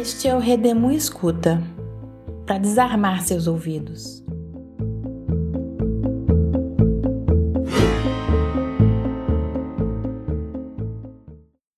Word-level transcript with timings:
Este 0.00 0.28
é 0.28 0.34
o 0.34 0.38
Redemu 0.38 0.90
Escuta 0.92 1.62
para 2.46 2.56
desarmar 2.56 3.22
seus 3.22 3.46
ouvidos. 3.46 4.24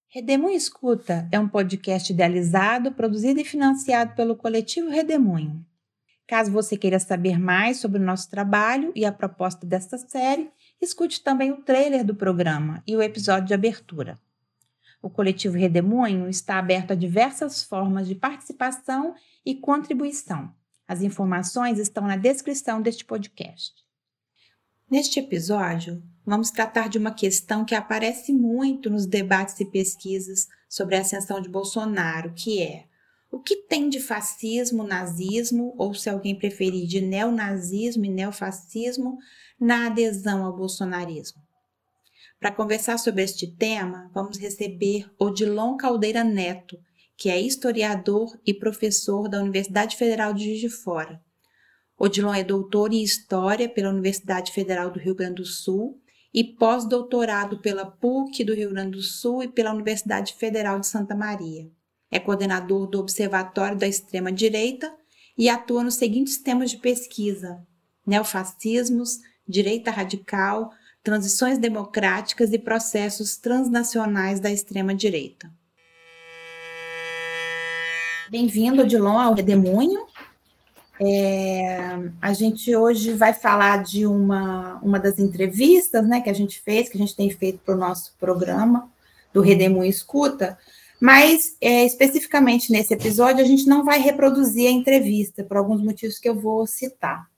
Redemoinho 0.09 0.57
Escuta 0.57 1.29
é 1.33 1.41
um 1.41 1.49
podcast 1.49 2.13
idealizado, 2.13 2.93
produzido 2.93 3.41
e 3.41 3.45
financiado 3.45 4.15
pelo 4.15 4.37
coletivo 4.37 4.89
Redemoinho. 4.89 5.67
Caso 6.25 6.53
você 6.53 6.77
queira 6.77 7.01
saber 7.01 7.41
mais 7.41 7.79
sobre 7.79 7.99
o 7.99 8.05
nosso 8.05 8.31
trabalho 8.31 8.93
e 8.95 9.05
a 9.05 9.11
proposta 9.11 9.67
desta 9.67 9.99
série, 9.99 10.49
escute 10.81 11.25
também 11.25 11.51
o 11.51 11.63
trailer 11.63 12.05
do 12.05 12.15
programa 12.15 12.85
e 12.87 12.95
o 12.95 13.03
episódio 13.03 13.49
de 13.49 13.55
abertura. 13.55 14.17
O 15.03 15.11
coletivo 15.11 15.59
Redemoinho 15.59 16.29
está 16.29 16.59
aberto 16.59 16.93
a 16.93 16.95
diversas 16.95 17.65
formas 17.65 18.07
de 18.07 18.15
participação 18.15 19.17
e 19.45 19.53
contribuição. 19.53 20.55
As 20.87 21.03
informações 21.03 21.81
estão 21.81 22.07
na 22.07 22.17
descrição 22.17 22.81
deste 22.81 23.05
podcast. 23.05 23.75
Neste 24.89 25.19
episódio, 25.19 26.01
vamos 26.25 26.51
tratar 26.51 26.89
de 26.89 26.99
uma 26.99 27.11
questão 27.11 27.65
que 27.65 27.75
aparece 27.75 28.33
muito 28.33 28.89
nos 28.89 29.05
debates 29.05 29.59
e 29.59 29.65
pesquisas 29.65 30.47
sobre 30.69 30.95
a 30.95 31.01
ascensão 31.01 31.41
de 31.41 31.49
Bolsonaro, 31.49 32.33
que 32.35 32.63
é 32.63 32.85
o 33.31 33.41
que 33.41 33.57
tem 33.57 33.89
de 33.89 33.99
fascismo, 33.99 34.85
nazismo, 34.85 35.75
ou 35.79 35.95
se 35.95 36.11
alguém 36.11 36.39
preferir, 36.39 36.87
de 36.87 37.01
neonazismo 37.01 38.05
e 38.05 38.11
neofascismo 38.11 39.19
na 39.59 39.87
adesão 39.87 40.45
ao 40.45 40.55
bolsonarismo. 40.55 41.43
Para 42.43 42.51
conversar 42.51 42.99
sobre 42.99 43.23
este 43.23 43.47
tema, 43.47 44.11
vamos 44.13 44.37
receber 44.37 45.09
Odilon 45.17 45.77
Caldeira 45.77 46.25
Neto, 46.25 46.77
que 47.17 47.31
é 47.31 47.41
historiador 47.41 48.37
e 48.45 48.53
professor 48.53 49.29
da 49.29 49.41
Universidade 49.41 49.97
Federal 49.97 50.35
de 50.35 50.47
Juiz 50.47 50.59
de 50.59 50.69
Fora. 50.69 51.23
Odilon 51.97 52.35
é 52.35 52.43
doutor 52.43 52.93
em 52.93 53.01
História 53.01 53.69
pela 53.69 53.91
Universidade 53.91 54.51
Federal 54.51 54.91
do 54.91 54.99
Rio 54.99 55.15
Grande 55.15 55.37
do 55.37 55.45
Sul 55.45 56.01
e 56.35 56.43
pós-doutorado 56.43 57.61
pela 57.61 57.87
PUC 57.87 58.43
do 58.43 58.55
Rio 58.57 58.71
Grande 58.71 58.97
do 58.97 59.03
Sul 59.03 59.45
e 59.45 59.49
pela 59.49 59.73
Universidade 59.73 60.35
Federal 60.35 60.81
de 60.81 60.89
Santa 60.89 61.15
Maria. 61.15 61.71
É 62.11 62.19
coordenador 62.19 62.89
do 62.89 62.99
Observatório 62.99 63.79
da 63.79 63.87
Extrema 63.87 64.33
Direita 64.33 64.93
e 65.39 65.49
atua 65.49 65.85
nos 65.85 65.95
seguintes 65.95 66.43
temas 66.43 66.73
de 66.73 66.79
pesquisa: 66.79 67.65
neofascismos, 68.05 69.19
direita 69.47 69.93
radical, 69.93 70.73
transições 71.03 71.59
democráticas 71.59 72.53
e 72.53 72.59
processos 72.59 73.37
transnacionais 73.37 74.39
da 74.39 74.51
extrema-direita. 74.51 75.51
Bem-vindo, 78.31 78.83
Odilon, 78.83 79.19
ao 79.19 79.35
Redemoinho. 79.35 80.07
É, 81.01 81.99
a 82.21 82.33
gente 82.33 82.75
hoje 82.77 83.13
vai 83.15 83.35
falar 83.35 83.83
de 83.83 84.07
uma, 84.07 84.79
uma 84.83 85.01
das 85.01 85.19
entrevistas 85.19 86.07
né, 86.07 86.21
que 86.21 86.31
a 86.31 86.33
gente 86.33 86.61
fez, 86.61 86.89
que 86.89 86.97
a 86.97 87.01
gente 87.01 87.17
tem 87.17 87.29
feito 87.29 87.59
para 87.59 87.75
o 87.75 87.79
nosso 87.79 88.15
programa 88.21 88.89
do 89.33 89.41
Redemoinho 89.41 89.91
Escuta, 89.91 90.57
mas 91.01 91.57
é, 91.61 91.85
especificamente 91.85 92.71
nesse 92.71 92.95
episódio 92.95 93.43
a 93.43 93.47
gente 93.47 93.67
não 93.67 93.85
vai 93.85 93.99
reproduzir 93.99 94.69
a 94.69 94.71
entrevista, 94.71 95.43
por 95.43 95.57
alguns 95.57 95.83
motivos 95.83 96.19
que 96.19 96.29
eu 96.29 96.39
vou 96.39 96.67
citar. 96.67 97.32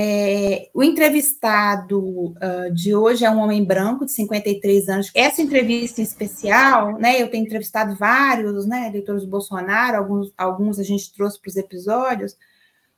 É, 0.00 0.70
o 0.72 0.84
entrevistado 0.84 1.98
uh, 1.98 2.72
de 2.72 2.94
hoje 2.94 3.24
é 3.24 3.30
um 3.32 3.38
homem 3.38 3.64
branco 3.64 4.06
de 4.06 4.12
53 4.12 4.88
anos. 4.88 5.10
Essa 5.12 5.42
entrevista 5.42 6.00
em 6.00 6.04
especial, 6.04 6.96
né, 7.00 7.20
eu 7.20 7.28
tenho 7.28 7.44
entrevistado 7.44 7.96
vários 7.96 8.64
né, 8.64 8.86
eleitores 8.86 9.24
do 9.24 9.28
Bolsonaro, 9.28 9.96
alguns, 9.96 10.32
alguns 10.38 10.78
a 10.78 10.84
gente 10.84 11.12
trouxe 11.12 11.40
para 11.40 11.48
os 11.48 11.56
episódios, 11.56 12.36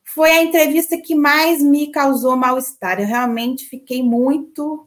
foi 0.04 0.30
a 0.30 0.42
entrevista 0.42 1.00
que 1.00 1.14
mais 1.14 1.62
me 1.62 1.90
causou 1.90 2.36
mal-estar. 2.36 3.00
Eu 3.00 3.06
realmente 3.06 3.64
fiquei 3.64 4.02
muito 4.02 4.86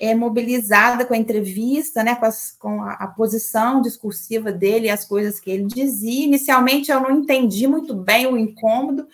é, 0.00 0.16
mobilizada 0.16 1.04
com 1.04 1.14
a 1.14 1.18
entrevista, 1.18 2.02
né, 2.02 2.16
com, 2.16 2.26
as, 2.26 2.56
com 2.58 2.82
a, 2.82 2.94
a, 2.94 3.06
posição 3.06 3.80
discursiva 3.80 4.50
dele 4.50 4.90
as 4.90 5.04
coisas 5.04 5.38
que 5.38 5.52
ele 5.52 5.66
dizia. 5.66 6.24
Inicialmente 6.24 6.90
eu 6.90 7.00
não 7.00 7.12
entendi 7.12 7.68
muito 7.68 7.94
bem 7.94 8.26
o 8.26 8.36
incômodo, 8.36 9.06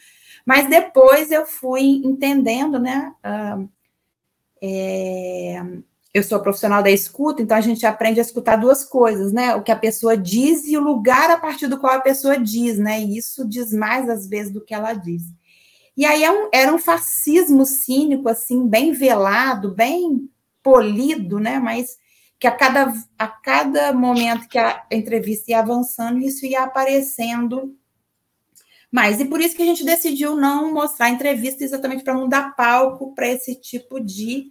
mas 0.49 0.67
depois 0.67 1.31
eu 1.31 1.45
fui 1.45 2.01
entendendo, 2.03 2.79
né? 2.79 3.13
Uh, 3.23 3.69
é, 4.63 5.63
eu 6.15 6.23
sou 6.23 6.41
profissional 6.41 6.83
da 6.83 6.91
escuta, 6.91 7.43
então 7.43 7.55
a 7.55 7.61
gente 7.61 7.85
aprende 7.85 8.19
a 8.19 8.23
escutar 8.23 8.57
duas 8.57 8.83
coisas, 8.83 9.31
né? 9.31 9.55
O 9.57 9.63
que 9.63 9.71
a 9.71 9.77
pessoa 9.77 10.17
diz 10.17 10.67
e 10.67 10.75
o 10.75 10.81
lugar 10.81 11.31
a 11.31 11.37
partir 11.37 11.67
do 11.67 11.79
qual 11.79 11.93
a 11.93 12.01
pessoa 12.01 12.39
diz, 12.39 12.79
né? 12.79 12.99
E 12.99 13.19
isso 13.19 13.47
diz 13.47 13.75
mais 13.75 14.09
às 14.09 14.27
vezes 14.27 14.51
do 14.51 14.65
que 14.65 14.73
ela 14.73 14.95
diz. 14.95 15.25
E 15.95 16.07
aí 16.07 16.25
é 16.25 16.33
um, 16.33 16.49
era 16.51 16.75
um 16.75 16.79
fascismo 16.79 17.67
cínico, 17.67 18.27
assim, 18.27 18.67
bem 18.67 18.93
velado, 18.93 19.75
bem 19.75 20.31
polido, 20.63 21.39
né? 21.39 21.59
Mas 21.59 21.99
que 22.41 22.47
a 22.47 22.53
cada, 22.53 22.91
a 23.19 23.29
cada 23.29 23.93
momento 23.93 24.49
que 24.49 24.57
a 24.57 24.83
entrevista 24.91 25.51
ia 25.51 25.59
avançando, 25.59 26.21
isso 26.21 26.47
ia 26.47 26.63
aparecendo 26.63 27.77
mas, 28.91 29.21
e 29.21 29.25
por 29.27 29.41
isso 29.41 29.55
que 29.55 29.63
a 29.63 29.67
gente 29.67 29.85
decidiu 29.85 30.35
não 30.35 30.73
mostrar 30.73 31.11
entrevista 31.11 31.63
exatamente 31.63 32.03
para 32.03 32.15
não 32.15 32.29
dar 32.29 32.57
palco 32.57 33.15
para 33.15 33.29
esse 33.29 33.55
tipo 33.55 34.01
de 34.01 34.51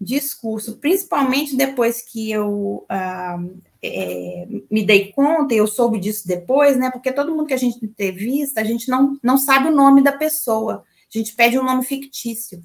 discurso, 0.00 0.78
principalmente 0.78 1.54
depois 1.54 2.00
que 2.00 2.30
eu 2.30 2.86
ah, 2.88 3.38
é, 3.82 4.46
me 4.70 4.82
dei 4.82 5.12
conta, 5.12 5.52
e 5.52 5.58
eu 5.58 5.66
soube 5.66 6.00
disso 6.00 6.26
depois, 6.26 6.78
né? 6.78 6.90
Porque 6.90 7.12
todo 7.12 7.34
mundo 7.34 7.46
que 7.46 7.54
a 7.54 7.58
gente 7.58 7.84
entrevista, 7.84 8.62
a 8.62 8.64
gente 8.64 8.88
não, 8.88 9.18
não 9.22 9.36
sabe 9.36 9.68
o 9.68 9.74
nome 9.74 10.02
da 10.02 10.12
pessoa, 10.12 10.84
a 11.14 11.18
gente 11.18 11.34
pede 11.34 11.58
um 11.58 11.64
nome 11.64 11.84
fictício. 11.84 12.62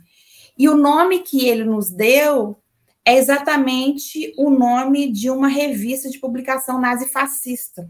E 0.58 0.70
o 0.70 0.78
nome 0.78 1.20
que 1.20 1.46
ele 1.46 1.66
nos 1.66 1.90
deu 1.90 2.58
é 3.04 3.18
exatamente 3.18 4.34
o 4.38 4.50
nome 4.50 5.12
de 5.12 5.30
uma 5.30 5.50
revista 5.50 6.10
de 6.10 6.18
publicação 6.18 6.80
nazifascista. 6.80 7.90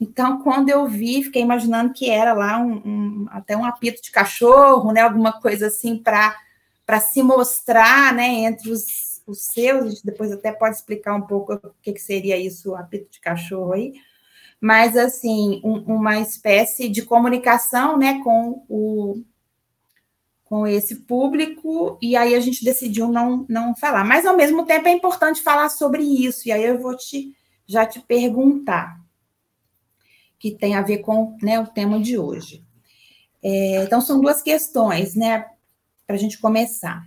Então, 0.00 0.42
quando 0.42 0.68
eu 0.68 0.86
vi, 0.86 1.22
fiquei 1.22 1.42
imaginando 1.42 1.92
que 1.92 2.10
era 2.10 2.32
lá 2.32 2.58
um, 2.58 2.82
um 2.84 3.26
até 3.30 3.56
um 3.56 3.64
apito 3.64 4.02
de 4.02 4.10
cachorro, 4.10 4.92
né? 4.92 5.00
Alguma 5.02 5.40
coisa 5.40 5.68
assim 5.68 5.96
para 5.96 7.00
se 7.00 7.22
mostrar, 7.22 8.12
né? 8.12 8.26
Entre 8.26 8.70
os, 8.70 9.22
os 9.26 9.42
seus. 9.46 9.86
A 9.86 9.88
gente 9.90 10.04
depois 10.04 10.32
até 10.32 10.52
pode 10.52 10.76
explicar 10.76 11.14
um 11.14 11.22
pouco 11.22 11.54
o 11.54 11.74
que, 11.80 11.92
que 11.92 12.00
seria 12.00 12.36
isso, 12.36 12.72
o 12.72 12.76
apito 12.76 13.10
de 13.10 13.20
cachorro 13.20 13.72
aí. 13.72 13.94
Mas, 14.60 14.96
assim, 14.96 15.60
um, 15.64 15.78
uma 15.96 16.18
espécie 16.20 16.88
de 16.88 17.02
comunicação, 17.02 17.96
né? 17.98 18.20
Com 18.22 18.64
o 18.68 19.22
com 20.44 20.66
esse 20.66 20.96
público, 20.96 21.98
e 22.00 22.14
aí 22.14 22.34
a 22.34 22.38
gente 22.38 22.64
decidiu 22.64 23.08
não, 23.08 23.46
não 23.48 23.74
falar. 23.74 24.04
Mas, 24.04 24.26
ao 24.26 24.36
mesmo 24.36 24.64
tempo, 24.66 24.86
é 24.86 24.92
importante 24.92 25.42
falar 25.42 25.68
sobre 25.70 26.02
isso, 26.02 26.46
e 26.46 26.52
aí 26.52 26.62
eu 26.62 26.78
vou 26.78 26.94
te 26.96 27.34
já 27.66 27.86
te 27.86 27.98
perguntar 27.98 29.03
que 30.44 30.50
tem 30.50 30.74
a 30.74 30.82
ver 30.82 30.98
com 30.98 31.38
né, 31.40 31.58
o 31.58 31.66
tema 31.66 31.98
de 31.98 32.18
hoje. 32.18 32.62
É, 33.42 33.82
então, 33.82 33.98
são 33.98 34.20
duas 34.20 34.42
questões, 34.42 35.14
né, 35.14 35.46
para 36.06 36.16
a 36.16 36.18
gente 36.18 36.38
começar. 36.38 37.02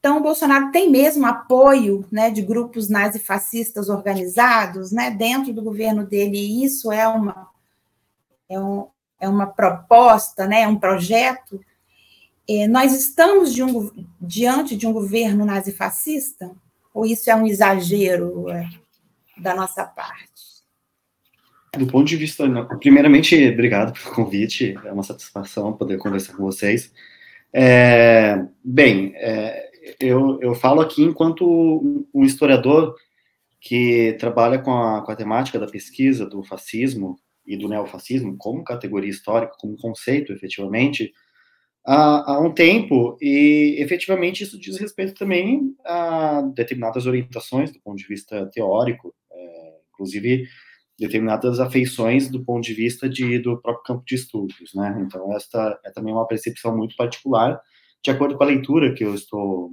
Então, 0.00 0.18
o 0.18 0.20
Bolsonaro 0.20 0.72
tem 0.72 0.90
mesmo 0.90 1.24
apoio 1.24 2.04
né, 2.10 2.32
de 2.32 2.42
grupos 2.42 2.88
nazifascistas 2.88 3.88
organizados 3.88 4.90
né, 4.90 5.08
dentro 5.08 5.52
do 5.52 5.62
governo 5.62 6.04
dele, 6.04 6.36
e 6.36 6.64
isso 6.64 6.90
é 6.90 7.06
uma, 7.06 7.48
é, 8.48 8.58
um, 8.58 8.88
é 9.20 9.28
uma 9.28 9.46
proposta, 9.46 10.44
né, 10.44 10.62
é 10.62 10.68
um 10.68 10.76
projeto. 10.76 11.60
É, 12.48 12.66
nós 12.66 12.92
estamos 12.92 13.54
de 13.54 13.62
um, 13.62 13.88
diante 14.20 14.76
de 14.76 14.84
um 14.84 14.92
governo 14.92 15.44
nazifascista? 15.44 16.50
Ou 16.92 17.06
isso 17.06 17.30
é 17.30 17.36
um 17.36 17.46
exagero 17.46 18.48
é, 18.50 18.68
da 19.38 19.54
nossa 19.54 19.84
parte? 19.84 20.33
Do 21.78 21.86
ponto 21.86 22.06
de 22.06 22.16
vista, 22.16 22.44
primeiramente, 22.78 23.48
obrigado 23.48 23.92
pelo 23.92 24.14
convite, 24.14 24.76
é 24.84 24.92
uma 24.92 25.02
satisfação 25.02 25.72
poder 25.72 25.98
conversar 25.98 26.34
com 26.34 26.42
vocês. 26.42 26.92
É, 27.52 28.44
bem, 28.62 29.12
é, 29.16 29.70
eu, 30.00 30.38
eu 30.40 30.54
falo 30.54 30.80
aqui 30.80 31.02
enquanto 31.02 32.06
um 32.14 32.24
historiador 32.24 32.94
que 33.60 34.16
trabalha 34.20 34.58
com 34.58 34.72
a, 34.72 35.02
com 35.02 35.10
a 35.10 35.16
temática 35.16 35.58
da 35.58 35.66
pesquisa 35.66 36.26
do 36.26 36.42
fascismo 36.44 37.16
e 37.46 37.56
do 37.56 37.68
neofascismo 37.68 38.36
como 38.36 38.64
categoria 38.64 39.10
histórica, 39.10 39.54
como 39.58 39.76
conceito, 39.76 40.32
efetivamente, 40.32 41.12
há, 41.84 42.34
há 42.34 42.40
um 42.40 42.52
tempo, 42.52 43.16
e 43.20 43.76
efetivamente 43.78 44.42
isso 44.42 44.58
diz 44.58 44.78
respeito 44.78 45.14
também 45.14 45.74
a 45.84 46.42
determinadas 46.54 47.06
orientações 47.06 47.72
do 47.72 47.80
ponto 47.80 47.96
de 47.96 48.06
vista 48.06 48.46
teórico, 48.52 49.14
é, 49.32 49.74
inclusive 49.92 50.46
determinadas 50.98 51.58
afeições 51.60 52.30
do 52.30 52.44
ponto 52.44 52.62
de 52.62 52.74
vista 52.74 53.08
de, 53.08 53.38
do 53.38 53.60
próprio 53.60 53.84
campo 53.84 54.04
de 54.06 54.14
estudos, 54.14 54.72
né? 54.74 55.02
Então, 55.04 55.34
esta 55.34 55.78
é 55.84 55.90
também 55.90 56.12
uma 56.12 56.26
percepção 56.26 56.76
muito 56.76 56.96
particular, 56.96 57.60
de 58.02 58.10
acordo 58.10 58.36
com 58.36 58.44
a 58.44 58.46
leitura 58.46 58.94
que 58.94 59.04
eu 59.04 59.14
estou 59.14 59.72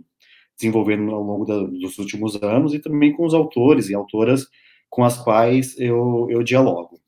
desenvolvendo 0.57 1.12
ao 1.12 1.23
longo 1.23 1.45
da, 1.45 1.59
dos 1.63 1.97
últimos 1.97 2.41
anos 2.41 2.73
e 2.73 2.79
também 2.79 3.13
com 3.13 3.25
os 3.25 3.33
autores 3.33 3.89
e 3.89 3.95
autoras 3.95 4.47
com 4.89 5.03
as 5.03 5.18
quais 5.18 5.79
eu, 5.79 6.27
eu 6.29 6.44
dialogo. 6.44 7.00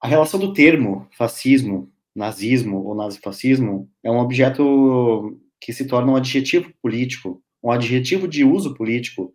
a 0.00 0.06
relação 0.06 0.38
do 0.38 0.52
termo 0.52 1.08
fascismo, 1.16 1.92
nazismo 2.14 2.84
ou 2.84 2.94
nazifascismo 2.94 3.90
é 4.02 4.10
um 4.10 4.18
objeto 4.18 5.38
que 5.60 5.72
se 5.72 5.86
torna 5.86 6.12
um 6.12 6.16
adjetivo 6.16 6.72
político, 6.80 7.42
um 7.62 7.70
adjetivo 7.70 8.28
de 8.28 8.44
uso 8.44 8.74
político, 8.74 9.32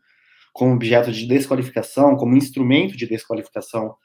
como 0.54 0.74
objeto 0.74 1.12
de 1.12 1.28
desqualificação, 1.28 2.16
como 2.16 2.38
instrumento 2.38 2.96
de 2.96 3.08
desqualificação 3.08 3.96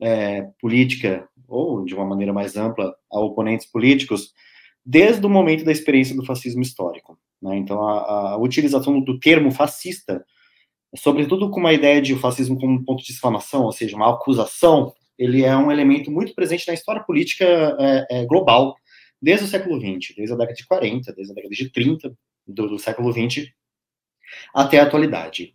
é, 0.00 0.42
política, 0.60 1.28
ou 1.46 1.84
de 1.84 1.94
uma 1.94 2.06
maneira 2.06 2.32
mais 2.32 2.56
ampla, 2.56 2.94
a 3.12 3.20
oponentes 3.20 3.70
políticos, 3.70 4.32
desde 4.84 5.24
o 5.24 5.30
momento 5.30 5.64
da 5.64 5.72
experiência 5.72 6.16
do 6.16 6.24
fascismo 6.24 6.62
histórico. 6.62 7.18
Né? 7.42 7.56
Então, 7.56 7.86
a, 7.86 8.32
a, 8.32 8.36
utilização 8.38 9.00
do 9.00 9.20
termo 9.20 9.50
fascista, 9.50 10.24
sobretudo 10.96 11.50
com 11.50 11.60
uma 11.60 11.74
ideia 11.74 12.00
de 12.00 12.16
fascismo 12.16 12.58
como 12.58 12.72
um 12.72 12.84
ponto 12.84 13.04
de 13.04 13.12
exclamação, 13.12 13.64
ou 13.64 13.72
seja, 13.72 13.94
uma 13.94 14.10
acusação, 14.10 14.92
ele 15.18 15.44
é 15.44 15.54
um 15.56 15.70
elemento 15.70 16.10
muito 16.10 16.34
presente 16.34 16.66
na 16.66 16.74
história 16.74 17.02
política 17.02 17.44
é, 17.44 18.06
é, 18.10 18.26
global, 18.26 18.76
desde 19.20 19.44
o 19.44 19.48
século 19.48 19.78
XX, 19.78 20.14
desde 20.16 20.32
a 20.32 20.36
década 20.36 20.54
de 20.54 20.66
40, 20.66 21.12
desde 21.12 21.32
a 21.32 21.34
década 21.34 21.54
de 21.54 21.70
30 21.70 22.16
do, 22.46 22.68
do 22.68 22.78
século 22.78 23.12
XX, 23.12 23.50
até 24.54 24.78
a 24.78 24.84
atualidade. 24.84 25.54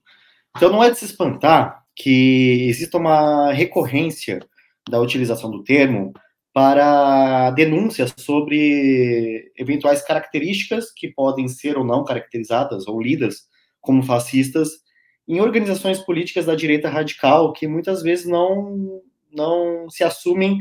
Então, 0.56 0.72
não 0.72 0.84
é 0.84 0.90
de 0.92 0.98
se 0.98 1.06
espantar 1.06 1.84
que 1.96 2.68
exista 2.70 2.98
uma 2.98 3.52
recorrência 3.52 4.40
da 4.90 5.00
utilização 5.00 5.50
do 5.50 5.64
termo 5.64 6.14
para 6.54 7.50
denúncias 7.52 8.14
sobre 8.18 9.52
eventuais 9.58 10.06
características 10.06 10.92
que 10.92 11.08
podem 11.08 11.48
ser 11.48 11.78
ou 11.78 11.84
não 11.84 12.04
caracterizadas 12.04 12.88
ou 12.88 13.02
lidas 13.02 13.48
como 13.82 14.04
fascistas 14.04 14.70
em 15.28 15.40
organizações 15.40 16.00
políticas 16.00 16.46
da 16.46 16.56
direita 16.56 16.90
radical 16.90 17.54
que 17.54 17.68
muitas 17.68 18.04
vezes 18.04 18.26
não 18.26 19.02
não 19.32 19.90
se 19.90 20.04
assumem 20.04 20.60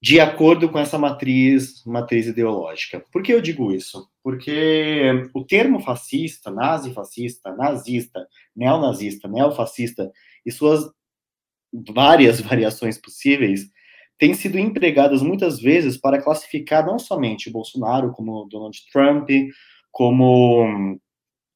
de 0.00 0.20
acordo 0.20 0.68
com 0.68 0.78
essa 0.78 0.96
matriz, 0.96 1.82
matriz 1.84 2.26
ideológica. 2.26 3.04
Por 3.12 3.22
que 3.22 3.32
eu 3.32 3.40
digo 3.40 3.72
isso? 3.72 4.08
Porque 4.22 5.28
o 5.34 5.44
termo 5.44 5.80
fascista, 5.80 6.50
nazi-fascista, 6.50 7.54
nazista, 7.54 8.26
neonazista, 8.54 9.28
neofascista 9.28 10.10
e 10.46 10.52
suas 10.52 10.88
várias 11.92 12.40
variações 12.40 12.96
possíveis 12.96 13.68
têm 14.16 14.34
sido 14.34 14.58
empregadas 14.58 15.22
muitas 15.22 15.60
vezes 15.60 15.96
para 15.96 16.22
classificar 16.22 16.86
não 16.86 16.98
somente 16.98 17.48
o 17.48 17.52
Bolsonaro 17.52 18.12
como 18.12 18.46
Donald 18.48 18.78
Trump, 18.92 19.28
como 19.90 20.98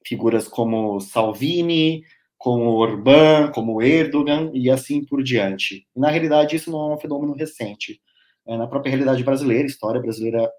figuras 0.05 0.49
como 0.49 1.01
Salvini, 1.01 2.03
como 2.37 2.73
Orbán, 2.73 3.53
como 3.53 3.81
Erdogan 3.81 4.51
e 4.53 4.69
assim 4.69 5.05
por 5.05 5.23
diante. 5.23 5.87
na 5.95 6.11
realidade, 6.11 6.57
isso 6.57 6.73
não 6.73 6.91
é 6.91 6.95
um 6.95 6.99
fenômeno 6.99 7.35
recente 7.35 8.01
é, 8.47 8.57
na 8.57 8.67
própria 8.67 8.91
realidade 8.91 9.23
brasileira, 9.23 9.67
história 9.67 10.01
brasileira 10.01 10.51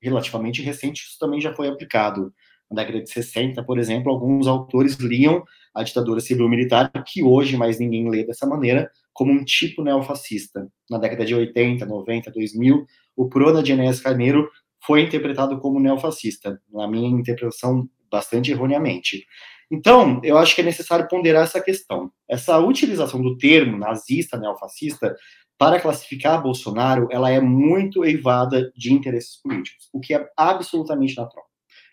relativamente 0.00 0.62
recente, 0.62 1.02
isso 1.02 1.18
também 1.18 1.40
já 1.40 1.54
foi 1.54 1.68
aplicado. 1.68 2.32
Na 2.70 2.82
década 2.82 3.02
de 3.02 3.10
60, 3.10 3.62
por 3.64 3.78
exemplo, 3.78 4.10
alguns 4.10 4.46
autores 4.46 4.96
liam 4.96 5.44
a 5.74 5.82
ditadura 5.82 6.20
civil-militar, 6.20 6.90
que 7.06 7.22
hoje 7.22 7.56
mais 7.56 7.78
ninguém 7.78 8.08
lê 8.08 8.24
dessa 8.24 8.46
maneira, 8.46 8.90
como 9.12 9.32
um 9.32 9.44
tipo 9.44 9.82
neofascista. 9.82 10.68
Na 10.90 10.98
década 10.98 11.24
de 11.24 11.34
80, 11.34 11.86
90, 11.86 12.30
2000, 12.30 12.86
o 13.16 13.28
Prona 13.28 13.62
de 13.62 13.72
Enéas 13.72 14.00
Carneiro 14.00 14.50
foi 14.84 15.02
interpretado 15.02 15.58
como 15.58 15.80
neofascista, 15.80 16.60
na 16.72 16.88
minha 16.88 17.08
interpretação 17.08 17.88
bastante 18.10 18.50
erroneamente. 18.50 19.26
Então, 19.70 20.20
eu 20.22 20.38
acho 20.38 20.54
que 20.54 20.60
é 20.60 20.64
necessário 20.64 21.08
ponderar 21.08 21.44
essa 21.44 21.60
questão. 21.60 22.10
Essa 22.28 22.58
utilização 22.58 23.20
do 23.20 23.36
termo 23.36 23.76
nazista, 23.76 24.38
neofascista, 24.38 25.14
para 25.58 25.80
classificar 25.80 26.42
Bolsonaro, 26.42 27.08
ela 27.10 27.30
é 27.30 27.40
muito 27.40 28.04
eivada 28.04 28.70
de 28.76 28.92
interesses 28.92 29.40
políticos, 29.40 29.88
o 29.92 30.00
que 30.00 30.14
é 30.14 30.28
absolutamente 30.36 31.16
natural. 31.16 31.46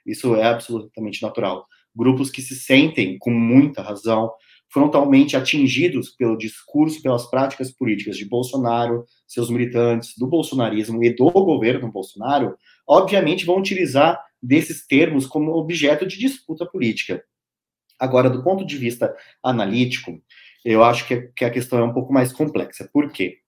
Isso 0.06 0.36
é 0.36 0.44
absolutamente 0.44 1.22
natural. 1.22 1.66
Grupos 1.96 2.30
que 2.30 2.42
se 2.42 2.56
sentem, 2.56 3.18
com 3.18 3.32
muita 3.32 3.82
razão, 3.82 4.32
frontalmente 4.70 5.38
atingidos 5.38 6.10
pelo 6.10 6.36
discurso, 6.36 7.02
pelas 7.02 7.30
práticas 7.30 7.72
políticas 7.72 8.18
de 8.18 8.26
Bolsonaro, 8.26 9.06
seus 9.28 9.50
militantes, 9.50 10.14
do 10.18 10.28
bolsonarismo 10.28 11.04
e 11.04 11.16
do 11.16 11.30
governo 11.30 11.92
Bolsonaro, 11.92 12.58
obviamente 12.88 13.46
vão 13.46 13.60
utilizar 13.60 14.20
desses 14.42 14.86
termos 14.86 15.28
como 15.28 15.54
objeto 15.54 16.08
de 16.08 16.18
disputa 16.18 16.66
política. 16.66 17.24
Agora, 18.00 18.30
do 18.30 18.44
ponto 18.44 18.66
de 18.66 18.78
vista 18.78 19.16
analítico, 19.42 20.20
eu 20.66 20.84
acho 20.84 21.08
que 21.08 21.46
a 21.46 21.50
questão 21.50 21.80
é 21.80 21.84
um 21.84 21.94
pouco 21.94 22.12
mais 22.12 22.34
complexa. 22.34 22.90
Por 22.92 23.12
quê? 23.12 23.43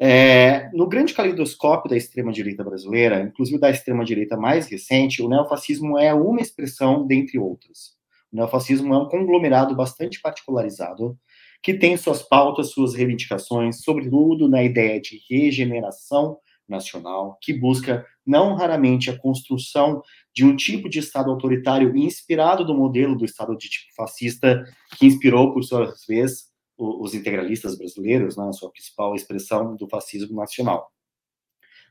É, 0.00 0.70
no 0.72 0.86
grande 0.86 1.12
caleidoscópio 1.12 1.90
da 1.90 1.96
extrema-direita 1.96 2.62
brasileira, 2.62 3.20
inclusive 3.20 3.58
da 3.58 3.68
extrema-direita 3.68 4.36
mais 4.36 4.68
recente, 4.68 5.20
o 5.20 5.28
neofascismo 5.28 5.98
é 5.98 6.14
uma 6.14 6.40
expressão 6.40 7.04
dentre 7.04 7.38
outras. 7.38 7.96
O 8.32 8.36
neofascismo 8.36 8.94
é 8.94 8.98
um 8.98 9.08
conglomerado 9.08 9.74
bastante 9.74 10.20
particularizado, 10.20 11.18
que 11.60 11.74
tem 11.74 11.96
suas 11.96 12.22
pautas, 12.22 12.70
suas 12.70 12.94
reivindicações, 12.94 13.82
sobretudo 13.82 14.48
na 14.48 14.62
ideia 14.62 15.00
de 15.00 15.20
regeneração 15.28 16.38
nacional, 16.68 17.36
que 17.40 17.52
busca 17.52 18.06
não 18.24 18.54
raramente 18.54 19.10
a 19.10 19.18
construção 19.18 20.02
de 20.34 20.44
um 20.44 20.54
tipo 20.54 20.88
de 20.88 20.98
Estado 20.98 21.30
autoritário 21.30 21.96
inspirado 21.96 22.64
do 22.64 22.74
modelo 22.74 23.16
do 23.16 23.24
Estado 23.24 23.56
de 23.56 23.68
tipo 23.68 23.92
fascista, 23.96 24.64
que 24.96 25.06
inspirou, 25.06 25.52
por 25.52 25.64
sua 25.64 25.92
vez, 26.06 26.47
os 26.78 27.12
integralistas 27.12 27.76
brasileiros, 27.76 28.36
né, 28.36 28.50
sua 28.52 28.70
principal 28.70 29.14
expressão 29.14 29.74
do 29.76 29.88
fascismo 29.88 30.36
nacional. 30.36 30.90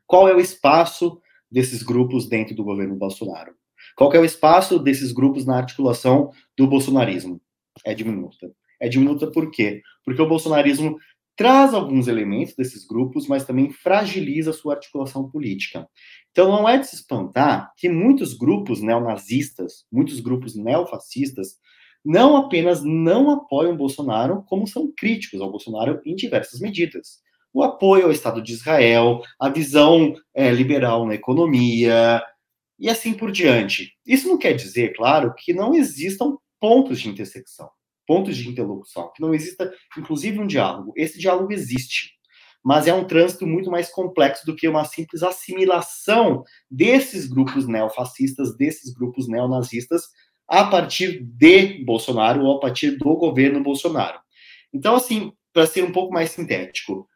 Qual 0.06 0.28
é 0.28 0.34
o 0.34 0.40
espaço 0.40 1.22
desses 1.52 1.84
grupos 1.84 2.28
dentro 2.28 2.56
do 2.56 2.64
governo 2.64 2.96
Bolsonaro? 2.96 3.54
Qual 3.96 4.12
é 4.14 4.20
o 4.20 4.26
espaço 4.26 4.80
desses 4.80 5.12
grupos 5.12 5.46
na 5.46 5.58
articulação 5.58 6.32
do 6.58 6.66
bolsonarismo? 6.66 7.42
É 7.86 7.94
diminuta. 7.94 8.52
É 8.80 8.88
diminuta 8.88 9.30
por 9.30 9.52
quê? 9.52 9.82
Porque 10.06 10.22
o 10.22 10.28
bolsonarismo 10.28 10.98
traz 11.36 11.74
alguns 11.74 12.08
elementos 12.08 12.56
desses 12.56 12.86
grupos, 12.86 13.28
mas 13.28 13.46
também 13.46 13.70
fragiliza 13.70 14.50
a 14.50 14.54
sua 14.54 14.74
articulação 14.74 15.30
política. 15.30 15.88
Então 16.32 16.50
não 16.50 16.68
é 16.68 16.80
de 16.80 16.88
se 16.88 16.96
espantar 16.96 17.72
que 17.78 17.88
muitos 17.88 18.34
grupos 18.34 18.82
neonazistas, 18.82 19.86
muitos 19.92 20.20
grupos 20.20 20.56
neofascistas, 20.56 21.58
não 22.08 22.38
apenas 22.38 22.82
não 22.86 23.30
apoiam 23.30 23.76
Bolsonaro, 23.76 24.42
como 24.48 24.66
são 24.66 24.90
críticos 24.96 25.42
ao 25.42 25.52
Bolsonaro 25.52 26.02
em 26.06 26.16
diversas 26.16 26.62
medidas. 26.62 27.20
O 27.54 27.62
apoio 27.62 28.06
ao 28.06 28.12
Estado 28.14 28.42
de 28.42 28.54
Israel, 28.54 29.22
a 29.38 29.50
visão 29.50 30.16
é, 30.34 30.50
liberal 30.50 31.06
na 31.06 31.16
economia 31.16 32.24
e 32.80 32.90
assim 32.90 33.14
por 33.14 33.30
diante. 33.30 33.92
Isso 34.06 34.26
não 34.26 34.38
quer 34.38 34.54
dizer, 34.54 34.96
claro, 34.96 35.34
que 35.38 35.54
não 35.54 35.74
existam 35.74 36.38
pontos 36.62 37.02
de 37.02 37.10
intersecção, 37.10 37.70
pontos 38.08 38.38
de 38.38 38.48
interlocução, 38.48 39.12
que 39.14 39.22
não 39.22 39.34
exista, 39.34 39.70
inclusive, 39.98 40.40
um 40.40 40.48
diálogo. 40.48 40.94
Esse 40.96 41.20
diálogo 41.20 41.52
existe, 41.52 42.12
mas 42.64 42.88
é 42.88 42.94
um 42.94 43.06
trânsito 43.06 43.46
muito 43.46 43.70
mais 43.70 43.90
complexo 43.90 44.46
do 44.46 44.56
que 44.56 44.68
uma 44.68 44.86
simples 44.86 45.24
assimilação 45.24 46.46
desses 46.72 47.28
grupos 47.28 47.68
neofascistas, 47.68 48.56
desses 48.56 48.94
grupos 48.94 49.28
neonazistas 49.28 50.04
a 50.48 50.66
partir 50.66 51.24
de 51.24 51.84
Bolsonaro 51.84 52.44
ou 52.44 52.58
a 52.58 52.60
partir 52.60 52.92
do 52.92 53.16
governo 53.16 53.62
Bolsonaro. 53.62 54.20
Então, 54.74 54.96
assim, 54.96 55.32
para 55.54 55.66
ser 55.66 55.84
um 55.84 55.92
pouco 55.92 56.14
mais 56.14 56.32
sintético, 56.32 57.08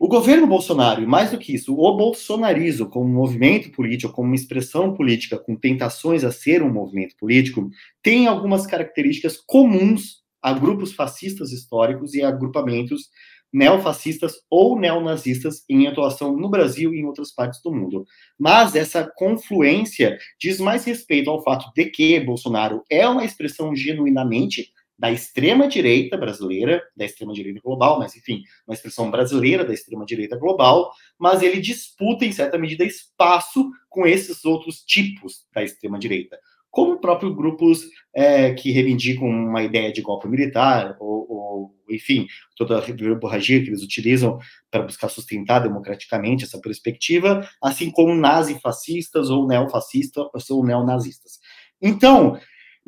o 0.00 0.06
governo 0.06 0.46
Bolsonaro, 0.46 1.02
e 1.02 1.06
mais 1.06 1.32
do 1.32 1.38
que 1.38 1.52
isso, 1.52 1.74
o 1.74 1.96
bolsonarismo 1.96 2.88
como 2.88 3.08
movimento 3.08 3.72
político, 3.72 4.12
como 4.12 4.28
uma 4.28 4.36
expressão 4.36 4.94
política 4.94 5.36
com 5.36 5.56
tentações 5.56 6.22
a 6.22 6.30
ser 6.30 6.62
um 6.62 6.72
movimento 6.72 7.16
político, 7.16 7.68
tem 8.00 8.28
algumas 8.28 8.64
características 8.64 9.36
comuns 9.44 10.18
a 10.40 10.52
grupos 10.52 10.92
fascistas 10.92 11.50
históricos 11.50 12.14
e 12.14 12.22
agrupamentos 12.22 13.08
neofascistas 13.52 14.34
ou 14.50 14.78
neonazistas 14.78 15.64
em 15.68 15.86
atuação 15.86 16.36
no 16.36 16.48
Brasil 16.48 16.94
e 16.94 17.00
em 17.00 17.04
outras 17.04 17.32
partes 17.32 17.60
do 17.62 17.72
mundo. 17.72 18.04
Mas 18.38 18.74
essa 18.74 19.10
confluência 19.16 20.18
diz 20.40 20.60
mais 20.60 20.84
respeito 20.84 21.30
ao 21.30 21.42
fato 21.42 21.70
de 21.74 21.86
que 21.86 22.20
Bolsonaro 22.20 22.82
é 22.90 23.06
uma 23.08 23.24
expressão 23.24 23.74
genuinamente 23.74 24.72
da 24.98 25.12
extrema-direita 25.12 26.16
brasileira, 26.16 26.82
da 26.96 27.04
extrema-direita 27.04 27.60
global, 27.62 28.00
mas 28.00 28.16
enfim, 28.16 28.42
uma 28.66 28.74
expressão 28.74 29.08
brasileira 29.10 29.64
da 29.64 29.72
extrema-direita 29.72 30.36
global, 30.36 30.92
mas 31.16 31.40
ele 31.40 31.60
disputa, 31.60 32.24
em 32.24 32.32
certa 32.32 32.58
medida, 32.58 32.84
espaço 32.84 33.70
com 33.88 34.04
esses 34.04 34.44
outros 34.44 34.82
tipos 34.82 35.46
da 35.54 35.62
extrema-direita 35.62 36.36
como 36.70 37.00
próprios 37.00 37.34
grupos 37.34 37.82
é, 38.14 38.52
que 38.52 38.70
reivindicam 38.70 39.26
uma 39.26 39.62
ideia 39.62 39.92
de 39.92 40.02
golpe 40.02 40.28
militar, 40.28 40.96
ou, 41.00 41.26
ou 41.28 41.74
enfim, 41.90 42.26
toda 42.56 42.78
a 42.78 42.88
hemorragia 42.88 43.62
que 43.62 43.68
eles 43.68 43.82
utilizam 43.82 44.38
para 44.70 44.82
buscar 44.82 45.08
sustentar 45.08 45.60
democraticamente 45.60 46.44
essa 46.44 46.60
perspectiva, 46.60 47.48
assim 47.62 47.90
como 47.90 48.14
nazifascistas 48.14 49.30
ou 49.30 49.46
neofascistas 49.46 50.50
ou 50.50 50.64
neonazistas. 50.64 51.38
Então, 51.80 52.38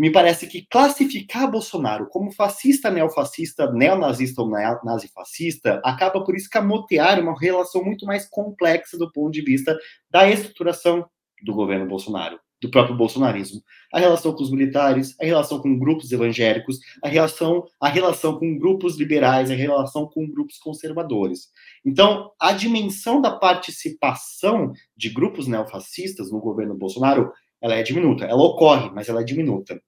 me 0.00 0.10
parece 0.10 0.46
que 0.46 0.66
classificar 0.66 1.50
Bolsonaro 1.50 2.08
como 2.08 2.32
fascista, 2.32 2.90
neofascista, 2.90 3.70
neonazista 3.70 4.40
ou 4.40 4.48
nazifascista 4.48 5.78
acaba 5.84 6.24
por 6.24 6.34
escamotear 6.34 7.20
uma 7.20 7.38
relação 7.38 7.84
muito 7.84 8.06
mais 8.06 8.26
complexa 8.26 8.96
do 8.96 9.12
ponto 9.12 9.30
de 9.30 9.42
vista 9.42 9.78
da 10.08 10.26
estruturação 10.26 11.06
do 11.42 11.52
governo 11.52 11.86
Bolsonaro, 11.86 12.38
do 12.60 12.70
próprio 12.70 12.96
bolsonarismo. 12.96 13.62
A 13.92 13.98
relação 13.98 14.32
com 14.32 14.42
os 14.42 14.50
militares, 14.50 15.16
a 15.20 15.24
relação 15.24 15.60
com 15.60 15.78
grupos 15.78 16.12
evangélicos, 16.12 16.78
a 17.02 17.08
relação, 17.08 17.64
a 17.80 17.88
relação 17.88 18.38
com 18.38 18.58
grupos 18.58 18.98
liberais, 18.98 19.50
a 19.50 19.54
relação 19.54 20.06
com 20.06 20.30
grupos 20.30 20.58
conservadores. 20.58 21.48
Então, 21.84 22.30
a 22.38 22.52
dimensão 22.52 23.20
da 23.20 23.30
participação 23.30 24.72
de 24.96 25.08
grupos 25.08 25.46
neofascistas 25.46 26.30
no 26.30 26.40
governo 26.40 26.74
Bolsonaro 26.74 27.32
ela 27.62 27.74
é 27.74 27.82
diminuta. 27.82 28.24
Ela 28.24 28.42
ocorre, 28.42 28.90
mas 28.90 29.08
ela 29.08 29.20
é 29.20 29.24
diminuta. 29.24 29.80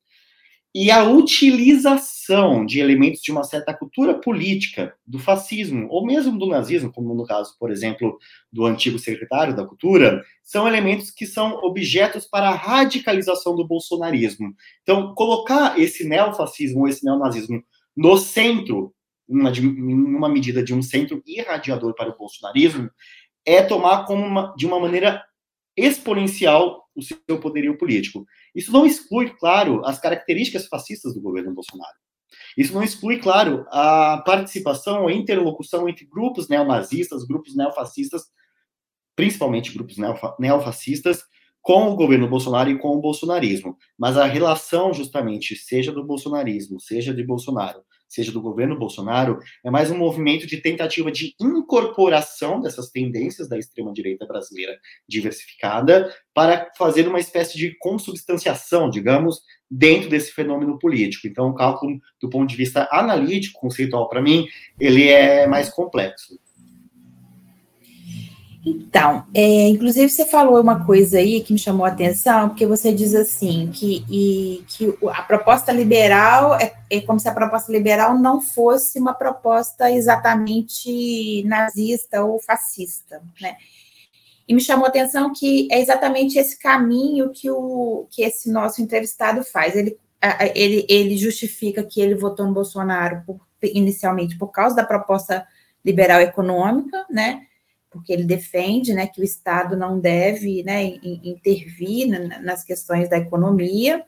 E 0.74 0.90
a 0.90 1.04
utilização 1.04 2.64
de 2.64 2.80
elementos 2.80 3.20
de 3.20 3.30
uma 3.30 3.44
certa 3.44 3.74
cultura 3.74 4.14
política 4.14 4.94
do 5.06 5.18
fascismo, 5.18 5.86
ou 5.90 6.06
mesmo 6.06 6.38
do 6.38 6.46
nazismo, 6.46 6.90
como 6.90 7.14
no 7.14 7.26
caso, 7.26 7.54
por 7.58 7.70
exemplo, 7.70 8.18
do 8.50 8.64
antigo 8.64 8.98
secretário 8.98 9.54
da 9.54 9.66
Cultura, 9.66 10.24
são 10.42 10.66
elementos 10.66 11.10
que 11.10 11.26
são 11.26 11.58
objetos 11.62 12.26
para 12.26 12.48
a 12.48 12.54
radicalização 12.54 13.54
do 13.54 13.66
bolsonarismo. 13.66 14.54
Então, 14.82 15.14
colocar 15.14 15.78
esse 15.78 16.08
neofascismo 16.08 16.80
ou 16.80 16.88
esse 16.88 17.04
neonazismo 17.04 17.62
no 17.94 18.16
centro, 18.16 18.94
em 19.28 19.94
uma 19.94 20.28
medida 20.28 20.62
de 20.62 20.72
um 20.72 20.80
centro 20.80 21.22
irradiador 21.26 21.94
para 21.94 22.08
o 22.08 22.16
bolsonarismo, 22.16 22.90
é 23.44 23.62
tomar 23.62 24.06
como 24.06 24.24
uma, 24.24 24.54
de 24.56 24.66
uma 24.66 24.80
maneira 24.80 25.22
exponencial 25.76 26.81
o 26.94 27.02
seu 27.02 27.40
poderio 27.40 27.76
político. 27.76 28.26
Isso 28.54 28.72
não 28.72 28.86
exclui, 28.86 29.30
claro, 29.30 29.84
as 29.84 29.98
características 29.98 30.66
fascistas 30.66 31.14
do 31.14 31.20
governo 31.20 31.54
Bolsonaro. 31.54 31.96
Isso 32.56 32.72
não 32.72 32.82
exclui, 32.82 33.18
claro, 33.18 33.66
a 33.68 34.22
participação, 34.24 35.06
a 35.06 35.12
interlocução 35.12 35.88
entre 35.88 36.06
grupos 36.06 36.48
neonazistas, 36.48 37.24
grupos 37.24 37.56
neofascistas, 37.56 38.24
principalmente 39.16 39.72
grupos 39.72 39.96
neofascistas, 40.38 41.22
com 41.60 41.90
o 41.90 41.96
governo 41.96 42.28
Bolsonaro 42.28 42.70
e 42.70 42.78
com 42.78 42.88
o 42.88 43.00
bolsonarismo. 43.00 43.76
Mas 43.96 44.16
a 44.16 44.24
relação, 44.26 44.92
justamente, 44.92 45.54
seja 45.54 45.92
do 45.92 46.04
bolsonarismo, 46.04 46.80
seja 46.80 47.14
de 47.14 47.22
Bolsonaro, 47.22 47.82
seja 48.12 48.30
do 48.30 48.42
governo 48.42 48.78
Bolsonaro, 48.78 49.38
é 49.64 49.70
mais 49.70 49.90
um 49.90 49.96
movimento 49.96 50.46
de 50.46 50.58
tentativa 50.58 51.10
de 51.10 51.34
incorporação 51.40 52.60
dessas 52.60 52.90
tendências 52.90 53.48
da 53.48 53.58
extrema-direita 53.58 54.26
brasileira 54.26 54.78
diversificada 55.08 56.14
para 56.34 56.70
fazer 56.76 57.08
uma 57.08 57.18
espécie 57.18 57.56
de 57.56 57.76
consubstanciação, 57.78 58.90
digamos, 58.90 59.40
dentro 59.70 60.10
desse 60.10 60.32
fenômeno 60.32 60.78
político. 60.78 61.26
Então, 61.26 61.48
o 61.48 61.54
cálculo, 61.54 61.98
do 62.20 62.28
ponto 62.28 62.48
de 62.48 62.56
vista 62.56 62.86
analítico, 62.92 63.58
conceitual, 63.58 64.06
para 64.08 64.20
mim, 64.20 64.46
ele 64.78 65.08
é 65.08 65.46
mais 65.46 65.70
complexo. 65.70 66.38
Então, 68.64 69.26
é, 69.34 69.68
inclusive 69.68 70.08
você 70.08 70.24
falou 70.24 70.60
uma 70.60 70.84
coisa 70.86 71.18
aí 71.18 71.42
que 71.42 71.52
me 71.52 71.58
chamou 71.58 71.84
a 71.84 71.88
atenção, 71.88 72.48
porque 72.48 72.64
você 72.64 72.94
diz 72.94 73.12
assim 73.12 73.70
que, 73.72 74.04
e, 74.08 74.64
que 74.68 74.96
a 75.08 75.22
proposta 75.22 75.72
liberal 75.72 76.54
é, 76.54 76.72
é, 76.88 77.00
como 77.00 77.18
se 77.18 77.28
a 77.28 77.34
proposta 77.34 77.72
liberal 77.72 78.16
não 78.16 78.40
fosse 78.40 79.00
uma 79.00 79.14
proposta 79.14 79.90
exatamente 79.90 81.42
nazista 81.44 82.24
ou 82.24 82.38
fascista, 82.38 83.20
né? 83.40 83.56
E 84.46 84.54
me 84.54 84.60
chamou 84.60 84.86
a 84.86 84.88
atenção 84.88 85.32
que 85.32 85.66
é 85.70 85.80
exatamente 85.80 86.38
esse 86.38 86.58
caminho 86.58 87.30
que, 87.30 87.50
o, 87.50 88.06
que 88.10 88.22
esse 88.22 88.50
nosso 88.50 88.82
entrevistado 88.82 89.42
faz. 89.42 89.74
Ele, 89.74 89.96
ele, 90.54 90.86
ele 90.88 91.16
justifica 91.16 91.82
que 91.82 92.00
ele 92.00 92.14
votou 92.14 92.46
no 92.46 92.52
Bolsonaro 92.52 93.22
por, 93.24 93.40
inicialmente 93.62 94.36
por 94.36 94.48
causa 94.48 94.76
da 94.76 94.84
proposta 94.84 95.46
liberal 95.84 96.20
econômica, 96.20 97.04
né? 97.08 97.46
Porque 97.92 98.12
ele 98.12 98.24
defende 98.24 98.94
né, 98.94 99.06
que 99.06 99.20
o 99.20 99.24
Estado 99.24 99.76
não 99.76 100.00
deve 100.00 100.62
né, 100.62 100.82
intervir 101.22 102.08
nas 102.42 102.64
questões 102.64 103.08
da 103.08 103.18
economia, 103.18 104.04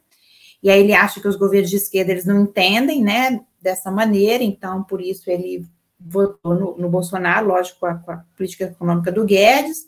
e 0.62 0.70
aí 0.70 0.80
ele 0.80 0.94
acha 0.94 1.20
que 1.20 1.28
os 1.28 1.36
governos 1.36 1.70
de 1.70 1.76
esquerda 1.76 2.12
eles 2.12 2.24
não 2.24 2.42
entendem 2.42 3.02
né, 3.02 3.40
dessa 3.60 3.90
maneira, 3.90 4.42
então 4.42 4.82
por 4.82 5.00
isso 5.00 5.30
ele 5.30 5.66
votou 6.00 6.54
no, 6.54 6.76
no 6.78 6.88
Bolsonaro, 6.88 7.48
lógico, 7.48 7.80
com 7.80 7.86
a, 7.86 7.94
com 7.94 8.12
a, 8.12 8.24
política 8.36 8.64
econômica 8.64 9.12
do 9.12 9.24
Guedes, 9.24 9.86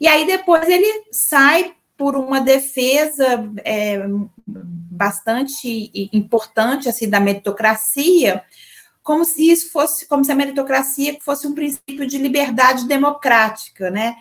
e 0.00 0.08
aí 0.08 0.26
depois 0.26 0.68
ele 0.68 1.04
sai 1.12 1.74
por 1.96 2.16
uma 2.16 2.40
defesa 2.40 3.48
é, 3.64 4.02
bastante 4.46 5.90
importante 6.12 6.88
assim 6.88 7.08
da 7.08 7.20
meritocracia, 7.20 8.42
como 9.04 9.24
se 9.24 9.50
isso 9.50 9.70
fosse, 9.70 10.08
como 10.08 10.24
se 10.24 10.32
a 10.32 10.34
meritocracia 10.34 11.18
fosse 11.20 11.46
um 11.46 11.54
princípio 11.54 12.06
de 12.06 12.16
liberdade 12.16 12.88
democrática, 12.88 13.90
né? 13.90 14.16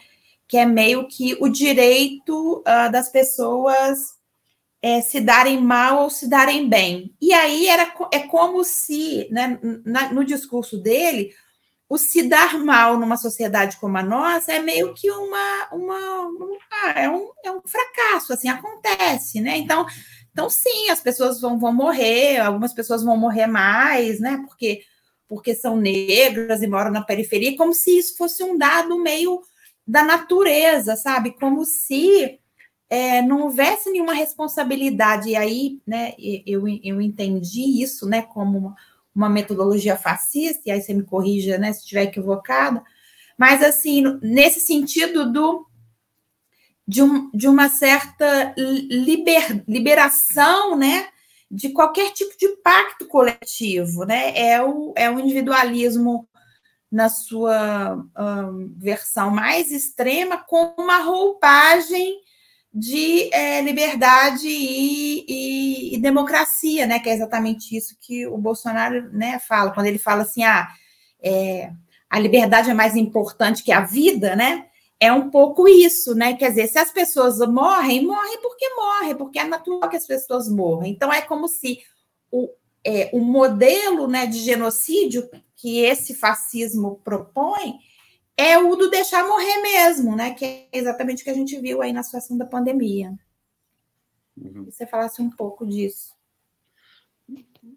Que 0.45 0.57
é 0.57 0.65
meio 0.65 1.07
que 1.07 1.37
o 1.39 1.47
direito 1.47 2.59
uh, 2.59 2.91
das 2.91 3.09
pessoas 3.09 4.17
é, 4.81 5.01
se 5.01 5.21
darem 5.21 5.61
mal 5.61 6.03
ou 6.03 6.09
se 6.09 6.29
darem 6.29 6.67
bem. 6.67 7.15
E 7.21 7.33
aí 7.33 7.67
era, 7.67 7.93
é 8.11 8.19
como 8.19 8.65
se, 8.65 9.29
né, 9.31 9.57
na, 9.85 10.11
no 10.11 10.25
discurso 10.25 10.77
dele, 10.77 11.33
o 11.87 11.97
se 11.97 12.23
dar 12.23 12.59
mal 12.59 12.99
numa 12.99 13.15
sociedade 13.15 13.77
como 13.77 13.97
a 13.97 14.03
nossa 14.03 14.51
é 14.51 14.59
meio 14.59 14.93
que 14.93 15.09
uma, 15.09 15.69
uma, 15.71 16.21
uma 16.27 16.57
ah, 16.71 16.89
é, 16.97 17.09
um, 17.09 17.29
é 17.45 17.51
um 17.51 17.61
fracasso, 17.65 18.33
assim, 18.33 18.49
acontece, 18.49 19.39
né? 19.39 19.57
Então, 19.57 19.85
então, 20.33 20.49
sim, 20.49 20.89
as 20.89 20.99
pessoas 20.99 21.39
vão, 21.39 21.59
vão 21.59 21.71
morrer, 21.71 22.39
algumas 22.39 22.73
pessoas 22.73 23.03
vão 23.03 23.15
morrer 23.15 23.45
mais, 23.45 24.19
né? 24.19 24.43
Porque, 24.47 24.81
porque 25.27 25.53
são 25.53 25.77
negras 25.77 26.63
e 26.63 26.67
moram 26.67 26.91
na 26.91 27.03
periferia, 27.03 27.55
como 27.55 27.71
se 27.71 27.99
isso 27.99 28.17
fosse 28.17 28.43
um 28.43 28.57
dado 28.57 28.97
meio 28.99 29.41
da 29.85 30.03
natureza, 30.03 30.95
sabe? 30.95 31.31
Como 31.39 31.63
se 31.63 32.39
é, 32.89 33.21
não 33.21 33.41
houvesse 33.41 33.91
nenhuma 33.91 34.13
responsabilidade. 34.13 35.29
E 35.29 35.35
aí, 35.35 35.79
né, 35.85 36.13
eu, 36.17 36.67
eu 36.83 36.99
entendi 36.99 37.83
isso, 37.83 38.09
né, 38.09 38.23
como 38.23 38.57
uma, 38.57 38.75
uma 39.15 39.29
metodologia 39.29 39.95
fascista, 39.95 40.63
e 40.65 40.71
aí 40.71 40.81
você 40.81 40.95
me 40.95 41.03
corrija, 41.03 41.59
né, 41.59 41.71
se 41.73 41.81
estiver 41.81 42.03
equivocada, 42.03 42.83
mas 43.37 43.63
assim, 43.63 44.03
nesse 44.21 44.59
sentido 44.59 45.31
do 45.31 45.67
de, 46.87 47.01
um, 47.01 47.29
de 47.31 47.47
uma 47.47 47.69
certa 47.69 48.53
liber, 48.57 49.63
liberação, 49.67 50.75
né, 50.75 51.07
de 51.49 51.69
qualquer 51.69 52.11
tipo 52.11 52.35
de 52.37 52.47
pacto 52.63 53.07
coletivo, 53.07 54.05
né? 54.05 54.33
É 54.35 54.61
o, 54.63 54.91
é 54.97 55.09
o 55.09 55.19
individualismo 55.19 56.27
na 56.91 57.09
sua 57.09 57.95
um, 58.17 58.73
versão 58.77 59.29
mais 59.29 59.71
extrema, 59.71 60.37
com 60.37 60.73
uma 60.77 60.99
roupagem 60.99 62.19
de 62.73 63.31
é, 63.31 63.61
liberdade 63.61 64.47
e, 64.47 65.25
e, 65.27 65.95
e, 65.95 65.97
democracia, 65.99 66.87
né? 66.87 66.99
Que 66.99 67.09
é 67.09 67.13
exatamente 67.13 67.75
isso 67.77 67.95
que 68.01 68.25
o 68.25 68.37
Bolsonaro 68.37 69.11
né, 69.11 69.39
fala, 69.47 69.71
quando 69.71 69.85
ele 69.85 69.99
fala 69.99 70.23
assim, 70.23 70.43
ah, 70.43 70.67
é, 71.23 71.71
a 72.09 72.19
liberdade 72.19 72.71
é 72.71 72.73
mais 72.73 72.95
importante 72.95 73.63
que 73.63 73.71
a 73.71 73.81
vida, 73.81 74.35
né? 74.35 74.65
É 75.03 75.11
um 75.11 75.29
pouco 75.29 75.67
isso, 75.67 76.15
né? 76.15 76.33
Quer 76.33 76.49
dizer, 76.49 76.67
se 76.67 76.79
as 76.79 76.89
pessoas 76.89 77.37
morrem, 77.39 78.05
morrem 78.05 78.41
porque 78.41 78.69
morrem, 78.73 79.15
porque 79.15 79.37
é 79.37 79.43
natural 79.43 79.89
que 79.89 79.97
as 79.97 80.07
pessoas 80.07 80.47
morram. 80.47 80.85
Então, 80.85 81.11
é 81.11 81.21
como 81.21 81.45
se 81.49 81.81
o, 82.31 82.49
é, 82.85 83.09
o 83.11 83.19
modelo 83.19 84.07
né, 84.07 84.25
de 84.25 84.39
genocídio 84.39 85.29
que 85.57 85.79
esse 85.79 86.15
fascismo 86.15 87.01
propõe 87.03 87.79
é 88.37 88.57
o 88.57 88.77
do 88.77 88.89
deixar 88.89 89.27
morrer 89.27 89.61
mesmo, 89.61 90.15
né? 90.15 90.33
Que 90.33 90.45
é 90.45 90.67
exatamente 90.71 91.21
o 91.21 91.25
que 91.25 91.31
a 91.31 91.35
gente 91.35 91.59
viu 91.59 91.81
aí 91.81 91.91
na 91.91 92.01
situação 92.01 92.37
da 92.37 92.45
pandemia. 92.45 93.13
Uhum. 94.35 94.65
você 94.65 94.87
falasse 94.87 95.21
um 95.21 95.29
pouco 95.29 95.67
disso. 95.67 96.12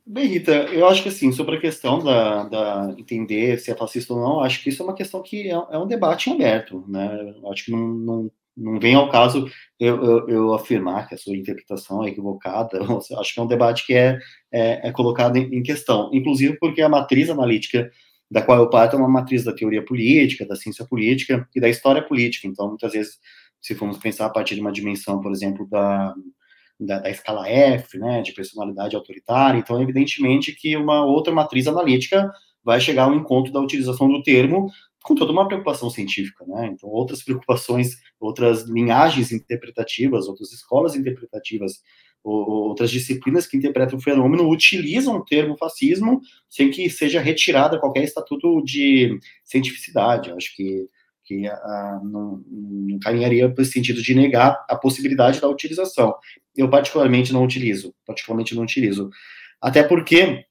Bem, 0.04 0.26
Rita, 0.26 0.52
eu 0.72 0.86
acho 0.86 1.02
que 1.02 1.08
assim, 1.08 1.30
sobre 1.30 1.56
a 1.56 1.60
questão 1.60 2.02
da, 2.02 2.44
da 2.44 2.94
entender 2.98 3.58
se 3.58 3.70
é 3.70 3.74
fascista 3.74 4.14
ou 4.14 4.20
não, 4.20 4.40
acho 4.40 4.62
que 4.62 4.68
isso 4.68 4.82
é 4.82 4.84
uma 4.84 4.94
questão 4.94 5.22
que 5.22 5.48
é, 5.48 5.52
é 5.52 5.78
um 5.78 5.86
debate 5.86 6.28
em 6.28 6.34
aberto, 6.34 6.84
né? 6.88 7.34
Acho 7.52 7.66
que 7.66 7.70
não, 7.70 7.88
não, 7.88 8.30
não 8.56 8.80
vem 8.80 8.94
ao 8.94 9.10
caso 9.10 9.48
eu, 9.78 10.02
eu, 10.02 10.28
eu, 10.28 10.54
afirmar 10.54 11.08
que 11.08 11.14
a 11.14 11.18
sua 11.18 11.36
interpretação 11.36 12.02
é 12.04 12.08
equivocada. 12.08 12.80
Acho 13.18 13.34
que 13.34 13.40
é 13.40 13.42
um 13.42 13.46
debate 13.46 13.86
que 13.86 13.94
é, 13.94 14.18
é, 14.52 14.88
é 14.88 14.92
colocado 14.92 15.36
em, 15.36 15.54
em, 15.54 15.62
questão, 15.62 16.10
inclusive 16.12 16.56
porque 16.58 16.82
a 16.82 16.88
matriz 16.88 17.30
analítica 17.30 17.90
da 18.30 18.42
qual 18.42 18.58
eu 18.58 18.70
parto 18.70 18.96
é 18.96 18.98
uma 18.98 19.08
matriz 19.08 19.44
da 19.44 19.54
teoria 19.54 19.84
política, 19.84 20.46
da 20.46 20.56
ciência 20.56 20.84
política 20.84 21.48
e 21.54 21.60
da 21.60 21.68
história 21.68 22.02
política. 22.02 22.48
Então, 22.48 22.68
muitas 22.68 22.92
vezes, 22.92 23.18
se 23.60 23.74
formos 23.74 23.98
pensar 23.98 24.26
a 24.26 24.30
partir 24.30 24.54
de 24.56 24.60
uma 24.60 24.72
dimensão, 24.72 25.20
por 25.20 25.30
exemplo, 25.30 25.66
da 25.68 26.14
da, 26.78 26.98
da, 26.98 27.10
escala 27.10 27.48
F, 27.48 27.98
né, 27.98 28.22
de 28.22 28.32
personalidade 28.32 28.96
autoritária. 28.96 29.58
Então, 29.58 29.80
evidentemente 29.80 30.52
que 30.52 30.76
uma 30.76 31.04
outra 31.04 31.32
matriz 31.32 31.66
analítica 31.66 32.30
vai 32.62 32.80
chegar 32.80 33.04
ao 33.04 33.14
encontro 33.14 33.52
da 33.52 33.60
utilização 33.60 34.08
do 34.08 34.22
termo 34.22 34.70
com 35.02 35.14
toda 35.14 35.30
uma 35.30 35.46
preocupação 35.46 35.88
científica, 35.88 36.44
né? 36.48 36.66
Então, 36.66 36.88
outras 36.88 37.22
preocupações, 37.22 37.96
outras 38.18 38.68
linhagens 38.68 39.30
interpretativas, 39.30 40.26
outras 40.26 40.52
escolas 40.52 40.96
interpretativas, 40.96 41.80
outras 42.24 42.90
disciplinas 42.90 43.46
que 43.46 43.56
interpretam 43.56 43.98
o 43.98 44.02
fenômeno 44.02 44.50
utilizam 44.50 45.14
o 45.16 45.24
termo 45.24 45.56
fascismo 45.56 46.20
sem 46.50 46.70
que 46.70 46.90
seja 46.90 47.20
retirada 47.20 47.78
qualquer 47.78 48.02
estatuto 48.02 48.60
de 48.64 49.16
cientificidade. 49.44 50.30
Eu 50.30 50.36
acho 50.36 50.56
que, 50.56 50.88
que 51.26 51.46
a, 51.46 52.00
não, 52.04 52.42
não 52.48 52.98
caminharia 53.00 53.52
para 53.52 53.64
sentido 53.64 54.00
de 54.00 54.14
negar 54.14 54.64
a 54.68 54.76
possibilidade 54.76 55.40
da 55.40 55.48
utilização. 55.48 56.14
Eu, 56.56 56.70
particularmente, 56.70 57.32
não 57.32 57.44
utilizo. 57.44 57.94
Particularmente, 58.06 58.54
não 58.54 58.62
utilizo. 58.62 59.10
Até 59.60 59.82
porque 59.82 60.46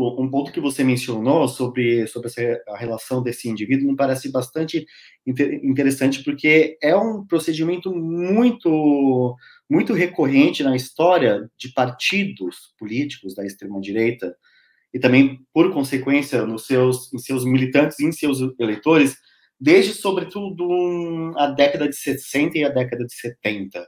um 0.00 0.30
ponto 0.30 0.52
que 0.52 0.60
você 0.60 0.84
mencionou 0.84 1.48
sobre, 1.48 2.06
sobre 2.06 2.28
essa, 2.28 2.62
a 2.68 2.76
relação 2.76 3.22
desse 3.22 3.48
indivíduo 3.48 3.90
me 3.90 3.96
parece 3.96 4.30
bastante 4.30 4.86
interessante, 5.26 6.22
porque 6.22 6.78
é 6.82 6.94
um 6.96 7.26
procedimento 7.26 7.92
muito, 7.92 9.36
muito 9.68 9.92
recorrente 9.92 10.62
na 10.62 10.76
história 10.76 11.50
de 11.58 11.72
partidos 11.72 12.72
políticos 12.78 13.34
da 13.34 13.44
extrema-direita, 13.44 14.36
e 14.94 14.98
também, 14.98 15.40
por 15.52 15.70
consequência, 15.72 16.46
nos 16.46 16.66
seus, 16.66 17.12
em 17.12 17.18
seus 17.18 17.44
militantes 17.44 17.98
e 17.98 18.06
em 18.06 18.12
seus 18.12 18.40
eleitores, 18.58 19.16
desde, 19.60 19.94
sobretudo, 19.94 21.32
a 21.36 21.48
década 21.48 21.88
de 21.88 21.96
60 21.96 22.58
e 22.58 22.64
a 22.64 22.68
década 22.68 23.04
de 23.04 23.14
70. 23.14 23.86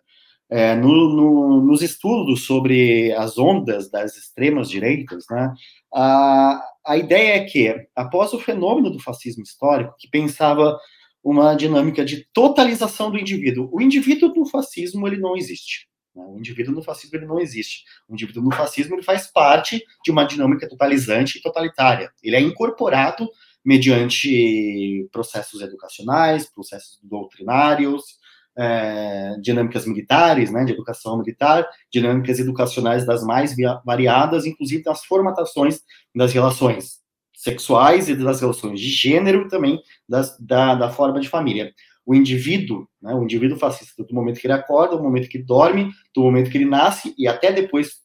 É, 0.53 0.75
no, 0.75 1.15
no, 1.15 1.61
nos 1.63 1.81
estudos 1.81 2.45
sobre 2.45 3.13
as 3.13 3.39
ondas 3.39 3.89
das 3.89 4.17
extremas 4.17 4.69
direitas, 4.69 5.25
né, 5.31 5.53
a, 5.95 6.61
a 6.85 6.97
ideia 6.97 7.37
é 7.37 7.45
que, 7.45 7.73
após 7.95 8.33
o 8.33 8.41
fenômeno 8.41 8.91
do 8.91 8.99
fascismo 8.99 9.45
histórico, 9.45 9.95
que 9.97 10.09
pensava 10.09 10.77
uma 11.23 11.55
dinâmica 11.55 12.05
de 12.05 12.27
totalização 12.33 13.11
do 13.11 13.19
indivíduo, 13.19 13.69
o 13.73 13.81
indivíduo 13.81 14.35
no 14.35 14.47
fascismo 14.47 15.07
ele 15.07 15.19
não 15.19 15.37
existe. 15.37 15.89
Né? 16.15 16.25
O 16.27 16.39
indivíduo 16.39 16.75
no 16.75 16.83
fascismo 16.83 17.17
ele 17.17 17.27
não 17.27 17.39
existe. 17.39 17.85
O 18.09 18.15
indivíduo 18.15 18.43
no 18.43 18.53
fascismo 18.53 18.95
ele 18.95 19.03
faz 19.03 19.31
parte 19.31 19.85
de 20.05 20.11
uma 20.11 20.25
dinâmica 20.25 20.69
totalizante 20.69 21.39
e 21.39 21.43
totalitária. 21.43 22.11
Ele 22.23 22.37
é 22.37 22.41
incorporado 22.41 23.29
mediante 23.65 25.09
processos 25.13 25.61
educacionais, 25.61 26.51
processos 26.51 26.99
doutrinários, 27.03 28.19
é, 28.57 29.37
dinâmicas 29.41 29.87
militares, 29.87 30.51
né, 30.51 30.65
de 30.65 30.73
educação 30.73 31.19
militar, 31.19 31.69
dinâmicas 31.91 32.39
educacionais 32.39 33.07
das 33.07 33.23
mais 33.23 33.55
variadas, 33.85 34.45
inclusive 34.45 34.83
das 34.83 35.05
formatações 35.05 35.81
das 36.15 36.33
relações 36.33 37.01
sexuais 37.35 38.09
e 38.09 38.15
das 38.15 38.41
relações 38.41 38.79
de 38.79 38.91
gênero, 38.91 39.49
também 39.49 39.81
das, 40.09 40.37
da, 40.39 40.75
da 40.75 40.91
forma 40.91 41.21
de 41.21 41.29
família. 41.29 41.73
O 42.05 42.15
indivíduo, 42.15 42.87
né, 43.01 43.15
o 43.15 43.23
indivíduo 43.23 43.59
fascista, 43.59 44.05
do 44.05 44.15
momento 44.15 44.41
que 44.41 44.47
ele 44.47 44.55
acorda, 44.55 44.97
do 44.97 45.03
momento 45.03 45.29
que 45.29 45.39
dorme, 45.39 45.91
do 46.15 46.23
momento 46.23 46.51
que 46.51 46.59
ele 46.59 46.67
nasce 46.67 47.15
e 47.17 47.27
até 47.27 47.53
depois 47.53 48.01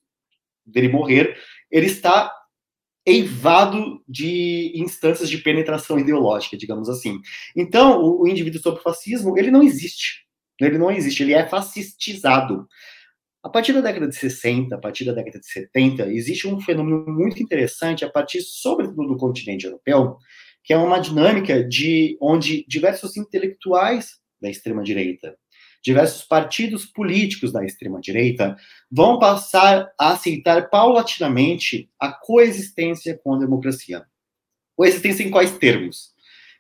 dele 0.66 0.88
morrer, 0.88 1.38
ele 1.70 1.88
está 1.88 2.32
eivado 3.06 4.04
de 4.08 4.72
instâncias 4.76 5.30
de 5.30 5.38
penetração 5.38 6.00
ideológica, 6.00 6.58
digamos 6.58 6.90
assim. 6.90 7.22
Então, 7.56 8.02
o, 8.02 8.24
o 8.24 8.28
indivíduo 8.28 8.62
sob 8.62 8.82
fascismo, 8.82 9.38
ele 9.38 9.52
não 9.52 9.62
existe. 9.62 10.26
Ele 10.60 10.78
não 10.78 10.90
existe, 10.90 11.22
ele 11.22 11.34
é 11.34 11.46
fascistizado. 11.46 12.68
A 13.44 13.50
partir 13.50 13.74
da 13.74 13.82
década 13.82 14.08
de 14.08 14.16
60, 14.16 14.74
a 14.74 14.80
partir 14.80 15.06
da 15.06 15.14
década 15.14 15.40
de 15.40 15.46
70, 15.46 16.08
existe 16.12 16.48
um 16.48 16.60
fenômeno 16.60 17.06
muito 17.08 17.44
interessante 17.44 18.04
a 18.04 18.10
partir, 18.10 18.42
sobretudo, 18.42 19.08
do 19.08 19.18
continente 19.18 19.66
europeu, 19.66 20.18
que 20.64 20.74
é 20.74 20.78
uma 20.78 20.98
dinâmica 20.98 21.64
de 21.64 22.18
onde 22.20 22.66
diversos 22.68 23.16
intelectuais 23.16 24.16
da 24.42 24.50
extrema 24.50 24.82
direita, 24.82 25.38
diversos 25.86 26.24
partidos 26.24 26.84
políticos 26.84 27.52
da 27.52 27.64
extrema 27.64 28.02
direita 28.02 28.58
vão 28.92 29.20
passar 29.20 29.88
a 30.00 30.14
aceitar 30.14 30.68
paulatinamente 30.72 31.88
a 32.00 32.12
coexistência 32.12 33.20
com 33.24 33.36
a 33.36 33.38
democracia. 33.38 34.04
Coexistência 34.76 35.24
em 35.24 35.30
quais 35.30 35.56
termos? 35.60 36.10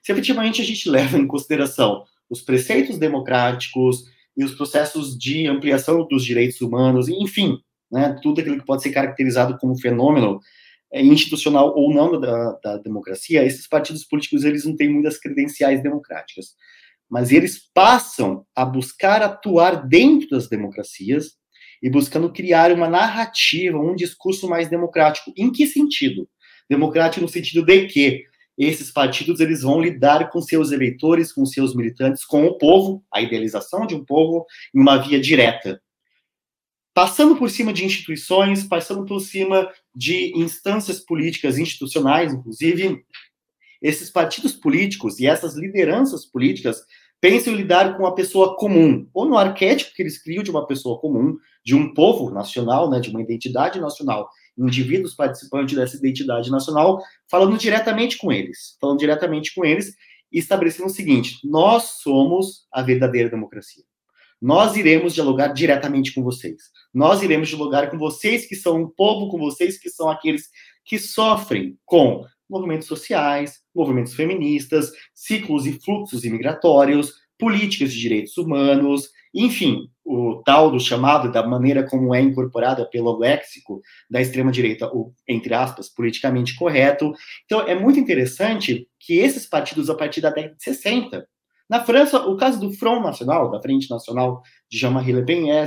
Se 0.04 0.12
efetivamente 0.12 0.62
a 0.62 0.64
gente 0.64 0.88
leva 0.88 1.18
em 1.18 1.26
consideração 1.26 2.06
os 2.30 2.44
preceitos 2.44 3.00
democráticos 3.00 4.06
e 4.38 4.44
os 4.44 4.54
processos 4.54 5.18
de 5.18 5.48
ampliação 5.48 6.08
dos 6.08 6.24
direitos 6.24 6.62
humanos, 6.62 7.10
enfim, 7.10 7.58
né, 7.92 8.20
tudo 8.22 8.42
aquilo 8.42 8.60
que 8.60 8.66
pode 8.66 8.84
ser 8.84 8.92
caracterizado 8.92 9.58
como 9.58 9.76
fenômeno 9.76 10.40
é, 10.94 11.02
institucional 11.02 11.74
ou 11.76 11.92
não 11.92 12.20
da, 12.20 12.60
da 12.64 12.78
democracia, 12.78 13.44
esses 13.44 13.68
partidos 13.68 14.04
políticos 14.04 14.44
eles 14.44 14.66
não 14.66 14.76
têm 14.76 14.88
muitas 14.88 15.18
credenciais 15.18 15.82
democráticas, 15.82 16.56
mas 17.10 17.32
eles 17.32 17.60
passam 17.74 18.46
a 18.56 18.66
buscar 18.66 19.22
atuar 19.22 19.88
dentro 19.88 20.30
das 20.30 20.48
democracias 20.48 21.34
e 21.82 21.90
buscando 21.90 22.32
criar 22.32 22.72
uma 22.72 22.90
narrativa, 22.90 23.78
um 23.78 23.96
discurso 23.96 24.48
mais 24.50 24.70
democrático. 24.70 25.32
Em 25.38 25.52
que 25.52 25.68
sentido? 25.68 26.28
Democrático 26.70 27.22
no 27.22 27.30
sentido 27.30 27.64
de 27.64 27.86
que 27.86 28.24
esses 28.58 28.90
partidos 28.92 29.40
eles 29.40 29.62
vão 29.62 29.82
lidar 29.82 30.30
com 30.30 30.42
seus 30.42 30.72
eleitores, 30.72 31.32
com 31.32 31.46
seus 31.46 31.76
militantes, 31.76 32.26
com 32.26 32.46
o 32.46 32.58
povo, 32.58 33.04
a 33.14 33.22
idealização 33.22 33.86
de 33.86 33.94
um 33.96 34.04
povo, 34.04 34.46
em 34.74 34.80
uma 34.80 34.98
via 34.98 35.20
direta. 35.20 35.82
Passando 36.94 37.36
por 37.36 37.50
cima 37.50 37.74
de 37.74 37.84
instituições, 37.84 38.64
passando 38.64 39.04
por 39.04 39.20
cima 39.20 39.70
de 39.94 40.32
instâncias 40.38 41.02
políticas 41.02 41.58
institucionais, 41.58 42.34
inclusive, 42.34 43.04
esses 43.86 44.10
partidos 44.10 44.54
políticos 44.54 45.20
e 45.20 45.28
essas 45.28 45.56
lideranças 45.56 46.26
políticas 46.26 46.82
pensam 47.22 47.54
em 47.54 47.58
lidar 47.58 47.96
com 47.98 48.06
a 48.08 48.16
pessoa 48.16 48.58
comum, 48.58 49.08
ou 49.14 49.26
no 49.26 49.38
arquétipo 49.38 49.94
que 49.94 50.02
eles 50.02 50.22
criam 50.22 50.44
de 50.44 50.50
uma 50.50 50.66
pessoa 50.66 51.00
comum, 51.00 51.38
de 51.64 51.76
um 51.76 51.94
povo 51.94 52.32
nacional, 52.32 52.90
né, 52.90 53.00
de 53.00 53.10
uma 53.12 53.22
identidade 53.22 53.80
nacional, 53.80 54.28
indivíduos 54.58 55.14
participantes 55.14 55.76
dessa 55.76 55.98
identidade 55.98 56.50
nacional, 56.50 57.00
falando 57.30 57.58
diretamente 57.58 58.18
com 58.18 58.32
eles, 58.32 58.76
falando 58.82 59.00
diretamente 59.00 59.54
com 59.54 59.64
eles 59.64 59.94
e 60.32 60.40
estabelecendo 60.40 60.88
o 60.88 60.94
seguinte: 60.94 61.38
nós 61.44 62.00
somos 62.02 62.66
a 62.72 62.82
verdadeira 62.82 63.30
democracia. 63.30 63.84
Nós 64.42 64.76
iremos 64.76 65.14
dialogar 65.14 65.50
diretamente 65.50 66.14
com 66.14 66.24
vocês. 66.24 66.64
Nós 66.94 67.22
iremos 67.22 67.50
dialogar 67.50 67.90
com 67.90 67.98
vocês 67.98 68.48
que 68.48 68.56
são 68.56 68.82
um 68.82 68.90
povo, 68.90 69.30
com 69.30 69.38
vocês 69.38 69.78
que 69.80 69.90
são 69.90 70.10
aqueles 70.10 70.50
que 70.84 71.00
sofrem 71.00 71.78
com 71.86 72.26
movimentos 72.50 72.88
sociais, 72.88 73.62
movimentos 73.74 74.14
feministas, 74.14 74.92
ciclos 75.14 75.66
e 75.66 75.80
fluxos 75.80 76.24
imigratórios, 76.24 77.14
políticas 77.38 77.92
de 77.92 78.00
direitos 78.00 78.38
humanos, 78.38 79.10
enfim, 79.34 79.90
o 80.06 80.42
tal 80.46 80.72
do 80.72 80.80
chamado, 80.80 81.30
da 81.30 81.46
maneira 81.46 81.86
como 81.86 82.16
é 82.16 82.22
incorporada 82.22 82.86
pelo 82.86 83.18
léxico 83.20 83.82
da 84.10 84.22
extrema-direita, 84.22 84.88
o, 84.88 85.14
entre 85.28 85.54
aspas, 85.54 85.90
politicamente 85.90 86.56
correto. 86.56 87.12
Então, 87.44 87.68
é 87.68 87.76
muito 87.76 88.00
interessante 88.00 88.88
que 88.98 89.16
esses 89.16 89.46
partidos, 89.46 89.90
a 89.90 89.96
partir 89.96 90.22
da 90.22 90.30
década 90.30 90.56
de 90.56 90.64
60, 90.64 91.28
na 91.70 91.84
França, 91.84 92.26
o 92.28 92.38
caso 92.38 92.60
do 92.60 92.72
Front 92.72 93.04
Nacional, 93.04 93.50
da 93.50 93.62
Frente 93.62 93.90
Nacional 93.90 94.42
de 94.70 94.78
Jean-Marie 94.78 95.14
Le 95.14 95.26
Pen, 95.26 95.52
é 95.52 95.66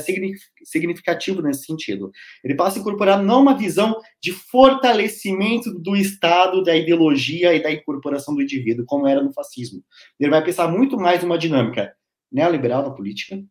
significativo 0.64 1.42
nesse 1.42 1.64
sentido. 1.64 2.10
Ele 2.44 2.54
passa 2.54 2.78
a 2.78 2.80
incorporar 2.80 3.22
não 3.22 3.42
uma 3.42 3.56
visão 3.56 3.96
de 4.20 4.32
fortalecimento 4.32 5.72
do 5.72 5.96
Estado, 5.96 6.62
da 6.62 6.76
ideologia 6.76 7.54
e 7.54 7.62
da 7.62 7.72
incorporação 7.72 8.34
do 8.34 8.42
indivíduo, 8.42 8.86
como 8.86 9.06
era 9.06 9.22
no 9.22 9.32
fascismo. 9.32 9.82
Ele 10.20 10.30
vai 10.30 10.44
pensar 10.44 10.68
muito 10.68 10.96
mais 10.96 11.22
numa 11.22 11.38
dinâmica 11.38 11.92
neoliberal 12.30 12.82
da 12.82 12.90
política, 12.90 13.42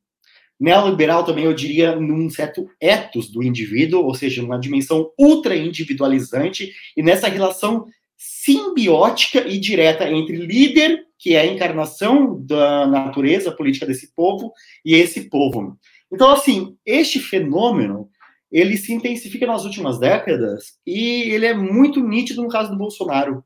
Neoliberal 0.59 1.23
também, 1.23 1.45
eu 1.45 1.53
diria, 1.53 1.95
num 1.95 2.29
certo 2.31 2.67
ethos 2.81 3.29
do 3.29 3.43
indivíduo, 3.43 4.03
ou 4.03 4.15
seja, 4.15 4.43
uma 4.43 4.59
dimensão 4.59 5.11
ultra 5.17 5.55
individualizante, 5.55 6.73
e 6.95 7.03
nessa 7.03 7.27
relação 7.27 7.85
simbiótica 8.17 9.47
e 9.47 9.59
direta 9.59 10.09
entre 10.09 10.35
líder, 10.35 11.06
que 11.17 11.35
é 11.35 11.41
a 11.41 11.45
encarnação 11.45 12.39
da 12.45 12.85
natureza 12.85 13.51
política 13.51 13.85
desse 13.85 14.13
povo, 14.13 14.53
e 14.85 14.95
esse 14.95 15.29
povo. 15.29 15.77
Então, 16.11 16.29
assim, 16.31 16.77
este 16.85 17.19
fenômeno, 17.19 18.09
ele 18.51 18.77
se 18.77 18.93
intensifica 18.93 19.45
nas 19.45 19.65
últimas 19.65 19.99
décadas, 19.99 20.77
e 20.85 21.23
ele 21.31 21.45
é 21.45 21.53
muito 21.53 22.01
nítido 22.01 22.41
no 22.41 22.49
caso 22.49 22.71
do 22.71 22.77
Bolsonaro. 22.77 23.43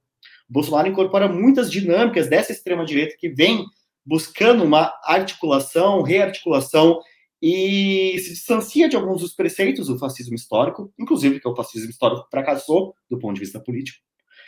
O 0.49 0.53
Bolsonaro 0.53 0.89
incorpora 0.89 1.27
muitas 1.27 1.71
dinâmicas 1.71 2.27
dessa 2.27 2.51
extrema-direita 2.51 3.15
que 3.17 3.29
vem 3.29 3.65
buscando 4.05 4.63
uma 4.63 4.93
articulação, 5.03 6.01
rearticulação 6.01 6.99
e 7.41 8.19
se 8.19 8.29
distancia 8.31 8.88
de 8.88 8.95
alguns 8.95 9.21
dos 9.21 9.34
preceitos 9.34 9.88
do 9.88 9.97
fascismo 9.97 10.36
histórico, 10.36 10.93
inclusive 10.99 11.39
que 11.39 11.47
o 11.47 11.55
fascismo 11.55 11.89
histórico 11.89 12.27
fracassou 12.29 12.93
do 13.10 13.17
ponto 13.17 13.36
de 13.36 13.41
vista 13.41 13.60
político. 13.60 13.99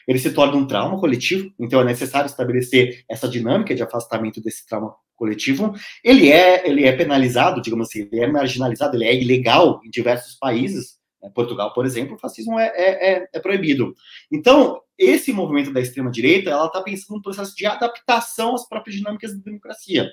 Ele 0.07 0.19
se 0.19 0.31
torna 0.31 0.55
um 0.55 0.67
trauma 0.67 0.99
coletivo, 0.99 1.51
então 1.59 1.81
é 1.81 1.83
necessário 1.83 2.27
estabelecer 2.27 3.03
essa 3.09 3.27
dinâmica 3.27 3.73
de 3.73 3.83
afastamento 3.83 4.41
desse 4.41 4.65
trauma 4.65 4.95
coletivo. 5.15 5.73
Ele 6.03 6.31
é, 6.31 6.67
ele 6.67 6.85
é 6.85 6.91
penalizado, 6.91 7.61
digamos 7.61 7.87
assim, 7.87 8.07
ele 8.11 8.21
é 8.21 8.27
marginalizado, 8.27 8.95
ele 8.95 9.05
é 9.05 9.15
ilegal 9.15 9.79
em 9.83 9.89
diversos 9.89 10.35
países. 10.35 10.97
Né? 11.21 11.31
Portugal, 11.33 11.73
por 11.73 11.85
exemplo, 11.85 12.15
o 12.15 12.19
fascismo 12.19 12.59
é, 12.59 12.67
é, 12.75 13.13
é, 13.13 13.27
é 13.33 13.39
proibido. 13.39 13.93
Então, 14.31 14.81
esse 14.97 15.31
movimento 15.31 15.71
da 15.71 15.81
extrema-direita, 15.81 16.49
ela 16.49 16.67
está 16.67 16.81
pensando 16.81 17.15
num 17.15 17.21
processo 17.21 17.55
de 17.55 17.65
adaptação 17.65 18.55
às 18.55 18.67
próprias 18.67 18.97
dinâmicas 18.97 19.35
da 19.35 19.43
democracia. 19.43 20.09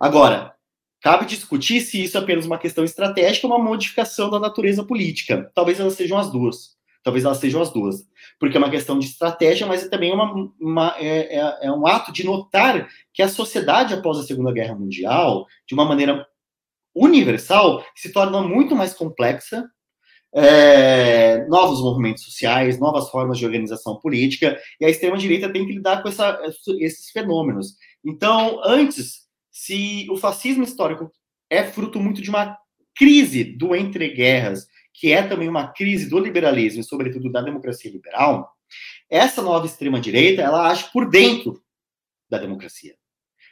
Agora, 0.00 0.54
Cabe 1.00 1.26
discutir 1.26 1.80
se 1.80 2.02
isso 2.02 2.18
é 2.18 2.20
apenas 2.20 2.44
uma 2.44 2.58
questão 2.58 2.84
estratégica 2.84 3.46
ou 3.46 3.52
uma 3.54 3.64
modificação 3.64 4.28
da 4.30 4.40
natureza 4.40 4.84
política. 4.84 5.50
Talvez 5.54 5.78
elas 5.78 5.94
sejam 5.94 6.18
as 6.18 6.30
duas. 6.30 6.76
Talvez 7.02 7.24
elas 7.24 7.38
sejam 7.38 7.62
as 7.62 7.72
duas. 7.72 8.06
Porque 8.38 8.56
é 8.56 8.60
uma 8.60 8.70
questão 8.70 8.98
de 8.98 9.06
estratégia, 9.06 9.66
mas 9.66 9.84
é 9.84 9.88
também 9.88 10.12
uma, 10.12 10.52
uma 10.60 10.94
é, 10.98 11.36
é, 11.36 11.58
é 11.62 11.72
um 11.72 11.86
ato 11.86 12.12
de 12.12 12.24
notar 12.24 12.88
que 13.12 13.22
a 13.22 13.28
sociedade, 13.28 13.94
após 13.94 14.18
a 14.18 14.22
Segunda 14.22 14.52
Guerra 14.52 14.74
Mundial, 14.74 15.46
de 15.66 15.74
uma 15.74 15.84
maneira 15.84 16.26
universal, 16.94 17.84
se 17.94 18.12
torna 18.12 18.42
muito 18.42 18.74
mais 18.74 18.92
complexa, 18.92 19.68
é, 20.34 21.46
novos 21.46 21.80
movimentos 21.80 22.24
sociais, 22.24 22.78
novas 22.78 23.08
formas 23.10 23.38
de 23.38 23.46
organização 23.46 23.96
política, 23.96 24.60
e 24.80 24.84
a 24.84 24.90
extrema-direita 24.90 25.50
tem 25.50 25.66
que 25.66 25.72
lidar 25.72 26.02
com 26.02 26.08
essa, 26.08 26.40
esses 26.80 27.10
fenômenos. 27.10 27.76
Então, 28.04 28.60
antes, 28.64 29.26
se 29.50 30.06
o 30.10 30.16
fascismo 30.16 30.64
histórico 30.64 31.10
é 31.50 31.64
fruto 31.64 31.98
muito 31.98 32.20
de 32.20 32.30
uma 32.30 32.56
crise 32.94 33.44
do 33.44 33.74
entre-guerras, 33.74 34.66
que 34.98 35.12
é 35.12 35.22
também 35.22 35.48
uma 35.48 35.68
crise 35.68 36.08
do 36.08 36.18
liberalismo 36.18 36.80
e, 36.80 36.84
sobretudo, 36.84 37.30
da 37.30 37.40
democracia 37.40 37.90
liberal, 37.90 38.52
essa 39.08 39.42
nova 39.42 39.66
extrema-direita, 39.66 40.42
ela 40.42 40.68
age 40.70 40.90
por 40.92 41.08
dentro 41.08 41.62
da 42.28 42.38
democracia 42.38 42.94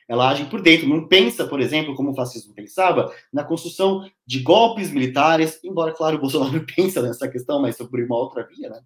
ela 0.09 0.30
age 0.30 0.44
por 0.46 0.62
dentro, 0.62 0.88
não 0.88 1.09
pensa, 1.09 1.46
por 1.46 1.61
exemplo, 1.61 1.94
como 1.94 2.11
o 2.11 2.14
fascismo 2.14 2.54
pensava, 2.54 3.12
na 3.32 3.42
construção 3.42 4.09
de 4.24 4.40
golpes 4.40 4.90
militares, 4.90 5.59
embora, 5.64 5.92
claro, 5.92 6.16
o 6.16 6.20
Bolsonaro 6.20 6.64
pensa 6.74 7.02
nessa 7.02 7.28
questão, 7.28 7.61
mas 7.61 7.76
sobre 7.76 8.04
uma 8.04 8.16
outra 8.16 8.46
via, 8.46 8.70
né? 8.70 8.80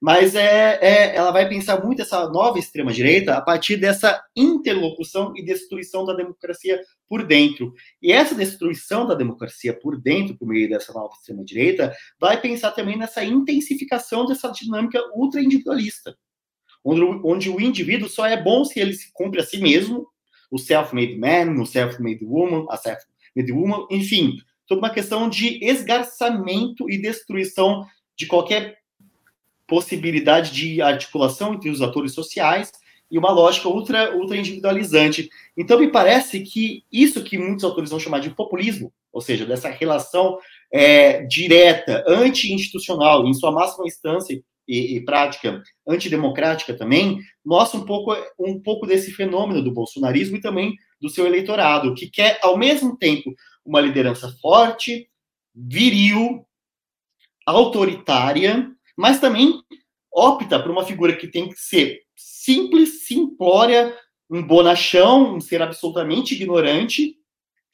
Mas 0.00 0.34
é, 0.34 0.78
é, 0.80 1.16
ela 1.16 1.30
vai 1.30 1.48
pensar 1.48 1.82
muito 1.82 2.02
essa 2.02 2.28
nova 2.28 2.58
extrema-direita 2.58 3.34
a 3.34 3.40
partir 3.40 3.76
dessa 3.76 4.22
interlocução 4.36 5.32
e 5.34 5.42
destruição 5.42 6.04
da 6.04 6.14
democracia 6.14 6.80
por 7.08 7.24
dentro. 7.24 7.72
E 8.02 8.12
essa 8.12 8.34
destruição 8.34 9.06
da 9.06 9.14
democracia 9.14 9.72
por 9.72 10.00
dentro, 10.00 10.36
por 10.36 10.46
meio 10.46 10.68
dessa 10.68 10.92
nova 10.92 11.14
extrema-direita, 11.14 11.94
vai 12.20 12.40
pensar 12.40 12.72
também 12.72 12.98
nessa 12.98 13.24
intensificação 13.24 14.26
dessa 14.26 14.50
dinâmica 14.50 15.00
ultra-individualista, 15.14 16.16
onde, 16.84 17.02
onde 17.24 17.50
o 17.50 17.60
indivíduo 17.60 18.08
só 18.08 18.26
é 18.26 18.40
bom 18.40 18.64
se 18.64 18.78
ele 18.78 18.92
se 18.92 19.10
cumpre 19.12 19.40
a 19.40 19.44
si 19.44 19.58
mesmo 19.58 20.06
o 20.50 20.58
self-made 20.58 21.18
man, 21.18 21.60
o 21.60 21.66
self-made 21.66 22.24
woman, 22.24 22.66
a 22.70 22.76
self-made 22.76 23.52
woman, 23.52 23.86
enfim, 23.90 24.36
toda 24.66 24.80
uma 24.80 24.90
questão 24.90 25.28
de 25.28 25.64
esgarçamento 25.64 26.88
e 26.90 27.00
destruição 27.00 27.84
de 28.16 28.26
qualquer 28.26 28.78
possibilidade 29.66 30.52
de 30.52 30.80
articulação 30.80 31.54
entre 31.54 31.70
os 31.70 31.82
atores 31.82 32.12
sociais 32.12 32.72
e 33.10 33.18
uma 33.18 33.30
lógica 33.30 33.68
ultra, 33.68 34.16
ultra 34.16 34.36
individualizante. 34.36 35.30
Então, 35.56 35.78
me 35.78 35.90
parece 35.90 36.40
que 36.40 36.84
isso 36.90 37.22
que 37.22 37.38
muitos 37.38 37.64
autores 37.64 37.90
vão 37.90 38.00
chamar 38.00 38.20
de 38.20 38.30
populismo, 38.30 38.92
ou 39.12 39.20
seja, 39.20 39.46
dessa 39.46 39.68
relação 39.68 40.38
é, 40.72 41.22
direta, 41.22 42.04
anti-institucional, 42.06 43.26
em 43.26 43.34
sua 43.34 43.52
máxima 43.52 43.86
instância, 43.86 44.42
e, 44.68 44.96
e, 44.96 45.00
prática 45.04 45.62
antidemocrática 45.86 46.74
também, 46.74 47.20
mostra 47.44 47.78
um 47.78 47.84
pouco, 47.84 48.12
um 48.36 48.60
pouco 48.60 48.84
desse 48.84 49.12
fenômeno 49.12 49.62
do 49.62 49.70
bolsonarismo 49.70 50.36
e 50.36 50.40
também 50.40 50.74
do 51.00 51.08
seu 51.08 51.24
eleitorado, 51.24 51.94
que 51.94 52.10
quer, 52.10 52.40
ao 52.42 52.58
mesmo 52.58 52.96
tempo, 52.96 53.32
uma 53.64 53.80
liderança 53.80 54.34
forte, 54.40 55.08
viril, 55.54 56.44
autoritária, 57.46 58.68
mas 58.96 59.20
também 59.20 59.60
opta 60.12 60.58
por 60.58 60.70
uma 60.70 60.84
figura 60.84 61.14
que 61.14 61.28
tem 61.28 61.48
que 61.48 61.58
ser 61.58 62.00
simples, 62.16 63.06
simplória, 63.06 63.94
um 64.30 64.42
bonachão, 64.42 65.36
um 65.36 65.40
ser 65.40 65.60
absolutamente 65.62 66.34
ignorante, 66.34 67.16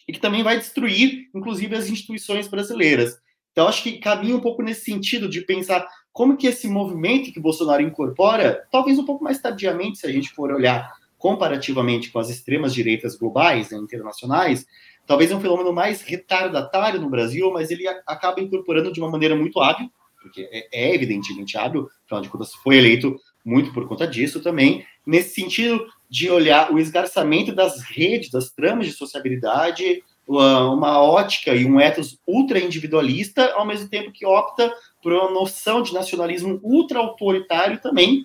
e 0.06 0.12
que 0.12 0.20
também 0.20 0.42
vai 0.42 0.58
destruir, 0.58 1.28
inclusive, 1.34 1.76
as 1.76 1.88
instituições 1.88 2.48
brasileiras. 2.48 3.16
Então, 3.52 3.68
acho 3.68 3.82
que 3.82 3.98
caminha 3.98 4.34
um 4.34 4.40
pouco 4.40 4.62
nesse 4.62 4.84
sentido 4.84 5.28
de 5.28 5.42
pensar 5.42 5.86
como 6.12 6.36
que 6.36 6.46
esse 6.46 6.68
movimento 6.68 7.32
que 7.32 7.40
Bolsonaro 7.40 7.82
incorpora, 7.82 8.66
talvez 8.70 8.98
um 8.98 9.04
pouco 9.04 9.22
mais 9.22 9.40
tardiamente, 9.40 9.98
se 9.98 10.06
a 10.06 10.12
gente 10.12 10.30
for 10.30 10.50
olhar 10.50 10.90
comparativamente 11.16 12.10
com 12.10 12.18
as 12.18 12.28
extremas 12.28 12.74
direitas 12.74 13.16
globais, 13.16 13.70
né, 13.70 13.78
internacionais, 13.78 14.66
talvez 15.06 15.30
é 15.30 15.36
um 15.36 15.40
fenômeno 15.40 15.72
mais 15.72 16.02
retardatário 16.02 17.00
no 17.00 17.08
Brasil, 17.08 17.50
mas 17.52 17.70
ele 17.70 17.86
acaba 17.86 18.40
incorporando 18.40 18.92
de 18.92 19.00
uma 19.00 19.10
maneira 19.10 19.36
muito 19.36 19.60
hábil, 19.60 19.88
porque 20.22 20.48
é, 20.50 20.68
é 20.72 20.94
evidentemente 20.94 21.58
hábil, 21.58 21.88
afinal 22.04 22.22
de 22.22 22.28
contas 22.28 22.54
foi 22.54 22.78
eleito 22.78 23.18
muito 23.44 23.72
por 23.72 23.88
conta 23.88 24.06
disso 24.06 24.40
também, 24.40 24.86
nesse 25.04 25.34
sentido 25.34 25.84
de 26.08 26.30
olhar 26.30 26.72
o 26.72 26.78
esgarçamento 26.78 27.52
das 27.52 27.82
redes, 27.82 28.30
das 28.30 28.50
tramas 28.50 28.86
de 28.86 28.92
sociabilidade, 28.92 30.02
uma 30.26 31.02
ótica 31.02 31.54
e 31.54 31.64
um 31.64 31.80
ethos 31.80 32.18
ultra 32.26 32.60
individualista, 32.60 33.52
ao 33.54 33.66
mesmo 33.66 33.88
tempo 33.88 34.12
que 34.12 34.24
opta 34.24 34.72
por 35.02 35.12
uma 35.12 35.30
noção 35.30 35.82
de 35.82 35.92
nacionalismo 35.92 36.60
ultra 36.62 37.00
autoritário 37.00 37.80
também, 37.80 38.24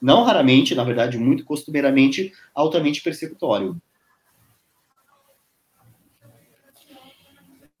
não 0.00 0.22
raramente, 0.22 0.74
na 0.74 0.84
verdade, 0.84 1.16
muito 1.16 1.44
costumeiramente, 1.44 2.32
altamente 2.54 3.02
persecutório. 3.02 3.80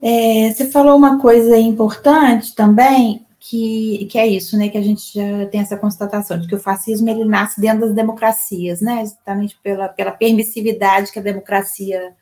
É, 0.00 0.52
você 0.52 0.70
falou 0.70 0.96
uma 0.96 1.20
coisa 1.20 1.58
importante 1.58 2.54
também, 2.54 3.26
que, 3.48 4.04
que 4.10 4.18
é 4.18 4.26
isso, 4.26 4.58
né, 4.58 4.68
que 4.68 4.76
a 4.76 4.82
gente 4.82 5.14
já 5.14 5.46
tem 5.46 5.62
essa 5.62 5.78
constatação 5.78 6.38
de 6.38 6.46
que 6.46 6.54
o 6.54 6.60
fascismo 6.60 7.08
ele 7.08 7.24
nasce 7.24 7.58
dentro 7.58 7.80
das 7.80 7.94
democracias, 7.94 8.82
né, 8.82 9.00
justamente 9.00 9.58
pela, 9.62 9.88
pela 9.88 10.12
permissividade 10.12 11.10
que 11.10 11.18
a 11.18 11.22
democracia 11.22 12.14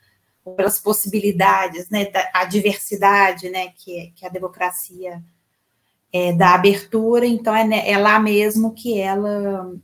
pelas 0.56 0.78
possibilidades, 0.78 1.90
né, 1.90 2.04
da, 2.04 2.30
a 2.32 2.44
diversidade, 2.44 3.50
né, 3.50 3.72
que, 3.74 4.12
que 4.14 4.24
a 4.24 4.28
democracia 4.28 5.20
é, 6.12 6.32
dá 6.32 6.54
abertura, 6.54 7.26
então 7.26 7.52
é, 7.56 7.90
é 7.90 7.98
lá 7.98 8.20
mesmo 8.20 8.72
que 8.72 9.00
ela 9.00 9.74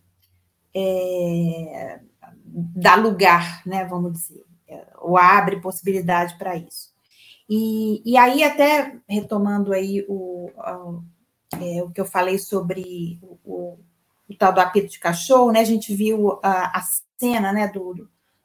é, 0.72 1.98
dá 2.46 2.94
lugar, 2.94 3.66
né, 3.66 3.84
vamos 3.84 4.12
dizer, 4.12 4.44
é, 4.68 4.86
ou 5.00 5.18
abre 5.18 5.60
possibilidade 5.60 6.38
para 6.38 6.56
isso. 6.56 6.92
E, 7.50 8.00
e 8.08 8.16
aí, 8.16 8.44
até 8.44 8.96
retomando 9.08 9.72
aí 9.72 10.06
o, 10.08 10.48
é, 11.62 11.82
o 11.82 11.90
que 11.90 12.00
eu 12.00 12.04
falei 12.04 12.38
sobre 12.38 13.18
o, 13.22 13.38
o, 13.44 13.78
o, 14.28 14.36
tal 14.36 14.52
do 14.52 14.60
apito 14.60 14.88
de 14.88 14.98
cachorro, 14.98 15.52
né, 15.52 15.60
a 15.60 15.64
gente 15.64 15.94
viu 15.94 16.38
a, 16.42 16.78
a 16.78 16.82
cena, 17.18 17.52
né, 17.52 17.68
do, 17.68 17.94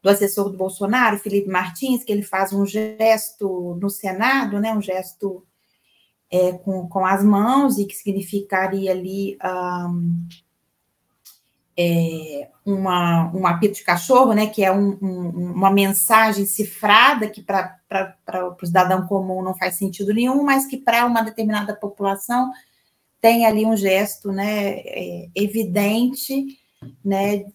do 0.04 0.10
assessor 0.10 0.50
do 0.50 0.58
Bolsonaro, 0.58 1.18
Felipe 1.18 1.50
Martins, 1.50 2.04
que 2.04 2.12
ele 2.12 2.24
faz 2.24 2.54
um 2.54 2.66
gesto 2.66 3.78
no 3.82 3.90
Senado, 3.90 4.60
né, 4.60 4.74
um 4.74 4.82
gesto 4.82 5.46
é, 6.32 6.54
com, 6.54 6.88
com 6.88 7.06
as 7.06 7.24
mãos, 7.24 7.78
e 7.78 7.86
que 7.86 7.96
significaria 7.96 8.92
ali 8.92 9.38
um, 9.44 10.28
é, 11.78 12.50
uma, 12.66 13.32
um 13.34 13.46
apito 13.46 13.76
de 13.76 13.84
cachorro, 13.84 14.34
né, 14.34 14.48
que 14.48 14.64
é 14.64 14.72
um, 14.72 14.98
um, 15.02 15.54
uma 15.54 15.72
mensagem 15.72 16.46
cifrada 16.46 17.30
que 17.30 17.42
para 17.42 17.78
o 18.60 18.66
cidadão 18.66 19.06
comum 19.06 19.44
não 19.44 19.56
faz 19.56 19.76
sentido 19.76 20.14
nenhum, 20.14 20.44
mas 20.44 20.66
que 20.66 20.78
para 20.78 21.06
uma 21.06 21.22
determinada 21.22 21.76
população 21.76 22.52
tem 23.22 23.46
ali 23.46 23.66
um 23.66 23.76
gesto 23.76 24.32
né, 24.32 24.80
é, 24.80 25.28
evidente 25.36 26.46
né, 27.04 27.46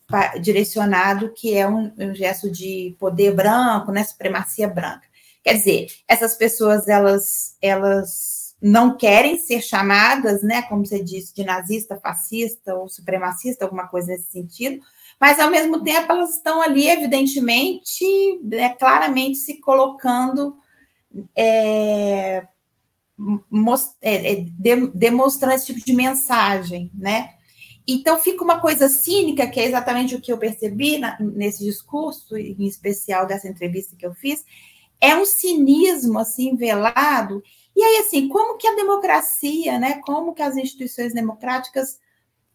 direcionado, 0.40 1.32
que 1.32 1.54
é 1.54 1.68
um, 1.68 1.92
um, 1.98 2.14
gesto 2.14 2.50
de 2.50 2.96
poder 2.98 3.34
branco, 3.34 3.92
né, 3.92 4.02
supremacia 4.04 4.68
branca. 4.68 5.06
Quer 5.42 5.54
dizer, 5.54 5.86
essas 6.08 6.34
pessoas, 6.34 6.88
elas, 6.88 7.56
elas 7.60 8.54
não 8.60 8.96
querem 8.96 9.38
ser 9.38 9.60
chamadas, 9.60 10.42
né, 10.42 10.62
como 10.62 10.84
você 10.84 11.02
disse, 11.02 11.34
de 11.34 11.44
nazista, 11.44 11.96
fascista 11.96 12.74
ou 12.74 12.88
supremacista, 12.88 13.64
alguma 13.64 13.88
coisa 13.88 14.08
nesse 14.08 14.30
sentido, 14.30 14.80
mas, 15.20 15.38
ao 15.38 15.50
mesmo 15.50 15.84
tempo, 15.84 16.10
elas 16.10 16.34
estão 16.34 16.60
ali, 16.60 16.88
evidentemente, 16.88 18.04
né, 18.42 18.70
claramente 18.70 19.38
se 19.38 19.60
colocando 19.60 20.56
é, 21.36 22.44
é, 24.00 24.32
é, 24.32 24.46
demonstrando 24.94 25.54
esse 25.54 25.66
tipo 25.66 25.84
de 25.84 25.92
mensagem, 25.92 26.90
né? 26.94 27.34
Então, 27.86 28.18
fica 28.18 28.44
uma 28.44 28.60
coisa 28.60 28.88
cínica, 28.88 29.46
que 29.46 29.58
é 29.58 29.66
exatamente 29.66 30.14
o 30.14 30.20
que 30.20 30.32
eu 30.32 30.38
percebi 30.38 30.98
na, 30.98 31.18
nesse 31.20 31.64
discurso, 31.64 32.36
em 32.36 32.64
especial 32.64 33.26
dessa 33.26 33.48
entrevista 33.48 33.96
que 33.96 34.06
eu 34.06 34.14
fiz, 34.14 34.44
é 35.00 35.16
um 35.16 35.24
cinismo, 35.24 36.18
assim, 36.18 36.54
velado. 36.54 37.42
E 37.74 37.82
aí, 37.82 37.96
assim, 37.98 38.28
como 38.28 38.56
que 38.56 38.68
a 38.68 38.76
democracia, 38.76 39.78
né, 39.78 40.00
como 40.04 40.32
que 40.32 40.42
as 40.42 40.56
instituições 40.56 41.12
democráticas, 41.12 41.98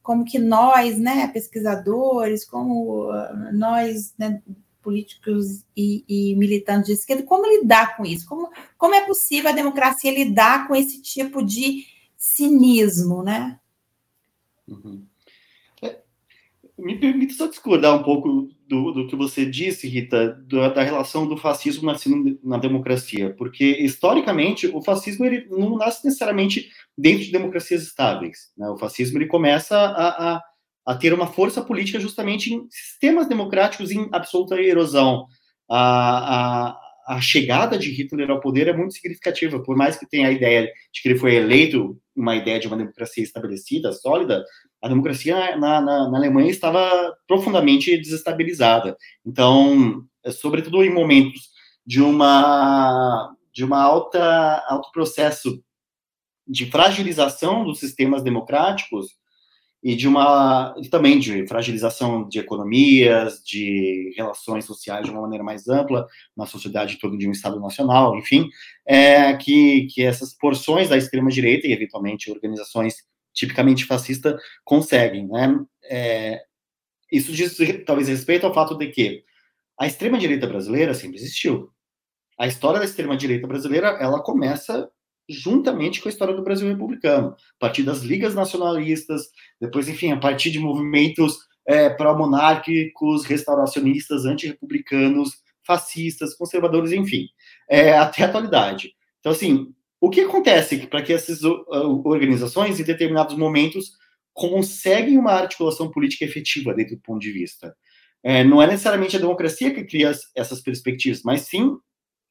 como 0.02 0.24
que 0.24 0.40
nós, 0.40 0.98
né, 0.98 1.28
pesquisadores, 1.28 2.46
como 2.46 3.12
uh, 3.12 3.54
nós, 3.54 4.14
né, 4.18 4.42
políticos 4.88 5.66
e, 5.76 6.06
e, 6.08 6.36
militantes 6.38 6.88
de 6.88 6.94
esquerda, 6.94 7.24
como 7.24 7.46
lidar 7.46 7.98
com 7.98 8.06
isso? 8.06 8.26
Como, 8.26 8.50
como 8.78 8.96
é 8.96 9.06
possível 9.06 9.50
a 9.50 9.54
democracia 9.54 10.14
lidar 10.14 10.66
com 10.66 10.74
esse 10.74 11.02
tipo 11.02 11.44
de 11.44 11.84
cinismo, 12.16 13.22
né? 13.22 13.60
Uhum 14.66 15.06
me 16.78 16.98
permite 16.98 17.34
só 17.34 17.48
discordar 17.48 17.96
um 17.96 18.04
pouco 18.04 18.50
do, 18.68 18.92
do 18.92 19.08
que 19.08 19.16
você 19.16 19.46
disse, 19.46 19.88
Rita, 19.88 20.34
do, 20.46 20.58
da 20.70 20.84
relação 20.84 21.28
do 21.28 21.36
fascismo 21.36 21.88
nascendo 21.88 22.40
na 22.44 22.58
democracia, 22.58 23.34
porque 23.36 23.66
historicamente 23.66 24.68
o 24.68 24.82
fascismo 24.82 25.26
ele 25.26 25.48
não 25.50 25.76
nasce 25.76 26.06
necessariamente 26.06 26.70
dentro 26.96 27.26
de 27.26 27.32
democracias 27.32 27.82
estáveis. 27.82 28.52
Né? 28.56 28.70
O 28.70 28.78
fascismo 28.78 29.18
ele 29.18 29.26
começa 29.26 29.76
a, 29.76 30.36
a, 30.36 30.44
a, 30.88 30.96
ter 30.96 31.14
uma 31.14 31.28
força 31.28 31.62
política 31.62 32.00
justamente 32.00 32.54
em 32.54 32.66
sistemas 32.70 33.28
democráticos 33.28 33.92
em 33.92 34.08
absoluta 34.12 34.56
erosão. 34.56 35.28
A, 35.70 36.70
a, 36.70 37.16
a 37.16 37.22
chegada 37.22 37.78
de 37.78 37.92
Hitler 37.92 38.32
ao 38.32 38.40
poder 38.40 38.68
é 38.70 38.74
muito 38.74 38.94
significativa, 38.94 39.62
por 39.62 39.76
mais 39.76 39.98
que 39.98 40.08
tenha 40.08 40.30
a 40.30 40.32
ideia 40.32 40.72
de 40.94 41.02
que 41.02 41.10
ele 41.10 41.20
foi 41.20 41.36
eleito 41.36 41.98
uma 42.16 42.36
ideia 42.36 42.60
de 42.60 42.68
uma 42.68 42.78
democracia 42.78 43.24
estabelecida, 43.24 43.92
sólida, 43.92 44.44
a 44.82 44.88
democracia 44.88 45.58
na, 45.58 45.82
na, 45.82 46.10
na 46.10 46.18
Alemanha 46.18 46.50
estava 46.50 47.16
profundamente 47.28 47.98
desestabilizada. 47.98 48.96
Então, 49.26 50.04
é, 50.24 50.32
sobretudo 50.32 50.84
em 50.84 50.94
momentos 50.94 51.50
de 51.86 52.02
uma 52.02 53.34
de 53.52 53.64
uma 53.64 53.82
alta 53.82 54.64
alto 54.68 54.92
processo 54.92 55.64
de 56.48 56.70
fragilização 56.70 57.66
dos 57.66 57.80
sistemas 57.80 58.24
democráticos, 58.24 59.18
e 59.88 59.96
de 59.96 60.06
uma 60.06 60.76
também 60.92 61.18
de 61.18 61.48
fragilização 61.48 62.28
de 62.28 62.40
economias, 62.40 63.42
de 63.42 64.14
relações 64.18 64.66
sociais 64.66 65.06
de 65.06 65.12
uma 65.12 65.22
maneira 65.22 65.46
mais 65.46 65.70
ampla, 65.70 66.06
na 66.36 66.46
sociedade 66.46 67.00
toda 67.00 67.18
de 67.18 67.26
um 67.26 67.32
Estado 67.32 67.58
nacional, 67.58 68.18
enfim, 68.18 68.50
é, 68.86 69.34
que, 69.38 69.88
que 69.94 70.04
essas 70.04 70.34
porções 70.34 70.90
da 70.90 70.98
extrema 70.98 71.30
direita 71.30 71.68
e 71.68 71.72
eventualmente 71.72 72.30
organizações 72.30 72.96
tipicamente 73.34 73.86
fascistas 73.86 74.36
conseguem, 74.66 75.26
né? 75.26 75.58
É, 75.86 76.42
isso 77.10 77.32
diz 77.32 77.56
talvez 77.86 78.10
respeito 78.10 78.46
ao 78.46 78.54
fato 78.54 78.78
de 78.78 78.88
que 78.88 79.24
a 79.80 79.88
extrema 79.88 80.18
direita 80.18 80.48
brasileira 80.48 80.94
sempre 80.94 81.16
existiu. 81.16 81.72
A 82.38 82.46
história 82.46 82.80
da 82.80 82.86
extrema 82.86 83.16
direita 83.16 83.48
brasileira 83.48 83.98
ela 84.02 84.22
começa 84.22 84.90
juntamente 85.30 86.02
com 86.02 86.08
a 86.08 86.12
história 86.12 86.34
do 86.34 86.44
Brasil 86.44 86.68
republicano, 86.68 87.30
a 87.30 87.60
partir 87.60 87.84
das 87.84 88.02
ligas 88.02 88.34
nacionalistas, 88.34 89.30
depois, 89.60 89.90
enfim, 89.90 90.12
a 90.12 90.18
partir 90.18 90.52
de 90.52 90.60
movimentos 90.60 91.38
é, 91.68 91.90
pró-monárquicos, 91.90 93.26
restauracionistas, 93.26 94.26
antirrepublicanos, 94.26 95.32
fascistas, 95.66 96.34
conservadores, 96.34 96.94
enfim, 96.94 97.28
é, 97.70 97.98
até 97.98 98.24
a 98.24 98.28
atualidade. 98.28 98.94
Então, 99.20 99.34
assim, 99.34 99.74
o 100.00 100.10
que 100.10 100.22
acontece 100.22 100.88
para 100.88 101.02
que 101.02 101.12
essas 101.12 101.44
organizações, 101.44 102.80
em 102.80 102.84
determinados 102.84 103.36
momentos, 103.36 103.92
conseguem 104.34 105.18
uma 105.18 105.34
articulação 105.34 105.92
política 105.92 106.24
efetiva 106.24 106.74
dentro 106.74 106.96
do 106.96 107.02
ponto 107.02 107.20
de 107.20 107.32
vista? 107.32 107.76
É, 108.24 108.44
não 108.44 108.62
é 108.62 108.68
necessariamente 108.68 109.18
a 109.18 109.20
democracia 109.20 109.74
que 109.74 109.84
cria 109.84 110.12
essas 110.36 110.62
perspectivas, 110.62 111.22
mas 111.24 111.42
sim 111.42 111.76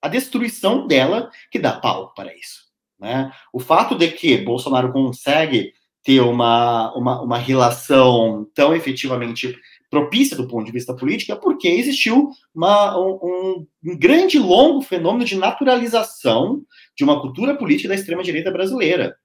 a 0.01 0.09
destruição 0.09 0.87
dela 0.87 1.31
que 1.51 1.59
dá 1.59 1.79
pau 1.79 2.13
para 2.15 2.35
isso. 2.35 2.65
Né? 2.99 3.31
O 3.53 3.61
fato 3.61 3.95
de 3.95 4.09
que 4.09 4.39
Bolsonaro 4.39 4.93
consegue 4.93 5.73
ter 6.03 6.21
uma, 6.21 6.95
uma, 6.95 7.21
uma 7.23 7.39
relação 7.39 8.49
tão 8.55 8.75
efetivamente 8.75 9.57
propícia 9.91 10.37
do 10.37 10.47
ponto 10.47 10.65
de 10.65 10.73
vista 10.73 10.95
político 10.95 11.33
é 11.33 11.37
porque 11.37 11.69
existiu 11.69 12.31
uma, 12.55 12.99
um, 12.99 13.67
um, 13.85 13.99
grande 13.99 14.39
longo 14.39 14.83
fenômeno 14.83 15.25
de 15.25 15.37
naturalização 15.37 16.63
de 16.97 17.05
uma 17.05 17.21
cultura 17.21 17.57
política 17.57 17.89
da 17.89 17.95
extrema-direita 17.95 18.51
brasileira, 18.51 19.17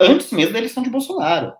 antes 0.00 0.30
mesmo 0.32 0.52
da 0.52 0.58
eleição 0.58 0.82
de 0.82 0.90
Bolsonaro. 0.90 1.52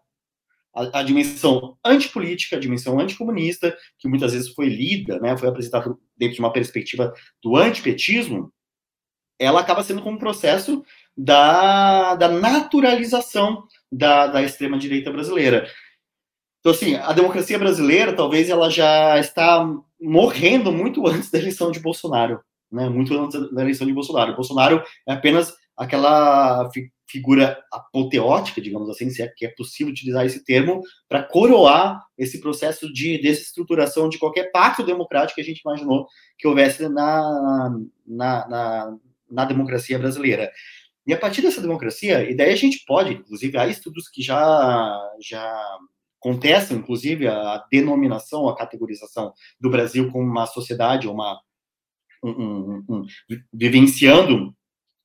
A, 0.75 1.01
a, 1.01 1.03
dimensão 1.03 1.77
antipolítica, 1.85 2.57
a 2.57 2.61
dimensão 2.61 2.99
anticomunista, 3.01 3.77
que 3.99 4.09
muitas 4.09 4.33
vezes 4.33 4.53
foi 4.53 4.69
lida, 4.69 5.19
né, 5.19 5.37
foi 5.37 5.49
apresentada 5.49 5.97
dentro 6.17 6.35
de 6.35 6.41
uma 6.41 6.53
perspectiva 6.53 7.13
do 7.43 7.57
antipetismo, 7.57 8.53
ela 9.39 9.61
acaba 9.61 9.83
sendo 9.83 10.03
como 10.03 10.17
um 10.17 10.19
processo 10.21 10.85
da, 11.17 12.15
da 12.15 12.29
naturalização 12.29 13.65
da, 13.91 14.27
da 14.27 14.43
extrema-direita 14.43 15.11
brasileira. 15.11 15.69
Então, 16.61 16.73
assim, 16.73 16.95
a 16.95 17.13
democracia 17.13 17.59
brasileira, 17.59 18.15
talvez 18.15 18.49
ela 18.49 18.71
já 18.71 19.19
está 19.19 19.67
morrendo 20.01 20.71
muito 20.71 21.07
antes 21.07 21.31
da 21.31 21.39
eleição 21.39 21.71
de 21.71 21.81
Bolsonaro, 21.81 22.41
né? 22.71 22.89
Muito 22.89 23.19
antes 23.19 23.51
da 23.53 23.63
eleição 23.63 23.87
de 23.87 23.93
Bolsonaro. 23.93 24.35
Bolsonaro 24.35 24.83
é 25.07 25.13
apenas 25.13 25.55
aquela 25.77 26.71
fi 26.71 26.91
figura 27.11 27.61
apoteótica, 27.73 28.61
digamos 28.61 28.89
assim, 28.89 29.11
se 29.11 29.21
é 29.21 29.27
que 29.27 29.45
é 29.45 29.49
possível 29.49 29.91
utilizar 29.91 30.25
esse 30.25 30.45
termo, 30.45 30.81
para 31.09 31.25
coroar 31.25 32.01
esse 32.17 32.41
processo 32.41 32.93
de 32.93 33.21
desestruturação 33.21 34.09
de 34.09 34.17
qualquer 34.17 34.53
pacto 34.53 34.85
democrático 34.85 35.35
que 35.35 35.41
a 35.41 35.45
gente 35.45 35.61
imaginou 35.61 36.07
que 36.39 36.47
houvesse 36.47 36.89
na, 36.89 37.69
na, 38.07 38.49
na, 38.49 38.97
na 39.29 39.45
democracia 39.45 39.99
brasileira. 39.99 40.53
E 41.07 41.13
a 41.13 41.19
partir 41.19 41.43
dessa 41.43 41.61
democracia, 41.61 42.29
e 42.31 42.35
daí 42.35 42.53
a 42.53 42.57
gente 42.57 42.85
pode, 42.87 43.15
inclusive, 43.15 43.57
há 43.59 43.67
estudos 43.67 44.09
que 44.09 44.23
já, 44.23 45.01
já 45.21 45.79
contestam, 46.19 46.77
inclusive, 46.77 47.27
a 47.27 47.65
denominação, 47.71 48.49
a 48.49 48.57
categorização 48.57 49.33
do 49.59 49.71
Brasil 49.71 50.11
como 50.13 50.25
uma 50.25 50.47
sociedade, 50.47 51.09
uma, 51.09 51.41
um, 52.23 52.31
um, 52.31 52.85
um, 52.89 53.07
vivenciando 53.53 54.55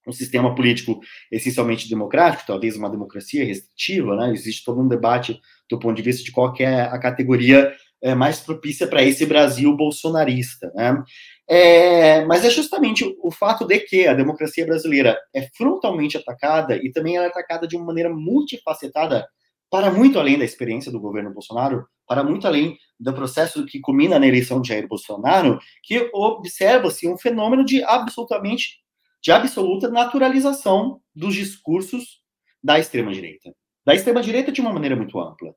um 0.07 0.11
sistema 0.11 0.53
político 0.53 0.99
essencialmente 1.31 1.89
democrático, 1.89 2.45
talvez 2.45 2.75
uma 2.75 2.89
democracia 2.89 3.43
restritiva, 3.43 4.15
né? 4.15 4.31
Existe 4.31 4.63
todo 4.63 4.81
um 4.81 4.87
debate 4.87 5.39
do 5.69 5.79
ponto 5.79 5.95
de 5.95 6.03
vista 6.03 6.23
de 6.23 6.31
qual 6.31 6.53
é 6.59 6.81
a 6.81 6.99
categoria 6.99 7.73
é, 8.01 8.13
mais 8.13 8.39
propícia 8.39 8.87
para 8.87 9.01
esse 9.01 9.25
Brasil 9.25 9.75
bolsonarista, 9.75 10.71
né? 10.75 11.03
É, 11.47 12.25
mas 12.25 12.43
é 12.43 12.49
justamente 12.49 13.05
o, 13.05 13.15
o, 13.27 13.31
fato 13.31 13.65
de 13.65 13.79
que 13.79 14.07
a 14.07 14.15
democracia 14.15 14.65
brasileira 14.65 15.17
é 15.33 15.47
frontalmente 15.55 16.17
atacada 16.17 16.75
e 16.75 16.91
também 16.91 17.17
é 17.17 17.25
atacada 17.25 17.67
de 17.67 17.75
uma 17.75 17.85
maneira 17.85 18.09
multifacetada 18.09 19.27
para 19.69 19.91
muito 19.91 20.19
além 20.19 20.39
da 20.39 20.45
experiência 20.45 20.91
do 20.91 20.99
governo 20.99 21.33
Bolsonaro, 21.33 21.85
para 22.07 22.23
muito 22.23 22.47
além 22.47 22.77
do 22.99 23.13
processo 23.13 23.65
que 23.65 23.79
culmina 23.79 24.17
na 24.17 24.27
eleição 24.27 24.61
de 24.61 24.69
Jair 24.69 24.87
Bolsonaro, 24.87 25.59
que 25.83 26.09
observa-se 26.13 27.07
um 27.07 27.17
fenômeno 27.17 27.63
de 27.65 27.83
absolutamente 27.83 28.83
de 29.21 29.31
absoluta 29.31 29.89
naturalização 29.89 31.01
dos 31.13 31.33
discursos 31.33 32.21
da 32.63 32.79
extrema 32.79 33.11
direita, 33.11 33.53
da 33.83 33.95
extrema 33.95 34.21
direita 34.21 34.51
de 34.51 34.61
uma 34.61 34.71
maneira 34.71 34.95
muito 34.95 35.19
ampla. 35.19 35.53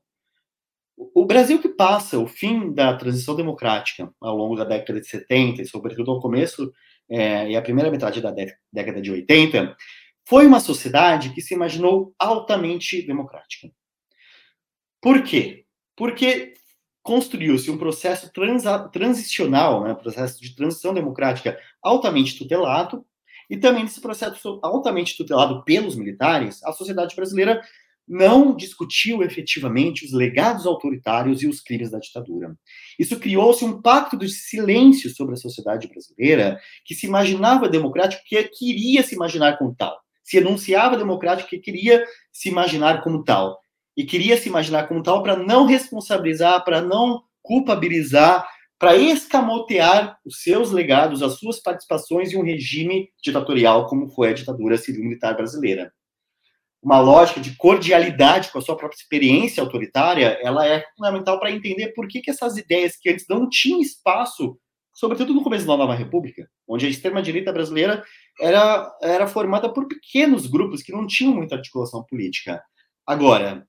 O 0.99 1.25
Brasil 1.25 1.61
que 1.61 1.69
passa 1.69 2.19
o 2.19 2.27
fim 2.27 2.73
da 2.73 2.93
transição 2.93 3.33
democrática 3.33 4.13
ao 4.19 4.35
longo 4.35 4.57
da 4.57 4.65
década 4.65 4.99
de 4.99 5.07
70, 5.07 5.61
e 5.61 5.65
sobretudo 5.65 6.11
ao 6.11 6.19
começo 6.19 6.73
é, 7.09 7.49
e 7.49 7.55
a 7.55 7.61
primeira 7.61 7.89
metade 7.89 8.21
da 8.21 8.31
década 8.71 9.01
de 9.01 9.09
80, 9.09 9.77
foi 10.27 10.45
uma 10.45 10.59
sociedade 10.59 11.29
que 11.29 11.41
se 11.41 11.53
imaginou 11.53 12.13
altamente 12.19 13.01
democrática. 13.01 13.71
Por 15.01 15.23
quê? 15.23 15.65
Porque 15.95 16.53
construiu-se 17.01 17.71
um 17.71 17.77
processo 17.77 18.29
transicional, 18.91 19.85
né, 19.85 19.95
processo 19.95 20.41
de 20.41 20.53
transição 20.53 20.93
democrática 20.93 21.57
altamente 21.81 22.37
tutelado, 22.37 23.05
e 23.49 23.57
também 23.57 23.83
nesse 23.83 24.01
processo 24.01 24.59
altamente 24.61 25.15
tutelado 25.15 25.63
pelos 25.63 25.95
militares, 25.95 26.61
a 26.63 26.73
sociedade 26.73 27.15
brasileira 27.15 27.61
não 28.09 28.55
discutiu 28.55 29.21
efetivamente 29.21 30.03
os 30.03 30.11
legados 30.11 30.65
autoritários 30.65 31.43
e 31.43 31.47
os 31.47 31.61
crimes 31.61 31.91
da 31.91 31.99
ditadura. 31.99 32.55
Isso 32.97 33.19
criou-se 33.19 33.63
um 33.63 33.79
pacto 33.79 34.17
de 34.17 34.27
silêncio 34.27 35.11
sobre 35.11 35.35
a 35.35 35.37
sociedade 35.37 35.87
brasileira, 35.87 36.59
que 36.83 36.95
se 36.95 37.05
imaginava 37.05 37.69
democrático, 37.69 38.23
que 38.25 38.43
queria 38.45 39.03
se 39.03 39.13
imaginar 39.13 39.59
como 39.59 39.75
tal. 39.75 39.95
Se 40.23 40.37
enunciava 40.37 40.97
democrático, 40.97 41.49
que 41.49 41.59
queria 41.59 42.03
se 42.33 42.49
imaginar 42.49 43.03
como 43.03 43.23
tal. 43.23 43.59
E 43.95 44.03
queria 44.03 44.37
se 44.37 44.49
imaginar 44.49 44.87
como 44.87 45.03
tal 45.03 45.21
para 45.21 45.37
não 45.37 45.67
responsabilizar, 45.67 46.63
para 46.63 46.81
não 46.81 47.21
culpabilizar, 47.43 48.47
para 48.79 48.95
escamotear 48.95 50.17
os 50.25 50.41
seus 50.41 50.71
legados, 50.71 51.21
as 51.21 51.37
suas 51.37 51.59
participações 51.61 52.33
em 52.33 52.37
um 52.37 52.43
regime 52.43 53.09
ditatorial 53.23 53.87
como 53.87 54.09
foi 54.09 54.29
a 54.29 54.33
ditadura 54.33 54.77
civil-militar 54.77 55.35
brasileira 55.35 55.91
uma 56.81 56.99
lógica 56.99 57.41
de 57.41 57.55
cordialidade 57.55 58.51
com 58.51 58.57
a 58.57 58.61
sua 58.61 58.77
própria 58.77 58.97
experiência 58.97 59.61
autoritária, 59.61 60.39
ela 60.41 60.65
é 60.65 60.85
fundamental 60.95 61.39
para 61.39 61.51
entender 61.51 61.89
por 61.89 62.07
que, 62.07 62.21
que 62.21 62.31
essas 62.31 62.57
ideias 62.57 62.95
que 62.95 63.09
antes 63.09 63.25
não 63.29 63.49
tinham 63.49 63.81
espaço, 63.81 64.57
sobretudo 64.93 65.33
no 65.33 65.43
começo 65.43 65.67
da 65.67 65.75
Nova 65.75 65.93
República, 65.93 66.49
onde 66.67 66.85
a 66.85 66.89
extrema-direita 66.89 67.51
brasileira 67.51 68.03
era, 68.39 68.89
era 69.01 69.27
formada 69.27 69.71
por 69.71 69.87
pequenos 69.87 70.47
grupos 70.47 70.81
que 70.81 70.93
não 70.93 71.05
tinham 71.05 71.33
muita 71.33 71.55
articulação 71.55 72.03
política. 72.03 72.61
Agora, 73.05 73.67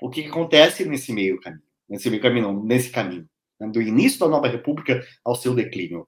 o 0.00 0.08
que, 0.08 0.22
que 0.22 0.28
acontece 0.28 0.84
nesse 0.84 1.12
meio 1.12 1.40
caminho? 1.40 1.62
Nesse 1.88 2.08
meio 2.08 2.22
caminho, 2.22 2.52
não, 2.52 2.62
nesse 2.62 2.90
caminho, 2.90 3.28
né, 3.58 3.66
do 3.68 3.82
início 3.82 4.20
da 4.20 4.28
Nova 4.28 4.46
República 4.46 5.02
ao 5.24 5.34
seu 5.34 5.54
declínio? 5.54 6.06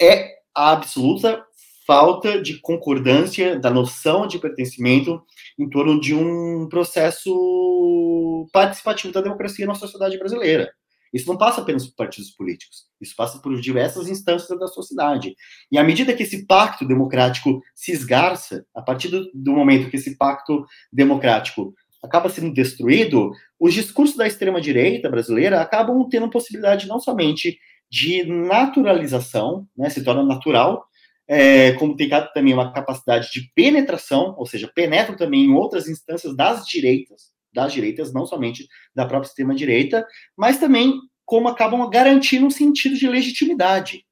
É 0.00 0.34
a 0.54 0.70
absoluta 0.70 1.44
falta 1.86 2.40
de 2.40 2.60
concordância 2.60 3.58
da 3.58 3.70
noção 3.70 4.26
de 4.26 4.38
pertencimento 4.38 5.22
em 5.58 5.68
torno 5.68 6.00
de 6.00 6.14
um 6.14 6.68
processo 6.68 8.48
participativo 8.52 9.12
da 9.12 9.20
democracia 9.20 9.66
na 9.66 9.74
sociedade 9.74 10.18
brasileira. 10.18 10.70
Isso 11.12 11.28
não 11.28 11.38
passa 11.38 11.60
apenas 11.60 11.86
por 11.86 11.94
partidos 11.94 12.32
políticos, 12.32 12.86
isso 13.00 13.14
passa 13.16 13.38
por 13.38 13.60
diversas 13.60 14.08
instâncias 14.08 14.58
da 14.58 14.66
sociedade. 14.66 15.36
E 15.70 15.78
à 15.78 15.84
medida 15.84 16.12
que 16.12 16.24
esse 16.24 16.44
pacto 16.44 16.84
democrático 16.84 17.62
se 17.72 17.92
esgarça, 17.92 18.66
a 18.74 18.82
partir 18.82 19.08
do, 19.32 19.52
momento 19.52 19.88
que 19.88 19.96
esse 19.96 20.16
pacto 20.16 20.66
democrático 20.92 21.72
acaba 22.02 22.28
sendo 22.28 22.52
destruído, 22.52 23.30
os 23.60 23.72
discursos 23.72 24.16
da 24.16 24.26
extrema-direita 24.26 25.08
brasileira 25.08 25.60
acabam 25.60 26.06
tendo 26.10 26.28
possibilidade 26.28 26.88
não 26.88 26.98
somente 26.98 27.58
de 27.88 28.24
naturalização, 28.24 29.68
né, 29.76 29.88
se 29.88 30.02
torna 30.02 30.24
natural, 30.24 30.84
é, 31.26 31.72
como 31.72 31.96
tem 31.96 32.08
também 32.32 32.52
uma 32.52 32.72
capacidade 32.72 33.30
de 33.32 33.50
penetração, 33.54 34.34
ou 34.36 34.46
seja, 34.46 34.70
penetram 34.74 35.16
também 35.16 35.44
em 35.44 35.52
outras 35.52 35.88
instâncias 35.88 36.36
das 36.36 36.66
direitas, 36.66 37.32
das 37.52 37.72
direitas, 37.72 38.12
não 38.12 38.26
somente 38.26 38.68
da 38.94 39.06
própria 39.06 39.28
extrema-direita, 39.28 40.06
mas 40.36 40.58
também 40.58 40.98
como 41.24 41.48
acabam 41.48 41.88
garantindo 41.88 42.46
um 42.46 42.50
sentido 42.50 42.96
de 42.96 43.08
legitimidade. 43.08 44.04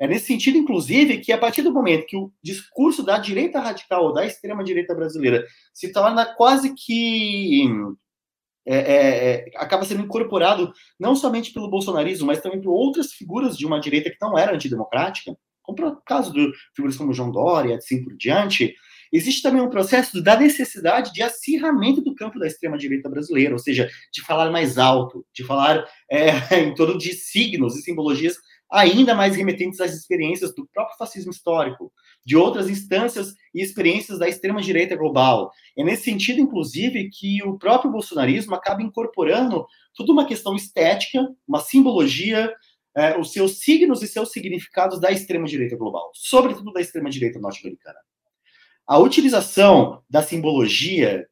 É 0.00 0.06
nesse 0.06 0.26
sentido, 0.26 0.56
inclusive, 0.56 1.18
que 1.18 1.32
a 1.32 1.38
partir 1.38 1.62
do 1.62 1.72
momento 1.72 2.06
que 2.06 2.16
o 2.16 2.32
discurso 2.42 3.02
da 3.02 3.18
direita 3.18 3.60
radical 3.60 4.04
ou 4.04 4.12
da 4.12 4.24
extrema-direita 4.24 4.94
brasileira 4.94 5.44
se 5.74 5.92
torna 5.92 6.24
quase 6.34 6.74
que. 6.74 7.64
É, 8.70 8.76
é, 8.76 9.30
é, 9.30 9.50
acaba 9.56 9.84
sendo 9.84 10.02
incorporado 10.02 10.70
não 11.00 11.16
somente 11.16 11.52
pelo 11.54 11.70
bolsonarismo, 11.70 12.26
mas 12.26 12.42
também 12.42 12.60
por 12.60 12.70
outras 12.70 13.12
figuras 13.12 13.56
de 13.56 13.64
uma 13.64 13.80
direita 13.80 14.10
que 14.10 14.18
não 14.20 14.36
era 14.36 14.54
antidemocrática, 14.54 15.34
como 15.74 15.88
o 15.88 15.96
caso 16.02 16.32
de 16.32 16.50
figuras 16.74 16.96
como 16.96 17.12
João 17.12 17.30
Dória, 17.30 17.76
assim 17.76 18.02
por 18.02 18.16
diante, 18.16 18.74
existe 19.12 19.42
também 19.42 19.60
um 19.60 19.70
processo 19.70 20.22
da 20.22 20.36
necessidade 20.36 21.12
de 21.12 21.22
acirramento 21.22 22.00
do 22.00 22.14
campo 22.14 22.38
da 22.38 22.46
extrema-direita 22.46 23.08
brasileira, 23.08 23.52
ou 23.52 23.58
seja, 23.58 23.88
de 24.12 24.22
falar 24.22 24.50
mais 24.50 24.78
alto, 24.78 25.24
de 25.32 25.44
falar 25.44 25.84
é, 26.10 26.30
em 26.60 26.74
torno 26.74 26.96
de 26.98 27.12
signos 27.12 27.76
e 27.76 27.82
simbologias 27.82 28.36
ainda 28.70 29.14
mais 29.14 29.34
remetentes 29.34 29.80
às 29.80 29.94
experiências 29.94 30.54
do 30.54 30.66
próprio 30.66 30.96
fascismo 30.98 31.30
histórico, 31.30 31.90
de 32.24 32.36
outras 32.36 32.68
instâncias 32.68 33.34
e 33.54 33.62
experiências 33.62 34.18
da 34.18 34.28
extrema-direita 34.28 34.94
global. 34.94 35.50
É 35.76 35.82
nesse 35.82 36.04
sentido, 36.04 36.40
inclusive, 36.40 37.08
que 37.08 37.42
o 37.44 37.58
próprio 37.58 37.90
bolsonarismo 37.90 38.54
acaba 38.54 38.82
incorporando 38.82 39.66
toda 39.94 40.12
uma 40.12 40.26
questão 40.26 40.54
estética, 40.54 41.26
uma 41.46 41.60
simbologia, 41.60 42.52
é, 42.96 43.18
os 43.18 43.32
seus 43.32 43.60
signos 43.60 44.02
e 44.02 44.08
seus 44.08 44.32
significados 44.32 45.00
da 45.00 45.10
extrema-direita 45.10 45.76
global, 45.76 46.10
sobretudo 46.14 46.72
da 46.72 46.80
extrema-direita 46.80 47.38
norte-americana. 47.38 47.98
A 48.86 48.98
utilização 48.98 50.02
da 50.08 50.22
simbologia 50.22 51.26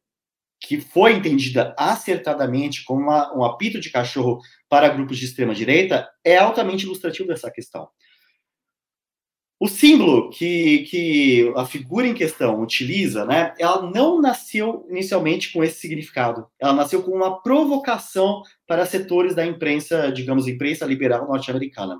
que 0.60 0.80
foi 0.80 1.14
entendida 1.14 1.74
acertadamente 1.78 2.84
como 2.84 3.02
uma, 3.02 3.36
um 3.36 3.44
apito 3.44 3.78
de 3.80 3.90
cachorro 3.90 4.40
para 4.68 4.88
grupos 4.88 5.18
de 5.18 5.26
extrema 5.26 5.54
direita 5.54 6.08
é 6.24 6.38
altamente 6.38 6.84
ilustrativo 6.84 7.28
dessa 7.28 7.50
questão. 7.50 7.88
O 9.58 9.68
símbolo 9.68 10.28
que, 10.28 10.80
que 10.90 11.52
a 11.56 11.64
figura 11.64 12.06
em 12.06 12.12
questão 12.12 12.60
utiliza, 12.60 13.24
né, 13.24 13.54
ela 13.58 13.90
não 13.90 14.20
nasceu 14.20 14.86
inicialmente 14.90 15.50
com 15.50 15.64
esse 15.64 15.80
significado. 15.80 16.46
Ela 16.60 16.74
nasceu 16.74 17.02
com 17.02 17.12
uma 17.12 17.42
provocação 17.42 18.42
para 18.66 18.84
setores 18.84 19.34
da 19.34 19.46
imprensa, 19.46 20.12
digamos, 20.12 20.46
imprensa 20.46 20.84
liberal 20.84 21.26
norte-americana 21.26 21.98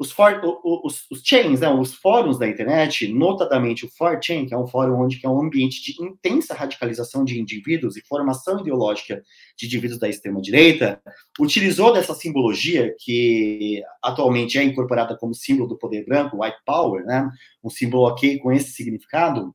os, 0.00 0.10
for, 0.10 0.40
os, 0.64 1.04
os 1.10 1.20
chains, 1.22 1.60
né, 1.60 1.68
os 1.68 1.94
fóruns 1.94 2.38
da 2.38 2.48
internet, 2.48 3.06
notadamente 3.12 3.84
o 3.84 3.90
4chan, 3.90 4.48
que 4.48 4.54
é 4.54 4.56
um 4.56 4.66
fórum 4.66 4.98
onde 4.98 5.20
é 5.22 5.28
um 5.28 5.42
ambiente 5.42 5.82
de 5.82 6.02
intensa 6.02 6.54
radicalização 6.54 7.22
de 7.22 7.38
indivíduos 7.38 7.98
e 7.98 8.06
formação 8.08 8.60
ideológica 8.60 9.22
de 9.58 9.66
indivíduos 9.66 10.00
da 10.00 10.08
extrema-direita, 10.08 11.02
utilizou 11.38 11.92
dessa 11.92 12.14
simbologia 12.14 12.94
que 12.98 13.82
atualmente 14.02 14.56
é 14.56 14.62
incorporada 14.62 15.14
como 15.18 15.34
símbolo 15.34 15.68
do 15.68 15.76
poder 15.76 16.06
branco, 16.06 16.42
white 16.42 16.60
power, 16.64 17.04
né, 17.04 17.30
um 17.62 17.68
símbolo 17.68 18.08
ok 18.08 18.38
com 18.38 18.50
esse 18.50 18.70
significado, 18.70 19.54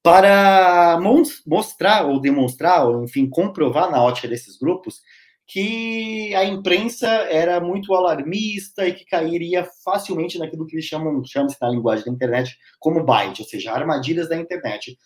para 0.00 0.96
mostrar 1.44 2.06
ou 2.06 2.20
demonstrar, 2.20 2.86
ou 2.86 3.02
enfim, 3.02 3.28
comprovar 3.28 3.90
na 3.90 4.00
ótica 4.00 4.28
desses 4.28 4.56
grupos 4.56 5.00
que 5.46 6.34
a 6.34 6.44
imprensa 6.44 7.06
era 7.06 7.60
muito 7.60 7.94
alarmista 7.94 8.86
e 8.86 8.94
que 8.94 9.04
cairia 9.04 9.68
facilmente 9.84 10.38
naquilo 10.38 10.66
que 10.66 10.74
eles 10.74 10.86
chamam, 10.86 11.22
chama-se 11.24 11.56
na 11.60 11.68
linguagem 11.68 12.04
da 12.04 12.12
internet, 12.12 12.56
como 12.78 13.04
byte, 13.04 13.42
ou 13.42 13.48
seja, 13.48 13.72
armadilhas 13.72 14.28
da 14.28 14.36
internet. 14.36 14.96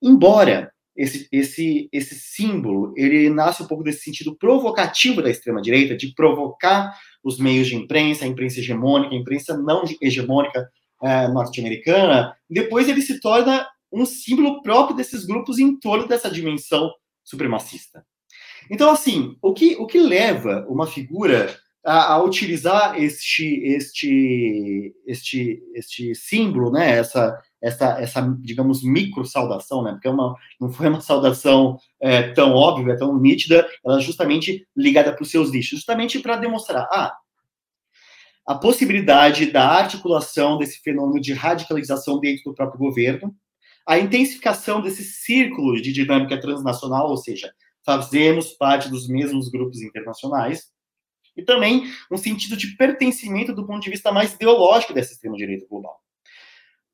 Embora 0.00 0.72
esse, 0.96 1.28
esse, 1.32 1.88
esse 1.92 2.14
símbolo, 2.14 2.92
ele 2.96 3.28
nasce 3.30 3.62
um 3.62 3.66
pouco 3.66 3.82
desse 3.82 4.00
sentido 4.00 4.36
provocativo 4.36 5.22
da 5.22 5.30
extrema-direita, 5.30 5.96
de 5.96 6.14
provocar 6.14 6.94
os 7.22 7.38
meios 7.38 7.68
de 7.68 7.76
imprensa, 7.76 8.24
a 8.24 8.28
imprensa 8.28 8.60
hegemônica, 8.60 9.14
a 9.14 9.18
imprensa 9.18 9.56
não 9.56 9.84
hegemônica 10.00 10.70
é, 11.02 11.28
norte-americana, 11.28 12.36
depois 12.48 12.88
ele 12.88 13.02
se 13.02 13.20
torna 13.20 13.66
um 13.92 14.04
símbolo 14.04 14.62
próprio 14.62 14.96
desses 14.96 15.24
grupos 15.24 15.58
em 15.58 15.78
torno 15.78 16.06
dessa 16.06 16.30
dimensão 16.30 16.90
supremacista. 17.24 18.04
Então, 18.68 18.90
assim, 18.90 19.36
o 19.40 19.52
que, 19.52 19.76
o 19.76 19.86
que 19.86 19.98
leva 19.98 20.66
uma 20.68 20.86
figura 20.86 21.56
a, 21.84 22.14
a, 22.14 22.22
utilizar 22.22 23.00
este, 23.00 23.62
este, 23.64 24.94
este, 25.06 25.62
este 25.74 26.14
símbolo, 26.14 26.70
né? 26.70 26.98
Essa, 26.98 27.40
essa, 27.62 28.00
essa, 28.00 28.36
digamos, 28.40 28.82
micro 28.82 29.24
saudação, 29.24 29.82
né? 29.82 29.92
Porque 29.92 30.08
é 30.08 30.10
uma, 30.10 30.34
não 30.60 30.70
foi 30.70 30.88
uma 30.88 31.00
saudação 31.00 31.78
é, 32.00 32.32
tão 32.32 32.52
óbvia, 32.52 32.96
tão 32.96 33.18
nítida, 33.18 33.66
ela 33.84 33.98
é 33.98 34.02
justamente 34.02 34.66
ligada 34.76 35.12
para 35.12 35.22
os 35.22 35.30
seus 35.30 35.50
lixos, 35.50 35.78
justamente 35.78 36.18
para 36.18 36.36
demonstrar, 36.36 36.86
ah, 36.90 37.16
a 38.46 38.54
possibilidade 38.56 39.46
da 39.46 39.66
articulação 39.66 40.58
desse 40.58 40.80
fenômeno 40.80 41.20
de 41.20 41.32
radicalização 41.32 42.18
dentro 42.18 42.44
do 42.44 42.54
próprio 42.54 42.78
governo, 42.78 43.34
a 43.86 43.98
intensificação 43.98 44.80
desse 44.82 45.04
círculo 45.04 45.80
de 45.80 45.92
dinâmica 45.92 46.38
transnacional, 46.40 47.08
ou 47.08 47.16
seja, 47.16 47.52
fazemos 47.84 48.52
parte 48.52 48.88
dos 48.88 49.08
mesmos 49.08 49.48
grupos 49.48 49.80
internacionais, 49.82 50.70
e 51.36 51.42
também 51.42 51.84
um 52.10 52.16
sentido 52.16 52.56
de 52.56 52.76
pertencimento 52.76 53.54
do 53.54 53.66
ponto 53.66 53.82
de 53.82 53.90
vista 53.90 54.12
mais 54.12 54.34
ideológico 54.34 54.92
dessa 54.92 55.12
extrema-direita 55.12 55.66
global. 55.68 55.98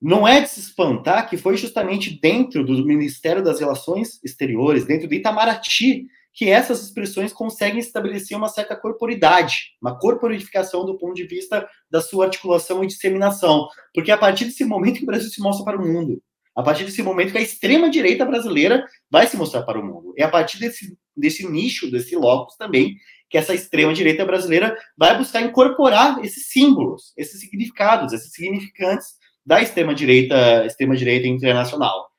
Não 0.01 0.29
é 0.29 0.40
de 0.42 0.49
se 0.49 0.61
espantar 0.61 1.29
que 1.29 1.37
foi 1.37 1.57
justamente 1.57 2.20
dentro 2.20 2.64
do 2.64 2.85
Ministério 2.85 3.42
das 3.42 3.61
Relações 3.61 4.22
Exteriores, 4.22 4.85
dentro 4.85 5.09
do 5.09 5.14
Itamaraty, 5.14 6.07
que 6.35 6.51
essas 6.51 6.83
expressões 6.83 7.33
conseguem 7.33 7.79
estabelecer 7.79 8.37
uma 8.37 8.49
certa 8.49 8.77
corporidade, 8.77 9.75
uma 9.81 9.99
corporificação 9.99 10.85
do 10.85 10.99
ponto 10.99 11.14
de 11.14 11.27
vista 11.27 11.66
da 11.90 12.03
sua 12.03 12.27
articulação 12.27 12.85
e 12.85 12.87
disseminação, 12.87 13.66
porque 13.94 14.12
a 14.12 14.18
partir 14.18 14.44
desse 14.44 14.64
momento 14.66 14.99
que 14.99 15.05
o 15.05 15.07
Brasil 15.07 15.31
se 15.31 15.40
mostra 15.40 15.64
para 15.64 15.81
o 15.81 15.85
mundo 15.85 16.22
a 16.57 16.62
partir 16.62 16.85
desse 16.85 17.03
momento 17.03 17.33
que 17.33 17.38
a 17.38 17.42
extrema-direita 17.42 18.25
brasileira 18.25 18.85
vai 19.11 19.27
se 19.27 19.37
mostrar 19.37 19.62
para 19.62 19.79
o 19.79 19.85
mundo. 19.85 20.14
É 20.16 20.25
a 20.25 20.29
partir 20.29 20.59
desse, 20.59 20.97
desse 21.14 21.47
nicho, 21.47 21.90
desse 21.90 22.16
locus 22.16 22.57
também, 22.57 22.97
que 23.29 23.37
essa 23.37 23.55
extrema-direita 23.55 24.25
brasileira 24.25 24.75
vai 24.97 25.19
buscar 25.19 25.42
incorporar 25.42 26.25
esses 26.25 26.49
símbolos, 26.49 27.12
esses 27.16 27.40
significados, 27.40 28.14
esses 28.14 28.33
significantes 28.33 29.09
da 29.45 29.61
extrema-direita 29.61 30.64
extrema-direita 30.64 31.29
internacional. 31.29 32.11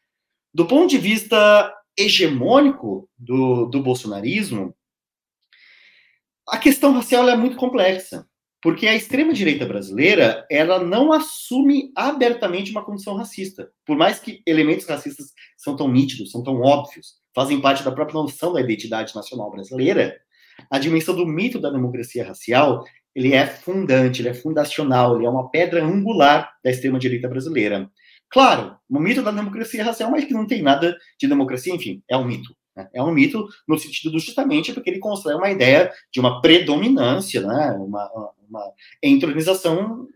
Do 0.53 0.67
ponto 0.67 0.87
de 0.87 0.99
vista 0.99 1.73
hegemônico 1.97 3.09
do, 3.17 3.65
do 3.65 3.81
bolsonarismo, 3.81 4.73
a 6.47 6.57
questão 6.57 6.93
racial 6.93 7.27
é 7.27 7.35
muito 7.35 7.57
complexa. 7.57 8.27
Porque 8.67 8.85
a 8.85 8.93
extrema-direita 8.93 9.65
brasileira, 9.65 10.45
ela 10.51 10.83
não 10.83 11.13
assume 11.13 11.89
abertamente 11.95 12.69
uma 12.69 12.83
condição 12.83 13.15
racista. 13.15 13.71
Por 13.85 13.95
mais 13.95 14.19
que 14.19 14.41
elementos 14.45 14.85
racistas 14.85 15.27
são 15.55 15.73
tão 15.77 15.89
nítidos, 15.89 16.31
são 16.31 16.43
tão 16.43 16.59
óbvios, 16.59 17.13
fazem 17.33 17.61
parte 17.61 17.81
da 17.81 17.93
própria 17.93 18.21
noção 18.21 18.51
da 18.51 18.59
identidade 18.59 19.15
nacional 19.15 19.49
brasileira, 19.49 20.19
a 20.69 20.77
dimensão 20.79 21.15
do 21.15 21.25
mito 21.25 21.61
da 21.61 21.69
democracia 21.69 22.27
racial, 22.27 22.83
ele 23.15 23.33
é 23.33 23.47
fundante, 23.47 24.21
ele 24.21 24.27
é 24.27 24.33
fundacional, 24.33 25.15
ele 25.15 25.25
é 25.25 25.29
uma 25.29 25.49
pedra 25.49 25.81
angular 25.81 26.51
da 26.61 26.69
extrema-direita 26.69 27.29
brasileira. 27.29 27.89
Claro, 28.29 28.75
o 28.89 28.99
mito 28.99 29.23
da 29.23 29.31
democracia 29.31 29.81
racial, 29.81 30.11
mas 30.11 30.25
que 30.25 30.33
não 30.33 30.45
tem 30.45 30.61
nada 30.61 30.93
de 31.17 31.25
democracia, 31.25 31.73
enfim, 31.73 32.03
é 32.09 32.17
um 32.17 32.25
mito. 32.25 32.53
Né? 32.77 32.87
É 32.93 33.01
um 33.01 33.11
mito 33.11 33.47
no 33.67 33.77
sentido 33.77 34.11
do 34.11 34.19
justamente 34.19 34.71
porque 34.71 34.89
ele 34.89 34.99
constrói 34.99 35.33
uma 35.33 35.49
ideia 35.49 35.91
de 36.13 36.19
uma 36.19 36.39
predominância, 36.39 37.41
né? 37.41 37.75
uma, 37.79 38.07
uma 38.47 38.71
entronização 39.01 40.07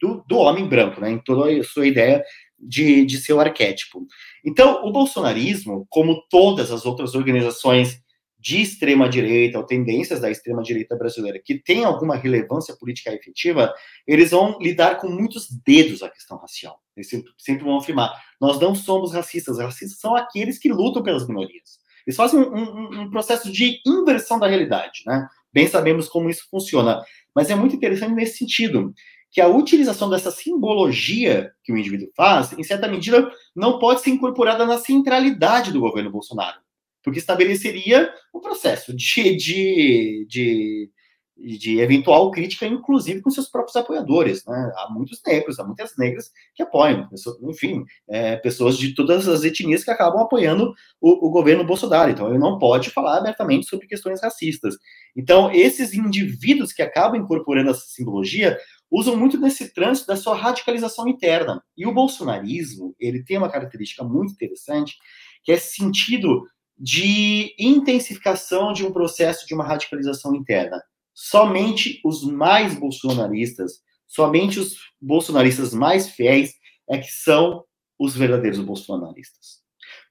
do, 0.00 0.24
do 0.26 0.38
homem 0.38 0.66
branco, 0.66 1.00
né? 1.00 1.10
em 1.10 1.18
toda 1.18 1.50
a 1.50 1.62
sua 1.62 1.86
ideia 1.86 2.24
de, 2.58 3.04
de 3.04 3.18
seu 3.18 3.38
arquétipo. 3.38 4.06
Então, 4.42 4.82
o 4.86 4.90
bolsonarismo, 4.90 5.86
como 5.90 6.22
todas 6.30 6.72
as 6.72 6.86
outras 6.86 7.14
organizações 7.14 8.00
de 8.38 8.62
extrema 8.62 9.08
direita, 9.08 9.58
ou 9.58 9.66
tendências 9.66 10.20
da 10.20 10.30
extrema 10.30 10.62
direita 10.62 10.96
brasileira, 10.96 11.40
que 11.44 11.58
têm 11.58 11.84
alguma 11.84 12.16
relevância 12.16 12.76
política 12.76 13.12
efetiva, 13.12 13.74
eles 14.06 14.30
vão 14.30 14.56
lidar 14.60 14.98
com 14.98 15.08
muitos 15.08 15.48
dedos 15.64 16.02
a 16.02 16.08
questão 16.08 16.38
racial. 16.38 16.80
Eles 16.96 17.08
sempre, 17.08 17.32
sempre 17.36 17.64
vão 17.64 17.76
afirmar: 17.76 18.14
nós 18.40 18.60
não 18.60 18.74
somos 18.74 19.12
racistas, 19.12 19.58
racistas 19.58 19.98
são 19.98 20.14
aqueles 20.14 20.58
que 20.58 20.72
lutam 20.72 21.02
pelas 21.02 21.26
minorias. 21.26 21.85
Eles 22.06 22.16
fazem 22.16 22.38
um, 22.40 22.54
um, 22.54 23.00
um 23.02 23.10
processo 23.10 23.50
de 23.50 23.80
inversão 23.84 24.38
da 24.38 24.46
realidade, 24.46 25.02
né? 25.06 25.26
bem 25.52 25.66
sabemos 25.66 26.08
como 26.08 26.30
isso 26.30 26.46
funciona. 26.50 27.02
Mas 27.34 27.50
é 27.50 27.54
muito 27.54 27.74
interessante 27.74 28.14
nesse 28.14 28.38
sentido, 28.38 28.94
que 29.30 29.40
a 29.40 29.48
utilização 29.48 30.08
dessa 30.08 30.30
simbologia 30.30 31.50
que 31.64 31.72
o 31.72 31.76
indivíduo 31.76 32.08
faz, 32.16 32.52
em 32.52 32.62
certa 32.62 32.88
medida, 32.88 33.30
não 33.54 33.78
pode 33.78 34.00
ser 34.00 34.10
incorporada 34.10 34.64
na 34.64 34.78
centralidade 34.78 35.72
do 35.72 35.80
governo 35.80 36.10
Bolsonaro, 36.10 36.58
porque 37.02 37.18
estabeleceria 37.18 38.12
um 38.34 38.40
processo 38.40 38.94
de, 38.94 39.36
de, 39.36 40.26
de 40.28 40.90
de 41.36 41.80
eventual 41.80 42.30
crítica, 42.30 42.66
inclusive 42.66 43.20
com 43.20 43.30
seus 43.30 43.48
próprios 43.48 43.76
apoiadores. 43.76 44.44
Né? 44.46 44.72
Há 44.76 44.90
muitos 44.90 45.20
negros, 45.26 45.58
há 45.58 45.64
muitas 45.64 45.96
negras 45.96 46.32
que 46.54 46.62
apoiam, 46.62 47.08
enfim, 47.42 47.84
é, 48.08 48.36
pessoas 48.36 48.78
de 48.78 48.94
todas 48.94 49.28
as 49.28 49.44
etnias 49.44 49.84
que 49.84 49.90
acabam 49.90 50.22
apoiando 50.22 50.72
o, 51.00 51.26
o, 51.26 51.30
governo 51.30 51.64
Bolsonaro. 51.64 52.10
Então, 52.10 52.28
ele 52.28 52.38
não 52.38 52.58
pode 52.58 52.90
falar 52.90 53.18
abertamente 53.18 53.66
sobre 53.66 53.86
questões 53.86 54.22
racistas. 54.22 54.76
Então, 55.14 55.50
esses 55.52 55.92
indivíduos 55.92 56.72
que 56.72 56.82
acabam 56.82 57.20
incorporando 57.20 57.70
essa 57.70 57.86
simbologia 57.86 58.58
usam 58.90 59.16
muito 59.16 59.38
nesse 59.38 59.74
trânsito 59.74 60.06
da 60.06 60.16
sua 60.16 60.34
radicalização 60.34 61.06
interna. 61.06 61.62
E 61.76 61.86
o 61.86 61.92
bolsonarismo, 61.92 62.94
ele 62.98 63.22
tem 63.22 63.36
uma 63.36 63.50
característica 63.50 64.02
muito 64.02 64.32
interessante, 64.32 64.96
que 65.44 65.52
é 65.52 65.56
sentido 65.58 66.44
de 66.78 67.54
intensificação 67.58 68.72
de 68.72 68.84
um 68.84 68.92
processo 68.92 69.46
de 69.46 69.54
uma 69.54 69.64
radicalização 69.64 70.34
interna 70.34 70.80
somente 71.18 71.98
os 72.04 72.22
mais 72.24 72.78
bolsonaristas, 72.78 73.80
somente 74.06 74.60
os 74.60 74.76
bolsonaristas 75.00 75.72
mais 75.72 76.10
fiéis 76.10 76.52
é 76.86 76.98
que 76.98 77.08
são 77.08 77.64
os 77.98 78.14
verdadeiros 78.14 78.60
bolsonaristas. 78.60 79.62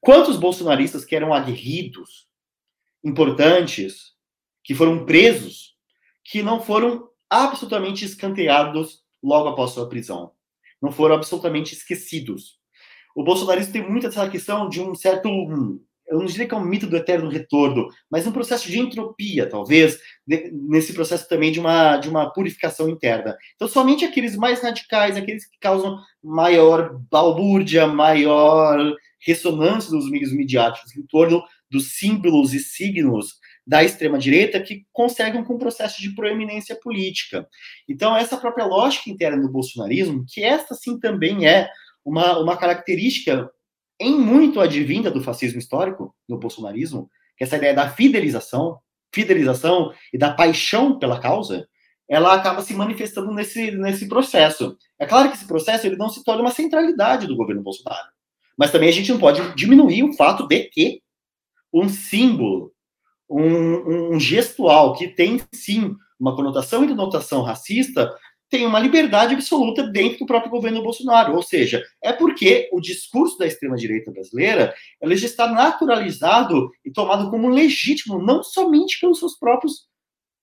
Quantos 0.02 0.36
bolsonaristas 0.36 1.06
que 1.06 1.16
eram 1.16 1.32
aguerridos, 1.32 2.28
importantes, 3.04 4.16
que 4.64 4.74
foram 4.74 5.06
presos, 5.06 5.76
que 6.24 6.42
não 6.42 6.60
foram 6.60 7.08
absolutamente 7.30 8.04
escanteados 8.04 9.04
logo 9.22 9.50
após 9.50 9.72
sua 9.72 9.88
prisão, 9.88 10.32
não 10.82 10.92
foram 10.92 11.14
absolutamente 11.14 11.76
esquecidos. 11.76 12.60
O 13.16 13.24
bolsonarismo 13.24 13.74
tem 13.74 13.88
muito 13.88 14.08
essa 14.08 14.28
questão 14.28 14.68
de 14.68 14.82
um 14.82 14.96
certo 14.96 15.30
eu 16.08 16.20
não 16.20 16.26
diria 16.26 16.48
que 16.48 16.54
é 16.54 16.58
um 16.58 16.66
mito 16.66 16.88
do 16.88 16.96
eterno 16.96 17.30
retorno, 17.30 17.88
mas 18.10 18.28
um 18.28 18.32
processo 18.32 18.68
de 18.68 18.80
entropia, 18.80 19.50
talvez, 19.50 20.00
nesse 20.28 20.94
processo 20.94 21.28
também 21.28 21.52
de 21.52 21.60
uma, 21.60 21.98
de 21.98 22.10
uma 22.10 22.32
purificação 22.32 22.90
interna. 22.90 23.36
Então, 23.56 23.68
somente 23.68 24.06
aqueles 24.06 24.36
mais 24.36 24.62
radicais, 24.62 25.18
aqueles 25.18 25.48
que 25.48 25.58
causam 25.60 26.00
maior 26.24 27.00
balbúrdia, 27.10 27.88
maior 27.88 28.96
ressonância 29.26 29.90
dos 29.90 30.10
meios 30.10 30.32
midiáticos 30.32 30.96
em 30.96 31.04
torno 31.04 31.44
dos 31.70 31.94
símbolos 31.98 32.54
e 32.54 32.60
signos 32.60 33.40
da 33.66 33.84
extrema-direita 33.84 34.62
que 34.62 34.86
conseguem 34.94 35.44
com 35.44 35.56
um 35.56 35.60
processo 35.60 36.00
de 36.00 36.14
proeminência 36.14 36.76
política. 36.76 37.48
Então, 37.90 38.16
essa 38.16 38.38
própria 38.38 38.66
lógica 38.66 39.10
interna 39.10 39.42
do 39.42 39.52
bolsonarismo, 39.52 40.24
que 40.28 40.44
esta 40.44 40.76
sim 40.76 41.00
também 41.00 41.48
é 41.48 41.68
uma, 42.04 42.38
uma 42.38 42.56
característica 42.56 43.50
em 44.00 44.18
muito 44.18 44.60
advinda 44.60 45.10
do 45.10 45.24
fascismo 45.24 45.60
histórico, 45.60 46.14
do 46.28 46.38
bolsonarismo, 46.38 47.10
que 47.38 47.44
essa 47.44 47.58
ideia 47.58 47.74
da 47.74 47.90
fidelização, 47.90 48.80
fidelização 49.14 49.94
e 50.14 50.18
da 50.18 50.34
paixão 50.34 51.00
pela 51.00 51.20
causa, 51.20 51.68
ela 52.08 52.34
acaba 52.34 52.62
se 52.62 52.74
manifestando 52.74 53.32
nesse, 53.32 53.72
nesse 53.72 54.08
processo. 54.08 54.78
É 55.00 55.06
claro 55.06 55.30
que 55.30 55.36
esse 55.36 55.48
processo 55.48 55.88
ele 55.88 55.96
não 55.96 56.10
se 56.10 56.24
torna 56.24 56.42
uma 56.42 56.52
centralidade 56.52 57.28
do 57.28 57.36
governo 57.36 57.64
Bolsonaro, 57.64 58.10
mas 58.58 58.72
também 58.72 58.90
a 58.90 58.92
gente 58.92 59.12
não 59.12 59.20
pode 59.20 59.42
diminuir 59.56 60.04
o 60.04 60.14
fato 60.14 60.48
de 60.48 60.66
que 60.66 61.02
um 61.74 61.90
símbolo, 61.90 62.72
um, 63.30 64.16
um 64.16 64.20
gestual 64.20 64.94
que 64.94 65.08
tem 65.08 65.42
sim 65.54 65.96
uma 66.20 66.36
conotação 66.36 66.84
e 66.84 66.88
denotação 66.88 67.42
racista, 67.42 68.14
tem 68.58 68.66
uma 68.66 68.80
liberdade 68.80 69.34
absoluta 69.34 69.84
dentro 69.84 70.20
do 70.20 70.26
próprio 70.26 70.52
governo 70.52 70.82
Bolsonaro. 70.82 71.36
Ou 71.36 71.44
seja, 71.44 71.84
é 72.02 72.14
porque 72.14 72.70
o 72.72 72.80
discurso 72.80 73.38
da 73.38 73.46
extrema-direita 73.46 74.12
brasileira 74.12 74.74
ele 75.02 75.18
já 75.18 75.26
está 75.26 75.52
naturalizado 75.52 76.72
e 76.84 76.92
tomado 76.92 77.30
como 77.30 77.50
legítimo, 77.50 78.22
não 78.22 78.42
somente 78.42 79.00
pelos 79.00 79.20
seus 79.20 79.38
próprios 79.38 79.88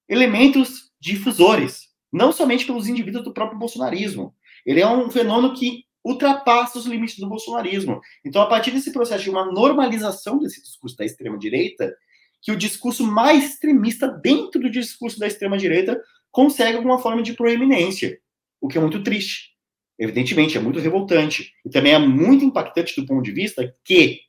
elementos 0.08 0.90
difusores, 1.00 1.88
não 2.12 2.32
somente 2.32 2.66
pelos 2.66 2.86
indivíduos 2.86 3.24
do 3.24 3.32
próprio 3.32 3.58
bolsonarismo. 3.58 4.34
Ele 4.66 4.80
é 4.80 4.86
um 4.86 5.10
fenômeno 5.10 5.54
que 5.54 5.84
ultrapassa 6.04 6.78
os 6.78 6.84
limites 6.84 7.18
do 7.18 7.28
bolsonarismo. 7.28 8.00
Então, 8.24 8.42
a 8.42 8.46
partir 8.46 8.72
desse 8.72 8.92
processo 8.92 9.24
de 9.24 9.30
uma 9.30 9.50
normalização 9.50 10.38
desse 10.38 10.60
discurso 10.60 10.96
da 10.96 11.04
extrema-direita, 11.04 11.96
que 12.42 12.52
o 12.52 12.56
discurso 12.56 13.06
mais 13.06 13.52
extremista 13.52 14.08
dentro 14.08 14.60
do 14.60 14.70
discurso 14.70 15.18
da 15.18 15.28
extrema-direita 15.28 15.98
consegue 16.32 16.78
alguma 16.78 16.98
forma 16.98 17.22
de 17.22 17.34
proeminência, 17.34 18.18
o 18.60 18.66
que 18.66 18.78
é 18.78 18.80
muito 18.80 19.02
triste. 19.02 19.52
Evidentemente, 19.98 20.56
é 20.56 20.60
muito 20.60 20.80
revoltante. 20.80 21.52
E 21.64 21.70
também 21.70 21.92
é 21.92 21.98
muito 21.98 22.44
impactante 22.44 23.00
do 23.00 23.06
ponto 23.06 23.22
de 23.22 23.30
vista 23.30 23.72
que 23.84 24.20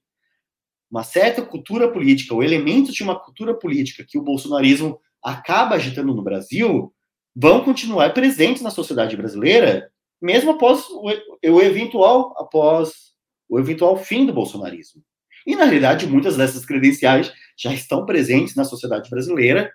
uma 0.92 1.04
certa 1.04 1.42
cultura 1.42 1.92
política, 1.92 2.36
ou 2.36 2.44
elementos 2.44 2.94
de 2.94 3.02
uma 3.02 3.20
cultura 3.20 3.56
política 3.56 4.06
que 4.08 4.20
o 4.20 4.22
bolsonarismo 4.22 5.00
acaba 5.24 5.76
agitando 5.76 6.14
no 6.14 6.22
Brasil, 6.22 6.94
vão 7.36 7.64
continuar 7.64 8.14
presentes 8.14 8.62
na 8.62 8.70
sociedade 8.70 9.18
brasileira, 9.18 9.90
mesmo 10.22 10.52
após 10.52 10.88
o, 10.90 11.10
o 11.52 11.62
eventual 11.62 12.36
após 12.38 13.14
o 13.50 13.60
eventual 13.60 13.98
fim 13.98 14.26
do 14.26 14.34
bolsonarismo. 14.34 15.02
E 15.48 15.56
na 15.56 15.64
realidade, 15.64 16.06
muitas 16.06 16.38
dessas 16.38 16.66
credenciais 16.66 17.34
já 17.58 17.74
estão 17.74 18.06
presentes 18.06 18.56
na 18.56 18.64
sociedade 18.64 19.10
brasileira 19.10 19.72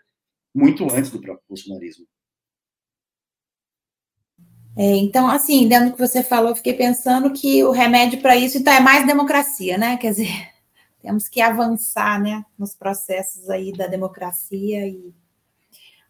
muito 0.54 0.84
antes 0.84 1.10
do 1.10 1.20
próprio 1.20 1.44
bolsonarismo. 1.48 2.06
É, 4.78 4.96
então, 4.96 5.28
assim, 5.28 5.66
dentro 5.66 5.88
do 5.90 5.92
que 5.94 6.06
você 6.06 6.22
falou, 6.22 6.54
fiquei 6.54 6.72
pensando 6.72 7.32
que 7.32 7.64
o 7.64 7.72
remédio 7.72 8.20
para 8.22 8.36
isso 8.36 8.58
então, 8.58 8.72
é 8.72 8.78
mais 8.78 9.04
democracia, 9.04 9.76
né? 9.76 9.96
Quer 9.96 10.10
dizer, 10.10 10.48
temos 11.02 11.26
que 11.26 11.40
avançar, 11.40 12.22
né, 12.22 12.44
nos 12.56 12.76
processos 12.76 13.50
aí 13.50 13.72
da 13.72 13.88
democracia 13.88 14.86
e 14.86 15.12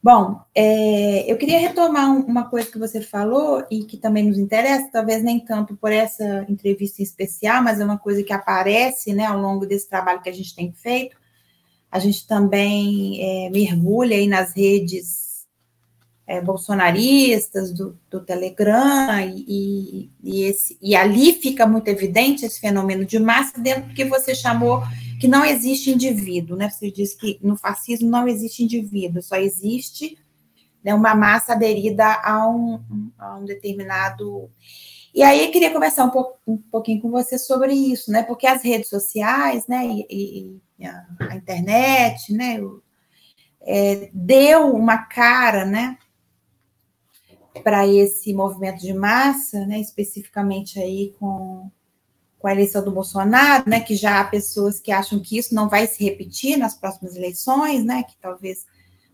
Bom, 0.00 0.40
é, 0.54 1.30
eu 1.30 1.36
queria 1.36 1.58
retomar 1.58 2.08
uma 2.08 2.48
coisa 2.48 2.70
que 2.70 2.78
você 2.78 3.00
falou 3.00 3.66
e 3.68 3.82
que 3.82 3.96
também 3.96 4.24
nos 4.24 4.38
interessa, 4.38 4.88
talvez 4.92 5.24
nem 5.24 5.40
tanto 5.40 5.76
por 5.76 5.90
essa 5.90 6.46
entrevista 6.48 7.02
em 7.02 7.04
especial, 7.04 7.64
mas 7.64 7.80
é 7.80 7.84
uma 7.84 7.98
coisa 7.98 8.22
que 8.22 8.32
aparece 8.32 9.12
né, 9.12 9.26
ao 9.26 9.40
longo 9.40 9.66
desse 9.66 9.88
trabalho 9.88 10.22
que 10.22 10.28
a 10.28 10.32
gente 10.32 10.54
tem 10.54 10.72
feito. 10.72 11.16
A 11.90 11.98
gente 11.98 12.28
também 12.28 13.20
é, 13.20 13.50
mergulha 13.50 14.16
aí 14.16 14.28
nas 14.28 14.54
redes 14.54 15.27
é, 16.28 16.42
bolsonaristas 16.42 17.72
do, 17.72 17.98
do 18.10 18.20
Telegram, 18.20 19.18
e, 19.18 20.10
e, 20.22 20.42
esse, 20.42 20.76
e 20.82 20.94
ali 20.94 21.32
fica 21.32 21.66
muito 21.66 21.88
evidente 21.88 22.44
esse 22.44 22.60
fenômeno 22.60 23.06
de 23.06 23.18
massa 23.18 23.58
dentro 23.58 23.88
do 23.88 23.94
que 23.94 24.04
você 24.04 24.34
chamou 24.34 24.82
que 25.18 25.26
não 25.26 25.42
existe 25.42 25.90
indivíduo, 25.90 26.54
né? 26.54 26.68
Você 26.68 26.90
diz 26.90 27.14
que 27.14 27.40
no 27.42 27.56
fascismo 27.56 28.10
não 28.10 28.28
existe 28.28 28.62
indivíduo, 28.62 29.22
só 29.22 29.36
existe 29.36 30.18
né, 30.84 30.92
uma 30.94 31.14
massa 31.14 31.54
aderida 31.54 32.04
a 32.22 32.46
um, 32.46 32.78
a 33.18 33.36
um 33.38 33.46
determinado. 33.46 34.50
E 35.14 35.22
aí 35.22 35.46
eu 35.46 35.50
queria 35.50 35.72
conversar 35.72 36.04
um, 36.04 36.10
pouco, 36.10 36.38
um 36.46 36.58
pouquinho 36.58 37.00
com 37.00 37.10
você 37.10 37.38
sobre 37.38 37.72
isso, 37.72 38.12
né? 38.12 38.22
Porque 38.22 38.46
as 38.46 38.62
redes 38.62 38.90
sociais, 38.90 39.66
né, 39.66 39.82
e, 39.86 40.60
e 40.78 40.86
a, 40.86 41.06
a, 41.30 41.36
internet, 41.36 42.34
né, 42.34 42.60
é, 43.62 44.10
deu 44.12 44.74
uma 44.74 44.98
cara, 44.98 45.64
né, 45.64 45.96
para 47.62 47.86
esse 47.86 48.32
movimento 48.32 48.80
de 48.80 48.92
massa, 48.92 49.66
né, 49.66 49.80
especificamente 49.80 50.78
aí 50.78 51.14
com, 51.18 51.70
com 52.38 52.48
a 52.48 52.52
eleição 52.52 52.84
do 52.84 52.90
Bolsonaro, 52.90 53.68
né, 53.68 53.80
que 53.80 53.96
já 53.96 54.20
há 54.20 54.24
pessoas 54.24 54.80
que 54.80 54.92
acham 54.92 55.20
que 55.20 55.36
isso 55.36 55.54
não 55.54 55.68
vai 55.68 55.86
se 55.86 56.02
repetir 56.02 56.56
nas 56.56 56.74
próximas 56.74 57.16
eleições, 57.16 57.84
né, 57.84 58.02
que 58.02 58.16
talvez 58.20 58.66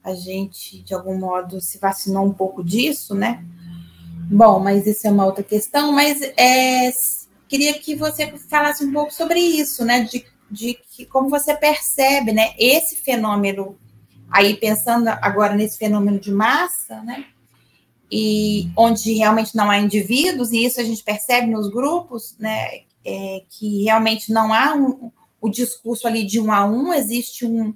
a 0.03 0.15
gente, 0.15 0.83
de 0.83 0.93
algum 0.95 1.19
modo, 1.19 1.61
se 1.61 1.79
vacinou 1.79 2.27
um 2.27 2.33
pouco 2.33 2.63
disso, 2.63 3.15
né? 3.15 3.43
Bom, 4.31 4.61
mas 4.61 4.87
isso 4.87 5.07
é 5.07 5.11
uma 5.11 5.25
outra 5.25 5.43
questão, 5.43 5.93
mas 5.93 6.21
é, 6.37 6.93
queria 7.49 7.73
que 7.79 7.95
você 7.95 8.37
falasse 8.51 8.85
um 8.85 8.93
pouco 8.93 9.13
sobre 9.13 9.41
isso, 9.41 9.85
né, 9.85 10.03
de, 10.03 10.27
de 10.51 10.75
que, 10.75 11.07
como 11.07 11.31
você 11.31 11.57
percebe, 11.57 12.33
né, 12.33 12.53
esse 12.59 12.97
fenômeno, 12.97 13.79
aí 14.31 14.57
pensando 14.57 15.09
agora 15.09 15.55
nesse 15.55 15.79
fenômeno 15.79 16.19
de 16.19 16.31
massa, 16.31 17.01
né, 17.03 17.25
e 18.11 18.71
onde 18.77 19.15
realmente 19.15 19.57
não 19.57 19.71
há 19.71 19.79
indivíduos, 19.79 20.53
e 20.53 20.65
isso 20.65 20.81
a 20.81 20.85
gente 20.85 21.03
percebe 21.03 21.49
nos 21.49 21.69
grupos, 21.69 22.37
né, 22.39 22.83
é, 23.05 23.43
que 23.49 23.85
realmente 23.85 24.33
não 24.33 24.53
há 24.53 24.75
um, 24.75 25.11
o 25.41 25.49
discurso 25.49 26.07
ali 26.07 26.25
de 26.25 26.41
um 26.41 26.53
a 26.53 26.65
um, 26.65 26.93
existe 26.93 27.45
um, 27.45 27.75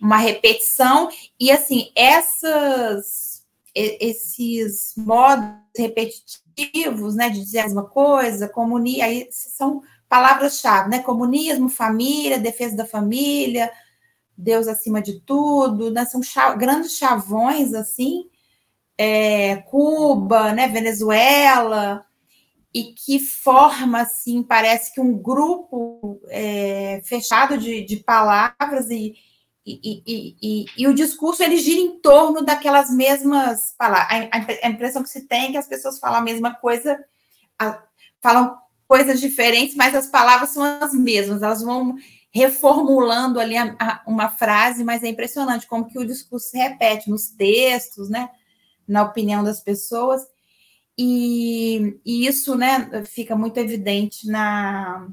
uma 0.00 0.16
repetição, 0.16 1.08
e 1.38 1.50
assim, 1.50 1.90
essas, 1.94 3.44
esses 3.74 4.94
modos 4.96 5.46
repetitivos, 5.76 7.14
né, 7.14 7.30
de 7.30 7.40
dizer 7.40 7.60
a 7.60 7.64
mesma 7.64 7.84
coisa, 7.84 8.48
comunismo, 8.48 9.02
aí 9.02 9.28
são 9.30 9.82
palavras-chave, 10.08 10.90
né, 10.90 11.00
comunismo, 11.00 11.68
família, 11.68 12.38
defesa 12.38 12.76
da 12.76 12.86
família, 12.86 13.70
Deus 14.36 14.66
acima 14.66 15.00
de 15.00 15.20
tudo, 15.20 15.90
né? 15.90 16.04
São 16.04 16.20
grandes 16.58 16.96
chavões, 16.96 17.72
assim, 17.72 18.28
é, 18.98 19.56
Cuba, 19.56 20.52
né, 20.52 20.68
Venezuela, 20.68 22.04
e 22.72 22.92
que 22.92 23.20
forma, 23.20 24.00
assim, 24.00 24.42
parece 24.42 24.92
que 24.92 25.00
um 25.00 25.16
grupo 25.16 26.20
é, 26.28 27.00
fechado 27.04 27.56
de, 27.56 27.84
de 27.84 27.98
palavras 27.98 28.90
e, 28.90 29.14
e, 29.64 30.02
e, 30.06 30.36
e, 30.42 30.66
e, 30.76 30.86
o 30.88 30.94
discurso 30.94 31.42
ele 31.42 31.56
gira 31.56 31.80
em 31.80 32.00
torno 32.00 32.42
daquelas 32.42 32.90
mesmas 32.90 33.74
palavras. 33.78 34.28
A, 34.62 34.68
impressão 34.68 35.02
que 35.02 35.08
se 35.08 35.26
tem 35.26 35.46
é 35.46 35.50
que 35.52 35.56
as 35.56 35.68
pessoas 35.68 36.00
falam 36.00 36.18
a 36.18 36.22
mesma 36.22 36.52
coisa, 36.54 36.98
a, 37.58 37.80
falam 38.20 38.58
coisas 38.88 39.20
diferentes, 39.20 39.76
mas 39.76 39.94
as 39.94 40.08
palavras 40.08 40.50
são 40.50 40.62
as 40.62 40.92
mesmas, 40.92 41.42
elas 41.42 41.62
vão 41.62 41.94
reformulando 42.32 43.38
ali 43.38 43.56
a, 43.56 44.02
uma 44.06 44.28
frase, 44.28 44.82
mas 44.82 45.04
é 45.04 45.08
impressionante 45.08 45.68
como 45.68 45.86
que 45.86 45.98
o 45.98 46.04
discurso 46.04 46.48
se 46.48 46.58
repete 46.58 47.08
nos 47.08 47.28
textos, 47.28 48.10
né? 48.10 48.28
Na 48.86 49.02
opinião 49.02 49.42
das 49.42 49.60
pessoas. 49.60 50.26
E, 50.96 51.98
e 52.04 52.26
isso 52.26 52.54
né, 52.54 53.04
fica 53.04 53.34
muito 53.34 53.58
evidente 53.58 54.28
na, 54.28 55.08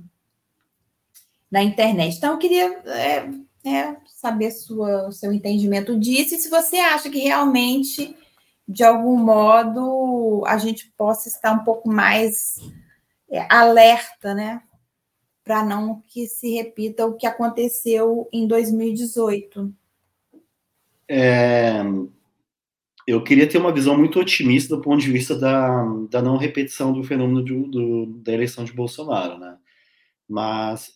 na 1.49 1.63
internet. 1.63 2.17
Então, 2.17 2.34
eu 2.34 2.38
queria 2.38 2.67
é, 2.86 3.30
é, 3.65 3.97
saber 4.07 4.51
sua, 4.51 5.11
seu 5.11 5.34
entendimento 5.34 5.97
disso 5.99 6.36
e 6.36 6.38
se 6.38 6.49
você 6.49 6.78
acha 6.78 7.09
que 7.09 7.19
realmente, 7.19 8.15
de 8.67 8.84
algum 8.84 9.17
modo, 9.17 10.43
a 10.45 10.57
gente 10.57 10.91
possa 10.95 11.28
estar 11.28 11.51
um 11.51 11.63
pouco 11.63 11.89
mais 11.89 12.55
é, 13.30 13.45
alerta, 13.49 14.34
né? 14.34 14.61
Para 15.43 15.65
não 15.65 16.01
que 16.07 16.28
se 16.28 16.53
repita 16.53 17.05
o 17.05 17.15
que 17.15 17.26
aconteceu 17.26 18.30
em 18.32 18.45
2018. 18.47 19.74
É, 21.07 21.82
eu 23.12 23.24
queria 23.24 23.47
ter 23.47 23.57
uma 23.57 23.74
visão 23.74 23.97
muito 23.97 24.20
otimista 24.20 24.76
do 24.76 24.82
ponto 24.82 25.01
de 25.01 25.12
vista 25.12 25.36
da, 25.36 25.84
da 26.09 26.22
não 26.22 26.38
repetição 26.38 26.93
do 26.93 27.03
fenômeno 27.03 27.43
de, 27.43 27.53
do, 27.53 28.05
da 28.05 28.32
eleição 28.32 28.64
de 28.64 28.72
Bolsonaro, 28.72 29.38
né? 29.38 29.57
Mas 30.30 30.93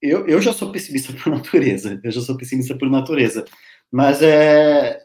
eu, 0.00 0.26
eu 0.28 0.40
já 0.40 0.52
sou 0.52 0.70
pessimista 0.70 1.12
por 1.20 1.30
natureza, 1.30 2.00
eu 2.02 2.10
já 2.10 2.20
sou 2.20 2.36
pessimista 2.36 2.76
por 2.76 2.88
natureza. 2.88 3.44
Mas 3.90 4.22
é, 4.22 5.04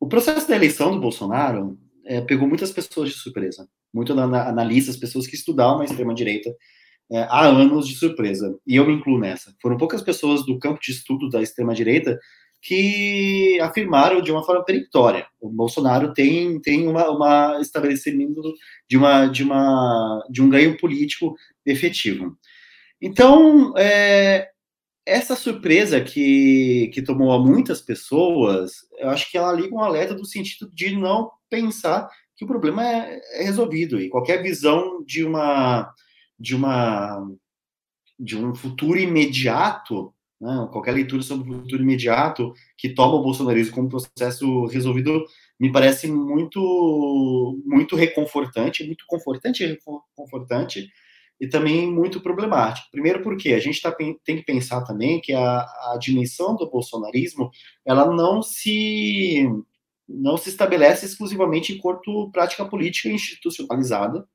o 0.00 0.06
processo 0.06 0.48
da 0.48 0.54
eleição 0.54 0.92
do 0.92 1.00
Bolsonaro 1.00 1.78
é, 2.04 2.20
pegou 2.20 2.46
muitas 2.46 2.70
pessoas 2.70 3.10
de 3.10 3.16
surpresa, 3.16 3.68
muito 3.92 4.12
analistas, 4.12 4.96
pessoas 4.96 5.26
que 5.26 5.34
estudavam 5.34 5.80
a 5.80 5.84
extrema-direita 5.84 6.54
é, 7.10 7.22
há 7.22 7.46
anos 7.46 7.88
de 7.88 7.94
surpresa, 7.96 8.56
e 8.66 8.76
eu 8.76 8.86
me 8.86 8.92
incluo 8.92 9.18
nessa. 9.18 9.54
Foram 9.60 9.76
poucas 9.76 10.02
pessoas 10.02 10.44
do 10.46 10.58
campo 10.58 10.80
de 10.80 10.92
estudo 10.92 11.28
da 11.28 11.42
extrema-direita 11.42 12.18
que 12.60 13.58
afirmaram 13.60 14.20
de 14.20 14.32
uma 14.32 14.44
forma 14.44 14.64
peremptória. 14.64 15.26
O 15.40 15.48
Bolsonaro 15.48 16.12
tem, 16.12 16.60
tem 16.60 16.86
uma, 16.88 17.08
uma 17.10 17.60
estabelecimento 17.60 18.40
de, 18.88 18.96
uma, 18.96 19.26
de, 19.26 19.42
uma, 19.42 20.24
de 20.28 20.42
um 20.42 20.48
ganho 20.48 20.76
político 20.76 21.36
efetivo. 21.64 22.36
Então, 23.00 23.72
é, 23.76 24.48
essa 25.06 25.36
surpresa 25.36 26.00
que, 26.00 26.90
que 26.92 27.02
tomou 27.02 27.32
a 27.32 27.38
muitas 27.38 27.80
pessoas, 27.80 28.72
eu 28.98 29.08
acho 29.08 29.30
que 29.30 29.38
ela 29.38 29.52
liga 29.52 29.74
um 29.74 29.80
alerta 29.80 30.14
do 30.14 30.26
sentido 30.26 30.70
de 30.74 30.96
não 30.96 31.30
pensar 31.48 32.08
que 32.36 32.44
o 32.44 32.48
problema 32.48 32.86
é, 32.86 33.20
é 33.34 33.44
resolvido 33.44 34.00
e 34.00 34.08
qualquer 34.08 34.42
visão 34.42 35.02
de 35.04 35.24
uma 35.24 35.92
de 36.38 36.54
uma 36.54 37.26
de 38.18 38.36
um 38.36 38.54
futuro 38.54 38.98
imediato 38.98 40.14
né? 40.40 40.68
Qualquer 40.70 40.92
leitura 40.92 41.22
sobre 41.22 41.50
o 41.50 41.54
futuro 41.54 41.82
imediato 41.82 42.52
que 42.76 42.88
toma 42.88 43.14
o 43.14 43.22
bolsonarismo 43.22 43.74
como 43.74 43.88
processo 43.88 44.66
resolvido 44.66 45.24
me 45.58 45.72
parece 45.72 46.06
muito 46.10 47.60
muito 47.66 47.96
reconfortante, 47.96 48.84
muito 48.84 49.04
confortante 49.06 49.64
e 49.64 49.66
reconfortante 49.66 50.88
e 51.40 51.48
também 51.48 51.90
muito 51.90 52.20
problemático. 52.20 52.88
Primeiro 52.90 53.22
porque 53.22 53.52
a 53.52 53.60
gente 53.60 53.80
tá, 53.80 53.92
tem 53.92 54.36
que 54.36 54.44
pensar 54.44 54.82
também 54.82 55.20
que 55.20 55.32
a, 55.32 55.60
a 55.92 55.98
dimensão 56.00 56.56
do 56.56 56.70
bolsonarismo 56.70 57.50
ela 57.84 58.06
não 58.06 58.42
se 58.42 59.46
não 60.08 60.36
se 60.38 60.48
estabelece 60.48 61.04
exclusivamente 61.04 61.72
enquanto 61.74 62.30
prática 62.32 62.64
política 62.64 63.10
institucionalizada, 63.10 64.26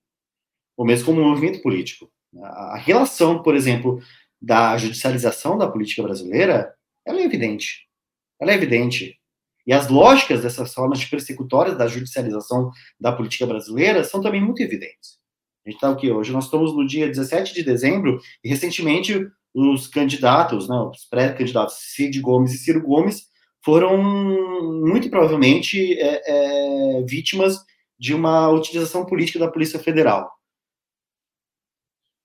ou 0.78 0.86
mesmo 0.86 1.08
como 1.08 1.24
movimento 1.24 1.62
político. 1.64 2.12
A 2.42 2.78
relação, 2.78 3.42
por 3.42 3.56
exemplo, 3.56 4.00
da 4.44 4.76
judicialização 4.76 5.58
da 5.58 5.70
política 5.70 6.04
brasileira, 6.04 6.76
ela 7.08 7.22
é 7.22 7.24
evidente. 7.24 7.88
Ela 8.42 8.52
é 8.52 8.56
evidente. 8.56 9.18
E 9.66 9.72
as 9.72 9.88
lógicas 9.88 10.42
dessas 10.42 10.74
formas 10.74 11.06
persecutórias 11.06 11.78
da 11.78 11.88
judicialização 11.88 12.70
da 13.00 13.14
política 13.14 13.48
brasileira 13.48 14.04
são 14.04 14.22
também 14.22 14.42
muito 14.42 14.62
evidentes. 14.62 15.18
A 15.66 15.70
gente 15.70 15.78
está 15.78 15.90
o 15.90 15.96
que 15.96 16.12
hoje? 16.12 16.34
Nós 16.34 16.44
estamos 16.44 16.76
no 16.76 16.86
dia 16.86 17.08
17 17.08 17.54
de 17.54 17.64
dezembro 17.64 18.20
e 18.44 18.50
recentemente 18.50 19.26
os 19.56 19.88
candidatos, 19.88 20.68
né, 20.68 20.76
os 20.76 21.06
pré-candidatos 21.06 21.76
Cid 21.96 22.20
Gomes 22.20 22.54
e 22.54 22.58
Ciro 22.58 22.82
Gomes 22.82 23.28
foram 23.64 23.98
muito 24.84 25.10
provavelmente 25.10 25.98
é, 25.98 26.22
é, 26.98 27.04
vítimas 27.04 27.60
de 27.98 28.14
uma 28.14 28.50
utilização 28.50 29.06
política 29.06 29.40
da 29.40 29.50
Polícia 29.50 29.80
Federal. 29.80 30.30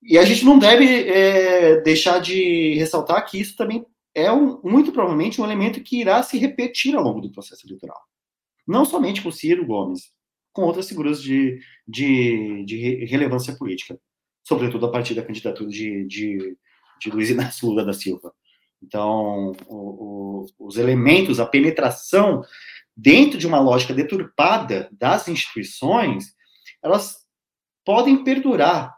E 0.02 0.16
a 0.16 0.24
gente 0.24 0.44
não 0.44 0.58
deve 0.58 1.08
é, 1.08 1.80
deixar 1.80 2.20
de 2.20 2.74
ressaltar 2.74 3.24
que 3.28 3.40
isso 3.40 3.56
também 3.56 3.84
é 4.14 4.32
um, 4.32 4.60
muito 4.62 4.92
provavelmente 4.92 5.40
um 5.40 5.44
elemento 5.44 5.82
que 5.82 6.00
irá 6.00 6.22
se 6.22 6.38
repetir 6.38 6.94
ao 6.96 7.02
longo 7.02 7.20
do 7.20 7.30
processo 7.30 7.66
eleitoral. 7.66 8.00
Não 8.66 8.84
somente 8.84 9.22
com 9.22 9.30
Ciro 9.30 9.66
Gomes, 9.66 10.10
com 10.52 10.62
outras 10.62 10.88
figuras 10.88 11.22
de, 11.22 11.60
de, 11.86 12.64
de 12.64 13.04
relevância 13.06 13.54
política, 13.54 13.98
sobretudo 14.42 14.86
a 14.86 14.90
partir 14.90 15.14
da 15.14 15.22
candidatura 15.22 15.70
de, 15.70 16.04
de, 16.06 16.56
de 17.00 17.10
Luiz 17.10 17.30
Inácio 17.30 17.68
Lula 17.68 17.84
da 17.84 17.92
Silva. 17.92 18.32
Então, 18.82 19.52
o, 19.66 20.44
o, 20.58 20.66
os 20.66 20.76
elementos, 20.76 21.40
a 21.40 21.46
penetração 21.46 22.42
dentro 22.96 23.38
de 23.38 23.46
uma 23.46 23.60
lógica 23.60 23.94
deturpada 23.94 24.88
das 24.92 25.28
instituições, 25.28 26.34
elas 26.82 27.18
podem 27.84 28.24
perdurar 28.24 28.97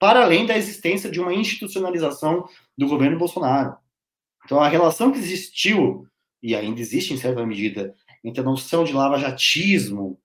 para 0.00 0.24
além 0.24 0.46
da 0.46 0.56
existência 0.56 1.10
de 1.10 1.20
uma 1.20 1.34
institucionalização 1.34 2.48
do 2.76 2.88
governo 2.88 3.18
Bolsonaro. 3.18 3.76
Então, 4.44 4.58
a 4.58 4.66
relação 4.66 5.12
que 5.12 5.18
existiu, 5.18 6.06
e 6.42 6.56
ainda 6.56 6.80
existe 6.80 7.12
em 7.12 7.18
certa 7.18 7.44
medida, 7.44 7.94
entre 8.24 8.40
a 8.40 8.44
noção 8.44 8.82
de 8.82 8.94
lavajatismo 8.94 10.18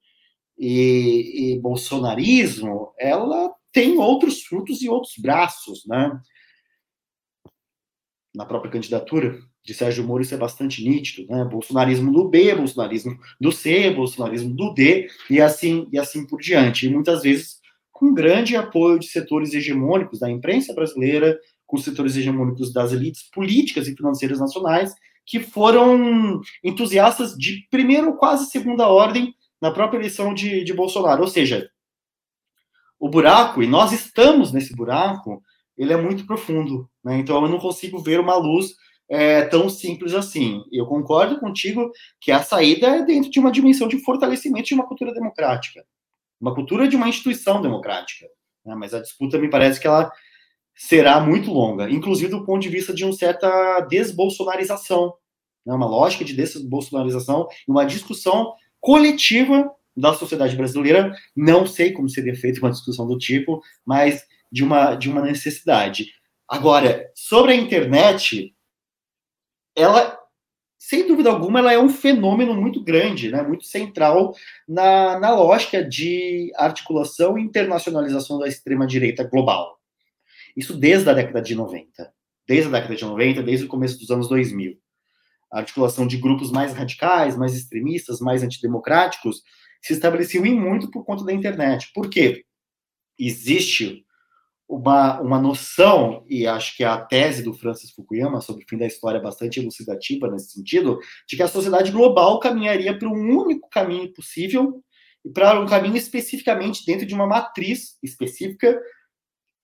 e, 0.58 1.56
e 1.56 1.60
bolsonarismo, 1.60 2.94
ela 2.98 3.54
tem 3.74 3.98
outros 3.98 4.42
frutos 4.44 4.82
e 4.82 4.88
outros 4.88 5.16
braços, 5.18 5.86
né? 5.86 6.18
Na 8.34 8.46
própria 8.46 8.72
candidatura 8.72 9.38
de 9.62 9.74
Sérgio 9.74 10.06
Moro, 10.06 10.24
isso 10.24 10.34
é 10.34 10.38
bastante 10.38 10.88
nítido, 10.88 11.28
né? 11.28 11.44
Bolsonarismo 11.44 12.14
do 12.14 12.30
B, 12.30 12.56
bolsonarismo 12.56 13.20
do 13.42 13.52
C, 13.52 13.92
bolsonarismo 13.92 14.56
do 14.56 14.74
D, 14.74 15.10
e 15.30 15.42
assim, 15.42 15.90
e 15.92 16.00
assim 16.00 16.26
por 16.26 16.40
diante. 16.40 16.88
E 16.88 16.90
muitas 16.90 17.24
vezes 17.24 17.60
com 17.96 18.14
grande 18.14 18.58
apoio 18.58 19.00
de 19.00 19.08
setores 19.08 19.54
hegemônicos 19.54 20.20
da 20.20 20.30
imprensa 20.30 20.74
brasileira, 20.74 21.40
com 21.66 21.78
setores 21.78 22.18
hegemônicos 22.18 22.74
das 22.74 22.92
elites 22.92 23.24
políticas 23.32 23.88
e 23.88 23.96
financeiras 23.96 24.38
nacionais, 24.38 24.94
que 25.26 25.40
foram 25.40 26.42
entusiastas 26.62 27.38
de 27.38 27.66
primeira 27.72 28.06
ou 28.06 28.18
quase 28.18 28.52
segunda 28.52 28.90
ordem 28.90 29.34
na 29.62 29.72
própria 29.72 29.98
eleição 29.98 30.34
de, 30.34 30.66
de 30.66 30.74
Bolsonaro. 30.74 31.22
Ou 31.22 31.28
seja, 31.30 31.70
o 33.00 33.08
buraco, 33.08 33.64
e 33.64 33.68
nós 33.68 33.94
estamos 33.94 34.52
nesse 34.52 34.76
buraco, 34.76 35.42
ele 35.78 35.94
é 35.94 35.98
muito 35.98 36.28
profundo. 36.28 36.90
Né? 37.02 37.20
Então 37.20 37.42
eu 37.42 37.50
não 37.50 37.60
consigo 37.60 38.00
ver 38.00 38.20
uma 38.20 38.36
luz 38.36 38.74
é, 39.08 39.44
tão 39.44 39.70
simples 39.70 40.14
assim. 40.14 40.62
Eu 40.70 40.86
concordo 40.86 41.40
contigo 41.40 41.90
que 42.20 42.34
a 42.34 42.44
saída 42.44 42.88
é 42.88 43.06
dentro 43.06 43.32
de 43.32 43.40
uma 43.40 43.54
dimensão 43.54 43.88
de 43.88 44.04
fortalecimento 44.04 44.68
de 44.68 44.74
uma 44.74 44.86
cultura 44.86 45.14
democrática 45.14 45.86
uma 46.40 46.54
cultura 46.54 46.88
de 46.88 46.96
uma 46.96 47.10
instituição 47.10 47.62
democrática. 47.62 48.28
Né? 48.66 48.76
Mas 48.76 48.94
a 48.94 49.02
disputa 49.02 49.38
me 49.38 49.50
parece 49.50 49.80
que 49.80 49.88
ela 49.88 50.12
será 50.76 51.20
muito 51.20 51.52
longa, 51.52 51.90
inclusive 51.90 52.32
do 52.32 52.46
ponto 52.46 52.62
de 52.62 52.70
vista 52.70 52.94
de 52.94 53.06
uma 53.06 53.14
certa 53.14 53.80
desbolsonarização, 53.82 55.14
né? 55.66 55.74
uma 55.74 55.88
lógica 55.88 56.26
de 56.26 56.34
desbolsonarização 56.34 57.48
e 57.68 57.72
uma 57.72 57.86
discussão 57.86 58.54
coletiva 58.80 59.72
da 59.96 60.14
sociedade 60.14 60.56
brasileira. 60.56 61.16
Não 61.36 61.66
sei 61.66 61.94
como 61.94 62.10
seria 62.10 62.36
feita 62.36 62.60
uma 62.60 62.72
discussão 62.72 63.08
do 63.08 63.18
tipo, 63.18 63.62
mas 63.86 64.26
de 64.52 64.64
uma, 64.64 64.96
de 64.96 65.10
uma 65.10 65.22
necessidade. 65.22 66.08
Agora, 66.48 67.10
sobre 67.16 67.54
a 67.54 67.56
internet, 67.56 68.54
ela 69.76 70.18
sem 70.88 71.08
dúvida 71.08 71.32
alguma, 71.32 71.58
ela 71.58 71.74
é 71.74 71.80
um 71.80 71.90
fenômeno 71.90 72.54
muito 72.54 72.80
grande, 72.80 73.32
né, 73.32 73.42
muito 73.42 73.66
central 73.66 74.36
na, 74.68 75.20
na 75.20 75.34
lógica 75.34 75.84
de 75.84 76.52
articulação 76.56 77.40
e 77.40 77.42
internacionalização 77.42 78.38
da 78.38 78.48
extrema-direita 78.48 79.24
global. 79.24 79.80
Isso 80.56 80.78
desde 80.78 81.10
a 81.10 81.14
década 81.14 81.42
de 81.42 81.56
90. 81.56 82.14
Desde 82.48 82.68
a 82.68 82.72
década 82.72 82.96
de 82.96 83.04
90, 83.04 83.42
desde 83.42 83.66
o 83.66 83.68
começo 83.68 83.98
dos 83.98 84.12
anos 84.12 84.30
2000. 84.30 84.78
a 85.52 85.58
articulação 85.58 86.06
de 86.06 86.18
grupos 86.18 86.52
mais 86.52 86.72
radicais, 86.72 87.36
mais 87.36 87.56
extremistas, 87.56 88.20
mais 88.20 88.44
antidemocráticos, 88.44 89.42
se 89.82 89.92
estabeleciam 89.92 90.46
em 90.46 90.54
muito 90.54 90.92
por 90.92 91.04
conta 91.04 91.26
da 91.26 91.34
internet. 91.34 91.92
Por 91.96 92.12
quê? 92.12 92.46
Existe 93.18 94.05
uma, 94.68 95.22
uma 95.22 95.40
noção, 95.40 96.26
e 96.28 96.48
acho 96.48 96.76
que 96.76 96.84
a 96.84 96.98
tese 96.98 97.44
do 97.44 97.54
Francis 97.54 97.92
Fukuyama 97.92 98.42
sobre 98.42 98.64
o 98.64 98.68
fim 98.68 98.78
da 98.78 98.88
história 98.88 99.20
é 99.20 99.22
bastante 99.22 99.60
elucidativa 99.60 100.30
nesse 100.30 100.54
sentido, 100.54 101.00
de 101.28 101.36
que 101.36 101.44
a 101.44 101.48
sociedade 101.48 101.92
global 101.92 102.40
caminharia 102.40 102.98
para 102.98 103.08
um 103.08 103.38
único 103.38 103.70
caminho 103.70 104.12
possível, 104.14 104.84
e 105.24 105.30
para 105.30 105.60
um 105.60 105.66
caminho 105.66 105.98
especificamente 105.98 106.86
dentro 106.86 107.06
de 107.06 107.14
uma 107.16 107.26
matriz 107.26 107.98
específica 108.04 108.80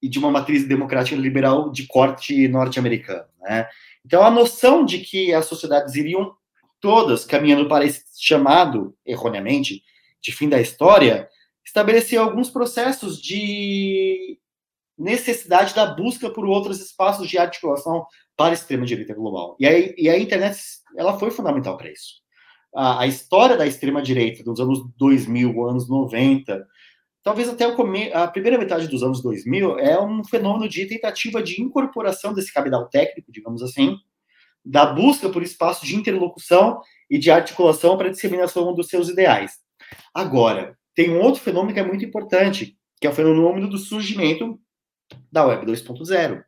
e 0.02 0.10
de 0.10 0.18
uma 0.18 0.32
matriz 0.32 0.68
democrática 0.68 1.16
liberal 1.16 1.72
de 1.72 1.86
corte 1.86 2.47
norte-americano. 2.47 3.26
Né? 3.39 3.68
Então, 4.04 4.24
a 4.24 4.32
noção 4.32 4.84
de 4.84 4.99
que 4.99 5.32
as 5.32 5.45
sociedades 5.45 5.93
iriam 5.95 6.36
todas 6.80 7.26
caminhando 7.26 7.68
para 7.68 7.86
esse 7.86 8.04
chamado, 8.20 8.97
erroneamente, 9.06 9.84
de 10.20 10.32
fim 10.32 10.49
da 10.49 10.60
história, 10.60 11.30
estabelecia 11.64 12.20
alguns 12.20 12.49
processos 12.49 13.22
de 13.22 14.39
necessidade 15.02 15.74
da 15.74 15.86
busca 15.86 16.30
por 16.30 16.45
outros 16.45 16.80
espaços 16.80 17.28
de 17.28 17.38
articulação 17.38 18.06
para 18.38 18.52
a 18.52 18.54
extrema-direita 18.54 19.14
global. 19.14 19.56
E, 19.60 19.68
aí, 19.68 19.93
e 19.97 20.10
a 20.10 20.18
internet 20.18 20.58
ela 20.95 21.18
foi 21.18 21.32
fundamental 21.32 21.78
para 21.78 21.91
isso. 21.91 22.22
A, 22.74 23.02
a, 23.02 23.08
história 23.08 23.58
da 23.58 23.66
extrema-direita 23.68 24.43
dos 24.43 24.60
anos 24.60 24.80
2000, 24.97 25.68
anos 25.68 25.89
90, 25.89 26.66
talvez 27.24 27.49
até 27.49 27.70
come, 27.72 28.12
a 28.14 28.28
primeira 28.28 28.58
metade 28.58 28.88
dos 28.88 29.04
anos 29.04 29.22
2000, 29.22 29.80
é 29.80 30.02
um 30.02 30.24
fenômeno 30.24 30.70
de 30.70 30.86
tentativa 30.86 31.41
de 31.41 31.62
incorporação 31.62 32.34
desse 32.34 32.54
capital 32.54 32.88
técnico, 32.88 33.32
digamos 33.32 33.62
assim, 33.62 33.97
da 34.64 34.86
busca 34.86 35.28
por 35.30 35.43
espaço 35.43 35.86
de 35.86 35.95
interlocução 35.95 36.80
e 37.10 37.18
de 37.18 37.32
articulação 37.32 37.97
para 37.97 38.08
a 38.08 38.12
disseminação 38.12 38.74
dos 38.74 38.88
seus 38.88 39.10
ideais. 39.10 39.54
Agora, 40.14 40.78
tem 40.95 41.10
um 41.10 41.20
outro 41.20 41.41
fenômeno 41.41 41.74
que 41.74 41.80
é 41.80 41.86
muito 41.86 42.06
importante, 42.06 42.78
que 42.99 43.08
é 43.08 43.10
o 43.10 43.14
fenômeno 43.14 43.68
do 43.68 43.78
surgimento 43.78 44.60
da 45.32 45.45
Web 45.45 45.66
2.0. 45.66 46.43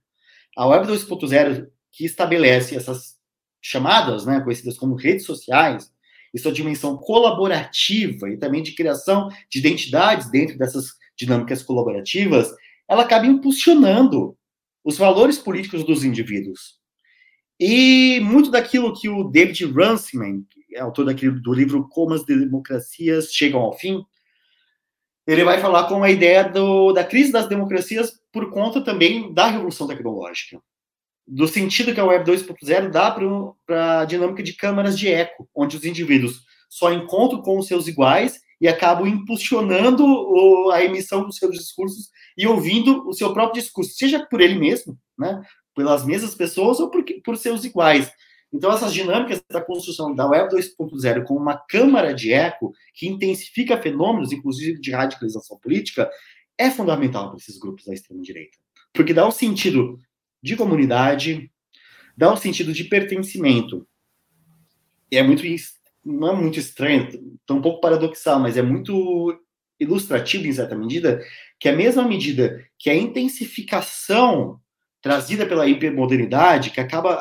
A 0.56 0.68
Web 0.68 0.88
2.0 0.88 1.68
que 1.92 2.06
estabelece 2.06 2.76
essas 2.76 3.16
chamadas, 3.62 4.26
né, 4.26 4.42
conhecidas 4.42 4.78
como 4.78 4.96
redes 4.96 5.26
sociais, 5.26 5.92
e 6.34 6.40
sua 6.40 6.52
dimensão 6.52 6.98
colaborativa 6.98 8.30
e 8.30 8.38
também 8.38 8.64
de 8.64 8.74
criação 8.74 9.30
de 9.50 9.60
identidades 9.60 10.30
dentro 10.32 10.58
dessas 10.58 10.94
dinâmicas 11.16 11.62
colaborativas, 11.62 12.52
ela 12.90 13.04
acaba 13.04 13.28
impulsionando 13.28 14.36
os 14.84 14.98
valores 14.98 15.38
políticos 15.38 15.86
dos 15.86 16.04
indivíduos. 16.04 16.82
E 17.60 18.20
muito 18.22 18.50
daquilo 18.50 19.00
que 19.00 19.08
o 19.08 19.26
David 19.26 19.66
Runciman, 19.66 20.44
é 20.74 20.80
autor 20.82 21.06
daquele, 21.06 21.40
do 21.40 21.54
livro 21.54 21.88
Como 21.88 22.16
as 22.16 22.26
Democracias 22.26 23.32
Chegam 23.32 23.62
ao 23.62 23.78
Fim, 23.78 24.04
ele 25.26 25.44
vai 25.44 25.60
falar 25.60 25.88
com 25.88 26.04
a 26.04 26.12
ideia 26.12 26.44
do, 26.44 26.92
da 26.92 27.04
crise 27.04 27.32
das 27.32 27.48
democracias 27.48 28.20
por 28.32 28.50
conta 28.52 28.82
também 28.82 29.34
da 29.34 29.48
revolução 29.48 29.88
tecnológica. 29.88 30.60
Do 31.26 31.48
sentido 31.48 31.94
que 31.94 32.00
a 32.00 32.06
Web 32.06 32.30
2.0 32.30 32.90
dá 32.90 33.10
para 33.66 34.02
a 34.02 34.06
dinâmica 34.06 34.44
de 34.44 34.54
câmaras 34.54 35.00
de 35.00 35.08
eco, 35.08 35.48
onde 35.56 35.78
os 35.78 35.86
indivíduos 35.86 36.42
só 36.70 36.92
encontram 36.92 37.42
com 37.42 37.58
os 37.58 37.68
seus 37.68 37.88
iguais 37.88 38.42
e 38.60 38.68
acabam 38.68 39.08
impulsionando 39.08 40.06
o, 40.06 40.72
a 40.72 40.84
emissão 40.84 41.24
dos 41.24 41.38
seus 41.38 41.58
discursos 41.58 42.10
e 42.38 42.46
ouvindo 42.46 43.08
o 43.08 43.14
seu 43.14 43.34
próprio 43.34 43.62
discurso, 43.62 43.94
seja 43.94 44.26
por 44.26 44.42
ele 44.42 44.56
mesmo, 44.56 44.98
né, 45.18 45.42
pelas 45.76 46.06
mesmas 46.06 46.36
pessoas 46.36 46.80
ou 46.80 46.90
por, 46.90 47.04
por 47.24 47.38
seus 47.38 47.64
iguais. 47.64 48.12
Então, 48.54 48.72
essas 48.72 48.94
dinâmicas 48.94 49.44
da 49.50 49.60
construção 49.60 50.14
da 50.14 50.28
Web 50.28 50.56
2.0 50.56 51.24
com 51.24 51.36
uma 51.36 51.58
câmara 51.58 52.14
de 52.14 52.32
eco 52.32 52.72
que 52.94 53.08
intensifica 53.08 53.82
fenômenos, 53.82 54.32
inclusive 54.32 54.80
de 54.80 54.92
radicalização 54.92 55.58
política, 55.58 56.10
é 56.56 56.70
fundamental 56.70 57.30
para 57.30 57.38
esses 57.38 57.58
grupos 57.58 57.86
da 57.86 57.94
extrema-direita. 57.94 58.58
Porque 58.94 59.14
dá 59.14 59.28
um 59.28 59.32
sentido 59.32 59.98
de 60.42 60.56
comunidade, 60.56 61.52
dá 62.16 62.32
um 62.32 62.38
sentido 62.38 62.72
de 62.72 62.84
pertencimento. 62.84 63.88
E 65.12 65.18
é 65.18 65.24
muito, 65.24 65.42
não 66.06 66.30
é 66.30 66.36
muito 66.36 66.60
estranho, 66.60 67.10
tão 67.48 67.58
um 67.58 67.62
pouco 67.62 67.82
paradoxal, 67.82 68.40
mas 68.40 68.56
é 68.56 68.62
muito 68.62 69.36
ilustrativo, 69.80 70.46
em 70.46 70.54
certa 70.54 70.76
medida, 70.76 71.26
que 71.60 71.68
a 71.68 71.76
mesma 71.76 72.08
medida 72.08 72.64
que 72.78 72.90
a 72.90 72.96
intensificação 72.96 74.62
trazida 75.04 75.46
pela 75.46 75.68
hipermodernidade, 75.68 76.70
que 76.70 76.80
acaba, 76.80 77.16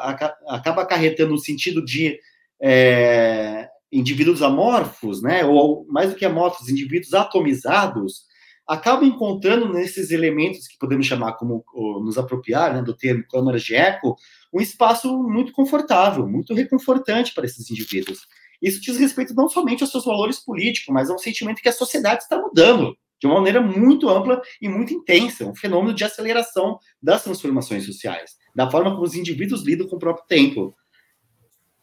acaba 0.48 0.82
acarretando 0.82 1.32
no 1.32 1.38
sentido 1.38 1.84
de 1.84 2.16
é, 2.62 3.68
indivíduos 3.90 4.40
amorfos, 4.40 5.20
né, 5.20 5.44
ou 5.44 5.84
mais 5.88 6.10
do 6.10 6.16
que 6.16 6.24
amorfos, 6.24 6.68
indivíduos 6.68 7.12
atomizados, 7.12 8.22
acabam 8.68 9.04
encontrando 9.04 9.68
nesses 9.72 10.12
elementos 10.12 10.68
que 10.68 10.78
podemos 10.78 11.06
chamar 11.06 11.32
como 11.32 11.64
nos 12.04 12.16
apropriar 12.16 12.72
né, 12.72 12.82
do 12.82 12.96
termo 12.96 13.24
câmaras 13.28 13.64
de 13.64 13.74
eco, 13.74 14.14
um 14.54 14.60
espaço 14.60 15.20
muito 15.20 15.52
confortável, 15.52 16.24
muito 16.26 16.54
reconfortante 16.54 17.34
para 17.34 17.46
esses 17.46 17.68
indivíduos. 17.68 18.20
Isso 18.62 18.80
diz 18.80 18.96
respeito 18.96 19.34
não 19.34 19.48
somente 19.48 19.82
aos 19.82 19.90
seus 19.90 20.04
valores 20.04 20.38
políticos, 20.38 20.94
mas 20.94 21.10
ao 21.10 21.18
sentimento 21.18 21.60
que 21.60 21.68
a 21.68 21.72
sociedade 21.72 22.22
está 22.22 22.38
mudando, 22.38 22.96
de 23.22 23.26
uma 23.28 23.36
maneira 23.36 23.60
muito 23.60 24.08
ampla 24.08 24.42
e 24.60 24.68
muito 24.68 24.92
intensa, 24.92 25.46
um 25.46 25.54
fenômeno 25.54 25.94
de 25.94 26.02
aceleração 26.02 26.80
das 27.00 27.22
transformações 27.22 27.86
sociais, 27.86 28.36
da 28.52 28.68
forma 28.68 28.90
como 28.90 29.04
os 29.04 29.14
indivíduos 29.14 29.62
lidam 29.62 29.86
com 29.86 29.94
o 29.94 29.98
próprio 29.98 30.26
tempo. 30.26 30.74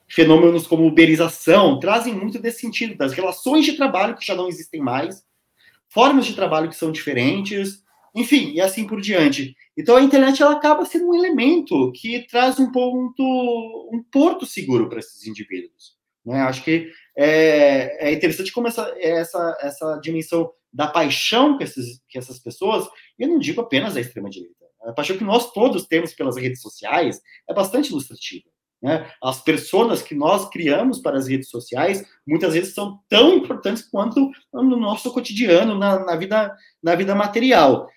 Fenômenos 0.09 0.67
como 0.67 0.85
uberização 0.85 1.79
trazem 1.79 2.13
muito 2.13 2.39
desse 2.39 2.59
sentido, 2.59 2.97
das 2.97 3.13
relações 3.13 3.63
de 3.63 3.77
trabalho 3.77 4.17
que 4.17 4.25
já 4.25 4.35
não 4.35 4.49
existem 4.49 4.81
mais, 4.81 5.23
formas 5.87 6.25
de 6.25 6.33
trabalho 6.33 6.67
que 6.67 6.75
são 6.75 6.91
diferentes, 6.91 7.85
enfim, 8.13 8.51
e 8.51 8.59
assim 8.59 8.85
por 8.85 8.99
diante. 8.99 9.55
Então 9.77 9.95
a 9.95 10.01
internet 10.01 10.41
ela 10.41 10.51
acaba 10.51 10.83
sendo 10.83 11.07
um 11.07 11.15
elemento 11.15 11.89
que 11.93 12.27
traz 12.27 12.59
um 12.59 12.69
ponto, 12.69 13.23
um 13.93 14.03
porto 14.11 14.45
seguro 14.45 14.89
para 14.89 14.99
esses 14.99 15.25
indivíduos. 15.25 15.97
Né? 16.25 16.41
Acho 16.41 16.65
que 16.65 16.91
é, 17.17 18.09
é 18.09 18.13
interessante 18.13 18.51
como 18.51 18.67
essa, 18.67 18.93
essa, 18.99 19.57
essa 19.61 19.99
dimensão 20.03 20.51
da 20.71 20.87
paixão 20.87 21.57
que, 21.57 21.63
esses, 21.63 22.01
que 22.07 22.17
essas 22.17 22.39
pessoas, 22.39 22.87
eu 23.17 23.27
não 23.27 23.39
digo 23.39 23.61
apenas 23.61 23.95
a 23.95 24.01
extrema-direita, 24.01 24.65
a 24.81 24.93
paixão 24.93 25.17
que 25.17 25.23
nós 25.23 25.51
todos 25.51 25.85
temos 25.85 26.13
pelas 26.13 26.37
redes 26.37 26.61
sociais 26.61 27.21
é 27.49 27.53
bastante 27.53 27.89
ilustrativa. 27.89 28.49
Né? 28.81 29.11
As 29.21 29.41
pessoas 29.41 30.01
que 30.01 30.15
nós 30.15 30.47
criamos 30.49 30.99
para 30.99 31.17
as 31.17 31.27
redes 31.27 31.49
sociais 31.49 32.05
muitas 32.25 32.53
vezes 32.53 32.73
são 32.73 32.99
tão 33.09 33.33
importantes 33.33 33.83
quanto 33.83 34.31
no 34.53 34.77
nosso 34.77 35.11
cotidiano, 35.11 35.77
na, 35.77 36.05
na 36.05 36.15
vida, 36.15 36.55
na 36.81 36.95
vida 36.95 37.13
material. 37.13 37.89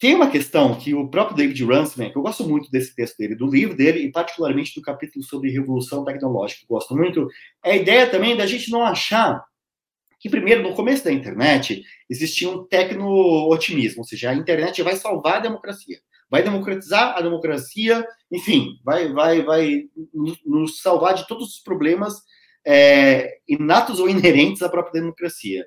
Tem 0.00 0.14
uma 0.14 0.30
questão 0.30 0.78
que 0.78 0.94
o 0.94 1.08
próprio 1.08 1.36
David 1.36 1.64
Runciman, 1.64 2.10
que 2.10 2.16
eu 2.16 2.22
gosto 2.22 2.48
muito 2.48 2.70
desse 2.70 2.94
texto 2.94 3.16
dele, 3.18 3.34
do 3.34 3.48
livro 3.48 3.76
dele, 3.76 4.00
e 4.00 4.12
particularmente 4.12 4.74
do 4.74 4.82
capítulo 4.82 5.24
sobre 5.24 5.50
revolução 5.50 6.04
tecnológica, 6.04 6.60
que 6.60 6.72
eu 6.72 6.76
gosto 6.76 6.94
muito, 6.96 7.28
é 7.64 7.72
a 7.72 7.76
ideia 7.76 8.08
também 8.08 8.36
da 8.36 8.46
gente 8.46 8.70
não 8.70 8.84
achar 8.84 9.44
que 10.18 10.28
primeiro, 10.28 10.62
no 10.62 10.74
começo 10.74 11.04
da 11.04 11.12
internet, 11.12 11.82
existia 12.08 12.48
um 12.48 12.64
tecno-otimismo, 12.66 14.00
ou 14.00 14.04
seja, 14.04 14.30
a 14.30 14.34
internet 14.34 14.82
vai 14.82 14.96
salvar 14.96 15.36
a 15.36 15.40
democracia, 15.40 15.98
vai 16.30 16.42
democratizar 16.42 17.16
a 17.16 17.20
democracia, 17.20 18.04
enfim, 18.30 18.78
vai, 18.84 19.12
vai, 19.12 19.42
vai 19.42 19.84
nos 20.44 20.80
salvar 20.80 21.14
de 21.14 21.26
todos 21.26 21.54
os 21.54 21.60
problemas 21.60 22.22
é, 22.66 23.38
inatos 23.48 24.00
ou 24.00 24.08
inerentes 24.08 24.62
à 24.62 24.68
própria 24.68 25.00
democracia. 25.00 25.66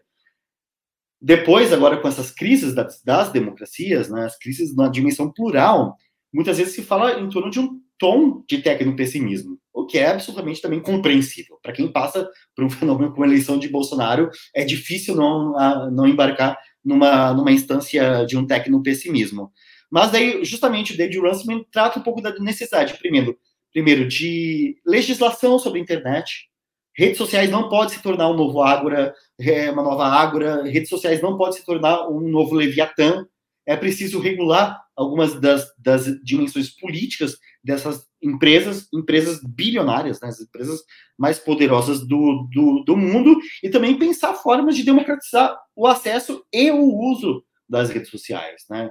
Depois, 1.21 1.71
agora 1.71 1.97
com 1.97 2.07
essas 2.07 2.31
crises 2.31 2.73
das, 2.73 3.01
das 3.03 3.31
democracias, 3.31 4.09
né, 4.09 4.25
as 4.25 4.37
crises 4.37 4.75
na 4.75 4.87
dimensão 4.87 5.31
plural, 5.31 5.95
muitas 6.33 6.57
vezes 6.57 6.73
se 6.73 6.81
fala 6.81 7.19
em 7.19 7.29
torno 7.29 7.51
de 7.51 7.59
um 7.59 7.79
tom 8.01 8.43
de 8.49 8.57
tecno-pessimismo, 8.57 9.59
o 9.71 9.85
que 9.85 9.99
é 9.99 10.07
absolutamente 10.07 10.59
também 10.59 10.79
compreensível. 10.79 11.59
Para 11.61 11.71
quem 11.71 11.91
passa 11.91 12.27
por 12.55 12.65
um 12.65 12.69
fenômeno 12.71 13.11
como 13.11 13.23
a 13.23 13.27
eleição 13.27 13.59
de 13.59 13.69
Bolsonaro, 13.69 14.31
é 14.55 14.65
difícil 14.65 15.15
não, 15.15 15.53
não 15.91 16.07
embarcar 16.07 16.57
numa, 16.83 17.31
numa 17.31 17.51
instância 17.51 18.25
de 18.25 18.35
um 18.35 18.47
tecno-pessimismo. 18.47 19.51
Mas 19.91 20.11
daí, 20.11 20.43
justamente, 20.43 20.93
o 20.93 20.97
David 20.97 21.19
Runciman 21.19 21.63
trata 21.71 21.99
um 21.99 22.01
pouco 22.01 22.23
da 22.23 22.33
necessidade, 22.39 22.97
primeiro, 22.97 23.37
primeiro 23.71 24.07
de 24.07 24.77
legislação 24.83 25.59
sobre 25.59 25.79
a 25.79 25.83
internet. 25.83 26.49
Redes 26.97 27.19
sociais 27.19 27.51
não 27.51 27.69
podem 27.69 27.95
se 27.95 28.01
tornar 28.01 28.31
um 28.31 28.35
novo 28.35 28.63
Ágora, 28.63 29.13
é, 29.39 29.69
uma 29.69 29.83
nova 29.83 30.07
Ágora. 30.07 30.63
Redes 30.63 30.89
sociais 30.89 31.21
não 31.21 31.37
podem 31.37 31.59
se 31.59 31.65
tornar 31.65 32.09
um 32.09 32.19
novo 32.19 32.55
Leviatã. 32.55 33.27
É 33.63 33.77
preciso 33.77 34.19
regular 34.19 34.81
algumas 34.95 35.39
das, 35.39 35.67
das 35.77 36.05
dimensões 36.23 36.69
políticas 36.69 37.37
dessas 37.63 38.05
empresas, 38.21 38.87
empresas 38.93 39.39
bilionárias, 39.43 40.19
né, 40.19 40.29
as 40.29 40.39
empresas 40.39 40.81
mais 41.17 41.39
poderosas 41.39 42.01
do, 42.07 42.47
do, 42.51 42.83
do 42.83 42.97
mundo, 42.97 43.39
e 43.63 43.69
também 43.69 43.97
pensar 43.97 44.33
formas 44.33 44.75
de 44.75 44.83
democratizar 44.83 45.57
o 45.75 45.87
acesso 45.87 46.43
e 46.53 46.71
o 46.71 46.83
uso 46.83 47.43
das 47.67 47.89
redes 47.89 48.09
sociais, 48.09 48.63
né. 48.69 48.89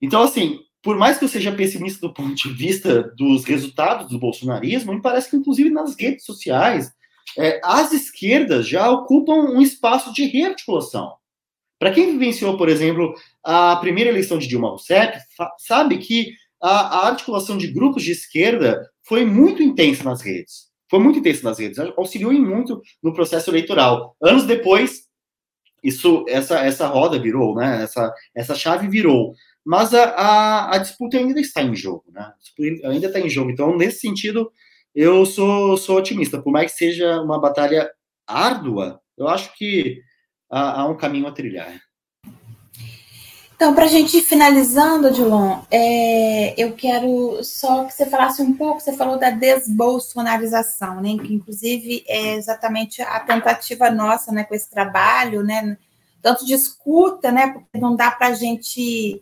Então, 0.00 0.22
assim, 0.22 0.60
por 0.82 0.96
mais 0.96 1.18
que 1.18 1.24
eu 1.24 1.28
seja 1.28 1.52
pessimista 1.52 2.06
do 2.06 2.14
ponto 2.14 2.34
de 2.34 2.52
vista 2.52 3.02
dos 3.16 3.44
resultados 3.44 4.08
do 4.08 4.18
bolsonarismo, 4.18 4.94
me 4.94 5.02
parece 5.02 5.30
que, 5.30 5.36
inclusive, 5.36 5.70
nas 5.70 5.96
redes 5.98 6.24
sociais, 6.24 6.92
é, 7.36 7.60
as 7.64 7.92
esquerdas 7.92 8.66
já 8.66 8.90
ocupam 8.90 9.34
um 9.34 9.60
espaço 9.60 10.12
de 10.12 10.24
rearticulação. 10.24 11.14
Para 11.78 11.92
quem 11.92 12.12
vivenciou, 12.12 12.56
por 12.56 12.68
exemplo, 12.68 13.14
a 13.44 13.76
primeira 13.76 14.10
eleição 14.10 14.38
de 14.38 14.48
Dilma 14.48 14.70
Rousseff, 14.70 15.18
sabe 15.58 15.98
que 15.98 16.32
a, 16.60 16.98
a, 16.98 17.08
articulação 17.08 17.56
de 17.56 17.68
grupos 17.68 18.02
de 18.02 18.12
esquerda 18.12 18.88
foi 19.02 19.24
muito 19.24 19.62
intensa 19.62 20.04
nas 20.04 20.20
redes. 20.20 20.68
Foi 20.90 20.98
muito 20.98 21.18
intensa 21.18 21.44
nas 21.44 21.58
redes, 21.58 21.78
auxiliou 21.96 22.32
em 22.32 22.40
muito 22.40 22.80
no 23.02 23.12
processo 23.12 23.50
eleitoral. 23.50 24.16
Anos 24.22 24.44
depois, 24.44 25.02
isso, 25.82 26.24
essa, 26.28 26.58
essa 26.60 26.86
roda 26.86 27.18
virou, 27.18 27.54
né? 27.54 27.82
Essa, 27.82 28.12
essa 28.34 28.54
chave 28.54 28.88
virou. 28.88 29.34
Mas 29.64 29.92
a, 29.92 30.04
a, 30.04 30.74
a 30.76 30.78
disputa 30.78 31.18
ainda 31.18 31.40
está 31.40 31.62
em 31.62 31.76
jogo, 31.76 32.04
né? 32.10 32.32
Ainda 32.84 33.06
está 33.06 33.20
em 33.20 33.28
jogo. 33.28 33.50
Então, 33.50 33.76
nesse 33.76 34.00
sentido, 34.00 34.50
eu 34.94 35.26
sou, 35.26 35.76
sou 35.76 35.98
otimista. 35.98 36.40
Por 36.40 36.50
mais 36.50 36.72
que 36.72 36.78
seja 36.78 37.20
uma 37.20 37.38
batalha 37.38 37.90
árdua, 38.26 39.00
eu 39.16 39.28
acho 39.28 39.54
que 39.56 40.00
há, 40.50 40.80
há 40.80 40.88
um 40.88 40.96
caminho 40.96 41.26
a 41.26 41.32
trilhar. 41.32 41.80
Então, 43.58 43.74
para 43.74 43.86
a 43.86 43.88
gente 43.88 44.18
ir 44.18 44.22
finalizando, 44.22 45.10
Dilon, 45.10 45.62
é, 45.68 46.54
eu 46.56 46.76
quero 46.76 47.42
só 47.42 47.86
que 47.86 47.92
você 47.92 48.06
falasse 48.06 48.40
um 48.40 48.54
pouco, 48.54 48.78
você 48.78 48.92
falou 48.92 49.18
da 49.18 49.30
desbolsonarização, 49.30 51.00
né, 51.00 51.16
que 51.18 51.34
inclusive 51.34 52.04
é 52.06 52.36
exatamente 52.36 53.02
a 53.02 53.18
tentativa 53.18 53.90
nossa, 53.90 54.30
né, 54.30 54.44
com 54.44 54.54
esse 54.54 54.70
trabalho, 54.70 55.42
né, 55.42 55.76
tanto 56.22 56.46
de 56.46 56.54
escuta, 56.54 57.32
né, 57.32 57.48
porque 57.48 57.78
não 57.80 57.96
dá 57.96 58.12
para 58.12 58.28
a 58.28 58.32
gente 58.32 59.20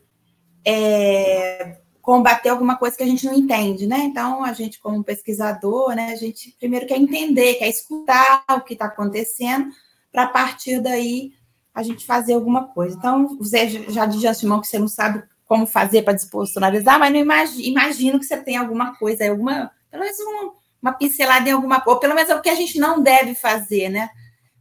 é, 0.63 1.79
combater 2.03 2.51
alguma 2.51 2.77
coisa 2.77 2.95
que 2.95 3.03
a 3.03 3.07
gente 3.07 3.25
não 3.25 3.33
entende, 3.33 3.87
né, 3.87 4.01
então 4.01 4.45
a 4.45 4.53
gente 4.53 4.79
como 4.81 5.03
pesquisador, 5.03 5.95
né, 5.95 6.13
a 6.13 6.17
gente 6.17 6.55
primeiro 6.59 6.87
quer 6.87 6.99
entender, 6.99 7.55
quer 7.55 7.71
escutar 7.71 8.45
o 8.51 8.61
que 8.61 8.75
está 8.75 8.85
acontecendo, 8.85 9.71
para 10.13 10.27
partir 10.27 10.79
daí 10.79 11.33
a 11.77 11.83
gente 11.83 12.07
fazer 12.07 12.33
alguma 12.33 12.69
coisa. 12.69 12.97
Então, 12.97 13.37
você 13.37 13.69
já 13.91 14.07
de 14.07 14.27
antemão 14.27 14.63
que 14.63 14.67
você 14.67 14.79
não 14.79 14.89
sabe 14.89 15.23
como 15.45 15.67
fazer 15.67 16.03
para 16.03 16.15
despersonalizar, 16.15 16.99
mas 16.99 17.13
não 17.13 17.21
imagino, 17.21 17.69
imagino 17.69 18.19
que 18.19 18.25
você 18.25 18.39
tem 18.39 18.57
alguma 18.57 18.97
coisa, 18.97 19.29
alguma, 19.29 19.71
pelo 19.91 20.03
menos 20.03 20.19
uma, 20.19 20.53
uma 20.81 20.93
pincelada 20.95 21.47
em 21.51 21.53
alguma 21.53 21.83
coisa, 21.83 22.01
pelo 22.01 22.15
menos 22.15 22.31
é 22.31 22.35
o 22.35 22.41
que 22.41 22.49
a 22.49 22.55
gente 22.55 22.79
não 22.79 23.03
deve 23.03 23.35
fazer, 23.35 23.91
né? 23.91 24.09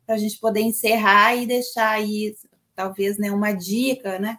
Para 0.06 0.16
a 0.16 0.18
gente 0.18 0.38
poder 0.40 0.60
encerrar 0.60 1.38
e 1.38 1.48
deixar 1.48 1.90
aí, 1.92 2.36
talvez, 2.76 3.18
né, 3.18 3.32
uma 3.32 3.54
dica, 3.54 4.20
né? 4.20 4.38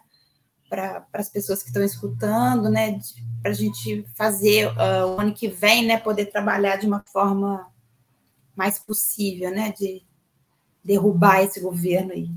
Para 0.69 1.03
as 1.13 1.29
pessoas 1.29 1.63
que 1.63 1.69
estão 1.69 1.83
escutando, 1.83 2.69
né? 2.69 2.99
Para 3.41 3.51
a 3.51 3.55
gente 3.55 4.05
fazer 4.15 4.67
uh, 4.67 5.15
o 5.15 5.19
ano 5.19 5.33
que 5.33 5.47
vem, 5.47 5.83
né? 5.87 5.97
Poder 5.97 6.27
trabalhar 6.27 6.75
de 6.75 6.85
uma 6.85 7.03
forma 7.11 7.67
mais 8.55 8.77
possível, 8.77 9.49
né? 9.49 9.73
De 9.75 10.03
derrubar 10.83 11.41
esse 11.41 11.59
governo 11.59 12.11
aí. 12.11 12.29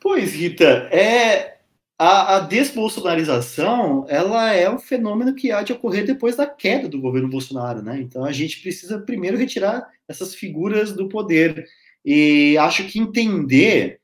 Pois, 0.00 0.32
Rita, 0.34 0.88
é 0.92 1.58
a, 1.98 2.36
a 2.36 2.40
desbolsonarização 2.40 4.06
ela 4.08 4.52
é 4.54 4.70
um 4.70 4.78
fenômeno 4.78 5.34
que 5.34 5.50
há 5.50 5.62
de 5.62 5.72
ocorrer 5.72 6.06
depois 6.06 6.36
da 6.36 6.46
queda 6.46 6.88
do 6.88 7.00
governo 7.00 7.28
Bolsonaro, 7.28 7.82
né? 7.82 8.00
Então 8.00 8.24
a 8.24 8.30
gente 8.30 8.62
precisa 8.62 9.00
primeiro 9.00 9.36
retirar 9.36 9.84
essas 10.06 10.34
figuras 10.34 10.92
do 10.92 11.08
poder. 11.08 11.66
E 12.04 12.56
acho 12.58 12.86
que 12.86 13.00
entender 13.00 14.00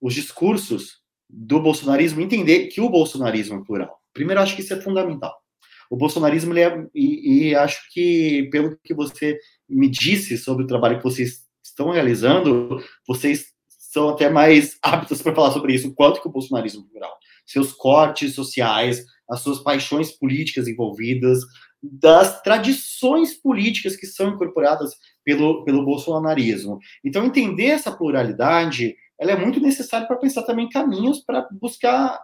os 0.00 0.14
discursos 0.14 1.00
do 1.28 1.60
bolsonarismo, 1.60 2.20
entender 2.20 2.66
que 2.66 2.80
o 2.80 2.90
bolsonarismo 2.90 3.60
é 3.60 3.64
plural. 3.64 4.00
Primeiro, 4.12 4.40
acho 4.40 4.56
que 4.56 4.62
isso 4.62 4.74
é 4.74 4.80
fundamental. 4.80 5.40
O 5.88 5.96
bolsonarismo, 5.96 6.52
ele 6.52 6.60
é, 6.60 6.86
e, 6.92 7.48
e 7.50 7.54
acho 7.54 7.88
que, 7.92 8.48
pelo 8.50 8.76
que 8.82 8.92
você 8.92 9.38
me 9.68 9.88
disse 9.88 10.36
sobre 10.36 10.64
o 10.64 10.66
trabalho 10.66 10.98
que 10.98 11.04
vocês 11.04 11.44
estão 11.62 11.90
realizando, 11.90 12.82
vocês 13.06 13.49
são 13.90 14.08
até 14.10 14.30
mais 14.30 14.78
aptas 14.82 15.20
para 15.20 15.34
falar 15.34 15.50
sobre 15.50 15.74
isso, 15.74 15.92
quanto 15.94 16.22
que 16.22 16.28
o 16.28 16.30
bolsonarismo 16.30 16.84
plural, 16.88 17.12
seus 17.44 17.72
cortes 17.72 18.34
sociais, 18.34 19.04
as 19.28 19.40
suas 19.40 19.58
paixões 19.58 20.12
políticas 20.12 20.68
envolvidas, 20.68 21.40
das 21.82 22.40
tradições 22.42 23.34
políticas 23.34 23.96
que 23.96 24.06
são 24.06 24.28
incorporadas 24.28 24.94
pelo, 25.24 25.64
pelo 25.64 25.84
bolsonarismo. 25.84 26.78
Então, 27.04 27.24
entender 27.24 27.66
essa 27.66 27.90
pluralidade, 27.90 28.94
ela 29.18 29.32
é 29.32 29.36
muito 29.36 29.58
necessária 29.60 30.06
para 30.06 30.18
pensar 30.18 30.42
também 30.42 30.68
caminhos 30.68 31.20
para 31.24 31.48
buscar 31.60 32.20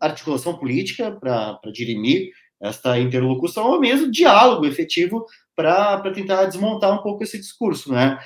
articulação 0.00 0.58
política, 0.58 1.12
para 1.12 1.58
dirimir 1.72 2.30
esta 2.60 2.98
interlocução, 2.98 3.68
ou 3.68 3.80
mesmo 3.80 4.10
diálogo 4.10 4.66
efetivo 4.66 5.24
para 5.56 6.12
tentar 6.12 6.46
desmontar 6.46 6.92
um 6.92 7.02
pouco 7.02 7.22
esse 7.22 7.38
discurso, 7.38 7.92
né? 7.92 8.18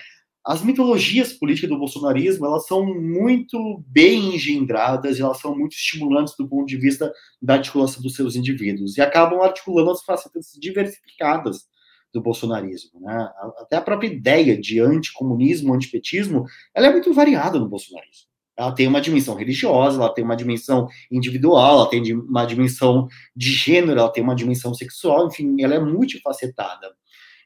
As 0.49 0.63
mitologias 0.63 1.35
políticas 1.35 1.69
do 1.69 1.79
bolsonarismo 1.79 2.47
elas 2.47 2.67
são 2.67 2.83
muito 2.83 3.85
bem 3.87 4.35
engendradas, 4.35 5.21
elas 5.21 5.39
são 5.39 5.55
muito 5.55 5.73
estimulantes 5.73 6.35
do 6.39 6.49
ponto 6.49 6.67
de 6.67 6.79
vista 6.79 7.13
da 7.41 7.57
articulação 7.57 8.03
dos 8.03 8.15
seus 8.15 8.35
indivíduos 8.35 8.97
e 8.97 9.03
acabam 9.03 9.43
articulando 9.43 9.91
as 9.91 10.03
facetas 10.03 10.53
diversificadas 10.59 11.67
do 12.15 12.23
bolsonarismo, 12.23 12.99
né? 12.99 13.31
Até 13.59 13.77
a 13.77 13.83
própria 13.83 14.09
ideia 14.09 14.59
de 14.59 14.81
anticomunismo, 14.81 15.75
antipetismo, 15.75 16.47
ela 16.75 16.87
é 16.87 16.93
muito 16.93 17.13
variada 17.13 17.59
no 17.59 17.69
bolsonarismo. 17.69 18.29
Ela 18.57 18.73
tem 18.75 18.89
uma 18.89 19.03
dimensão 19.03 19.35
religiosa, 19.35 20.01
ela 20.01 20.15
tem 20.15 20.25
uma 20.25 20.35
dimensão 20.35 20.89
individual, 21.13 21.81
ela 21.81 21.91
tem 21.91 22.15
uma 22.15 22.47
dimensão 22.47 23.07
de 23.37 23.53
gênero, 23.53 24.01
ela 24.01 24.11
tem 24.11 24.25
uma 24.25 24.35
dimensão 24.35 24.73
sexual, 24.73 25.29
enfim, 25.29 25.57
ela 25.61 25.75
é 25.75 25.79
multifacetada. 25.79 26.97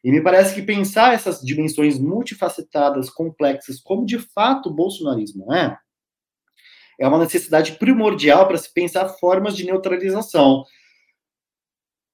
E 0.05 0.11
me 0.11 0.21
parece 0.21 0.55
que 0.55 0.63
pensar 0.63 1.15
essas 1.15 1.41
dimensões 1.41 1.99
multifacetadas, 1.99 3.09
complexas, 3.09 3.81
como 3.81 4.05
de 4.05 4.19
fato 4.19 4.69
o 4.69 4.75
bolsonarismo 4.75 5.53
é, 5.53 5.77
é 6.99 7.07
uma 7.07 7.19
necessidade 7.19 7.73
primordial 7.73 8.47
para 8.47 8.59
se 8.59 8.73
pensar 8.73 9.09
formas 9.09 9.57
de 9.57 9.65
neutralização. 9.65 10.65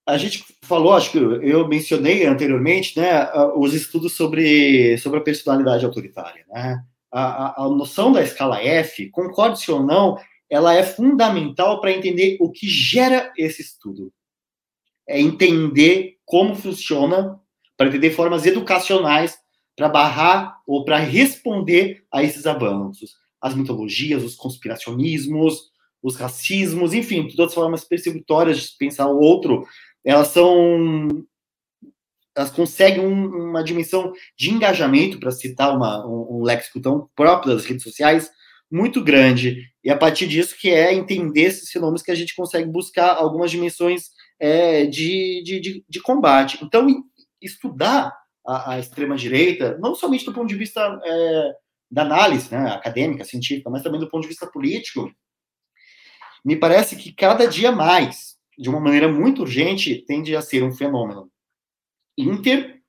A 0.06 0.16
gente 0.16 0.44
falou, 0.62 0.94
acho 0.94 1.12
que 1.12 1.18
eu 1.18 1.68
mencionei 1.68 2.24
anteriormente, 2.24 2.98
né, 2.98 3.30
os 3.56 3.74
estudos 3.74 4.14
sobre, 4.14 4.96
sobre 4.98 5.18
a 5.18 5.22
personalidade 5.22 5.84
autoritária. 5.84 6.44
Né? 6.48 6.82
A, 7.12 7.62
a, 7.62 7.64
a 7.64 7.68
noção 7.68 8.12
da 8.12 8.22
escala 8.22 8.62
F, 8.62 9.10
concorde-se 9.10 9.70
ou 9.70 9.82
não, 9.82 10.16
ela 10.50 10.74
é 10.74 10.82
fundamental 10.82 11.80
para 11.80 11.92
entender 11.92 12.38
o 12.40 12.50
que 12.50 12.66
gera 12.66 13.32
esse 13.36 13.60
estudo. 13.60 14.12
É 15.06 15.20
entender 15.20 16.16
como 16.24 16.54
funciona 16.54 17.38
para 17.78 17.88
entender 17.88 18.10
formas 18.10 18.44
educacionais 18.44 19.38
para 19.76 19.88
barrar 19.88 20.58
ou 20.66 20.84
para 20.84 20.98
responder 20.98 22.02
a 22.12 22.22
esses 22.22 22.44
avanços. 22.44 23.14
As 23.40 23.54
mitologias, 23.54 24.24
os 24.24 24.34
conspiracionismos, 24.34 25.70
os 26.02 26.16
racismos, 26.16 26.92
enfim, 26.92 27.28
todas 27.28 27.52
as 27.52 27.54
formas 27.54 27.84
persecutórias 27.84 28.58
de 28.58 28.76
pensar 28.76 29.06
o 29.06 29.20
outro, 29.20 29.64
elas 30.04 30.28
são 30.28 31.24
elas 32.36 32.50
conseguem 32.50 33.04
um, 33.04 33.48
uma 33.50 33.64
dimensão 33.64 34.12
de 34.36 34.50
engajamento, 34.50 35.18
para 35.18 35.32
citar 35.32 35.76
uma, 35.76 36.06
um, 36.06 36.38
um 36.38 36.42
léxico 36.44 36.80
tão 36.80 37.08
próprio 37.16 37.52
das 37.52 37.64
redes 37.64 37.82
sociais, 37.82 38.30
muito 38.70 39.02
grande. 39.02 39.64
E 39.82 39.90
a 39.90 39.96
partir 39.96 40.28
disso 40.28 40.56
que 40.56 40.70
é 40.70 40.94
entender 40.94 41.42
esses 41.42 41.70
fenômenos 41.70 42.02
que 42.02 42.12
a 42.12 42.14
gente 42.14 42.36
consegue 42.36 42.70
buscar 42.70 43.16
algumas 43.16 43.50
dimensões 43.50 44.10
é, 44.38 44.86
de, 44.86 45.42
de, 45.44 45.60
de, 45.60 45.84
de, 45.88 46.00
combate. 46.00 46.58
Então, 46.62 46.86
estudar 47.40 48.12
a, 48.46 48.72
a 48.72 48.78
extrema-direita, 48.78 49.78
não 49.78 49.94
somente 49.94 50.24
do 50.24 50.32
ponto 50.32 50.48
de 50.48 50.56
vista 50.56 51.00
é, 51.04 51.52
da 51.90 52.02
análise 52.02 52.50
né, 52.50 52.70
acadêmica, 52.70 53.24
científica, 53.24 53.70
mas 53.70 53.82
também 53.82 54.00
do 54.00 54.08
ponto 54.08 54.22
de 54.22 54.28
vista 54.28 54.46
político, 54.46 55.10
me 56.44 56.56
parece 56.56 56.96
que 56.96 57.12
cada 57.12 57.46
dia 57.46 57.72
mais, 57.72 58.36
de 58.58 58.68
uma 58.68 58.80
maneira 58.80 59.08
muito 59.08 59.42
urgente, 59.42 60.04
tende 60.06 60.34
a 60.34 60.42
ser 60.42 60.62
um 60.62 60.72
fenômeno 60.72 61.30
inter 62.16 62.80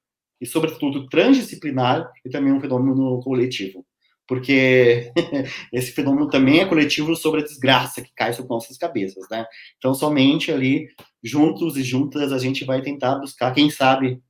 e, 0.41 0.45
sobretudo, 0.45 1.07
transdisciplinar 1.07 2.09
e 2.25 2.29
também 2.29 2.53
um 2.53 2.61
fenômeno 2.61 3.19
coletivo. 3.21 3.85
Porque 4.27 5.11
esse 5.73 5.91
fenômeno 5.91 6.29
também 6.29 6.59
é 6.59 6.65
coletivo 6.65 7.15
sobre 7.15 7.41
a 7.41 7.43
desgraça 7.43 8.01
que 8.01 8.13
cai 8.15 8.31
sobre 8.31 8.49
nossas 8.49 8.77
cabeças, 8.77 9.27
né? 9.29 9.45
Então, 9.77 9.93
somente 9.93 10.51
ali, 10.51 10.87
juntos 11.23 11.75
e 11.77 11.83
juntas, 11.83 12.31
a 12.31 12.37
gente 12.37 12.63
vai 12.63 12.81
tentar 12.81 13.15
buscar, 13.15 13.53
quem 13.53 13.69
sabe, 13.69 14.21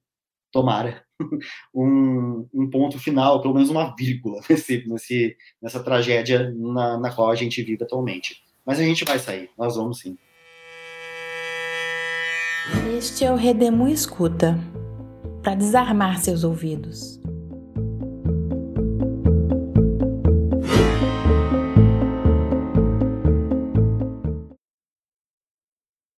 tomara, 0.51 1.03
um, 1.73 2.47
um, 2.53 2.69
ponto 2.69 2.99
final, 2.99 3.41
pelo 3.41 3.53
menos 3.53 3.69
uma 3.69 3.95
vírgula 3.95 4.41
nesse, 4.49 4.87
nesse, 4.87 5.37
nessa 5.61 5.83
tragédia 5.83 6.53
na, 6.55 6.97
na 6.97 7.13
qual 7.13 7.29
a 7.29 7.35
gente 7.35 7.61
vive 7.61 7.83
atualmente. 7.83 8.43
Mas 8.65 8.79
a 8.79 8.83
gente 8.83 9.05
vai 9.05 9.19
sair, 9.19 9.49
nós 9.57 9.75
vamos 9.75 9.99
sim. 9.99 10.17
Este 12.97 13.25
é 13.25 13.31
o 13.31 13.35
Redemu 13.35 13.87
Escuta, 13.87 14.59
para 15.41 15.55
desarmar 15.55 16.19
seus 16.19 16.43
ouvidos. 16.43 17.19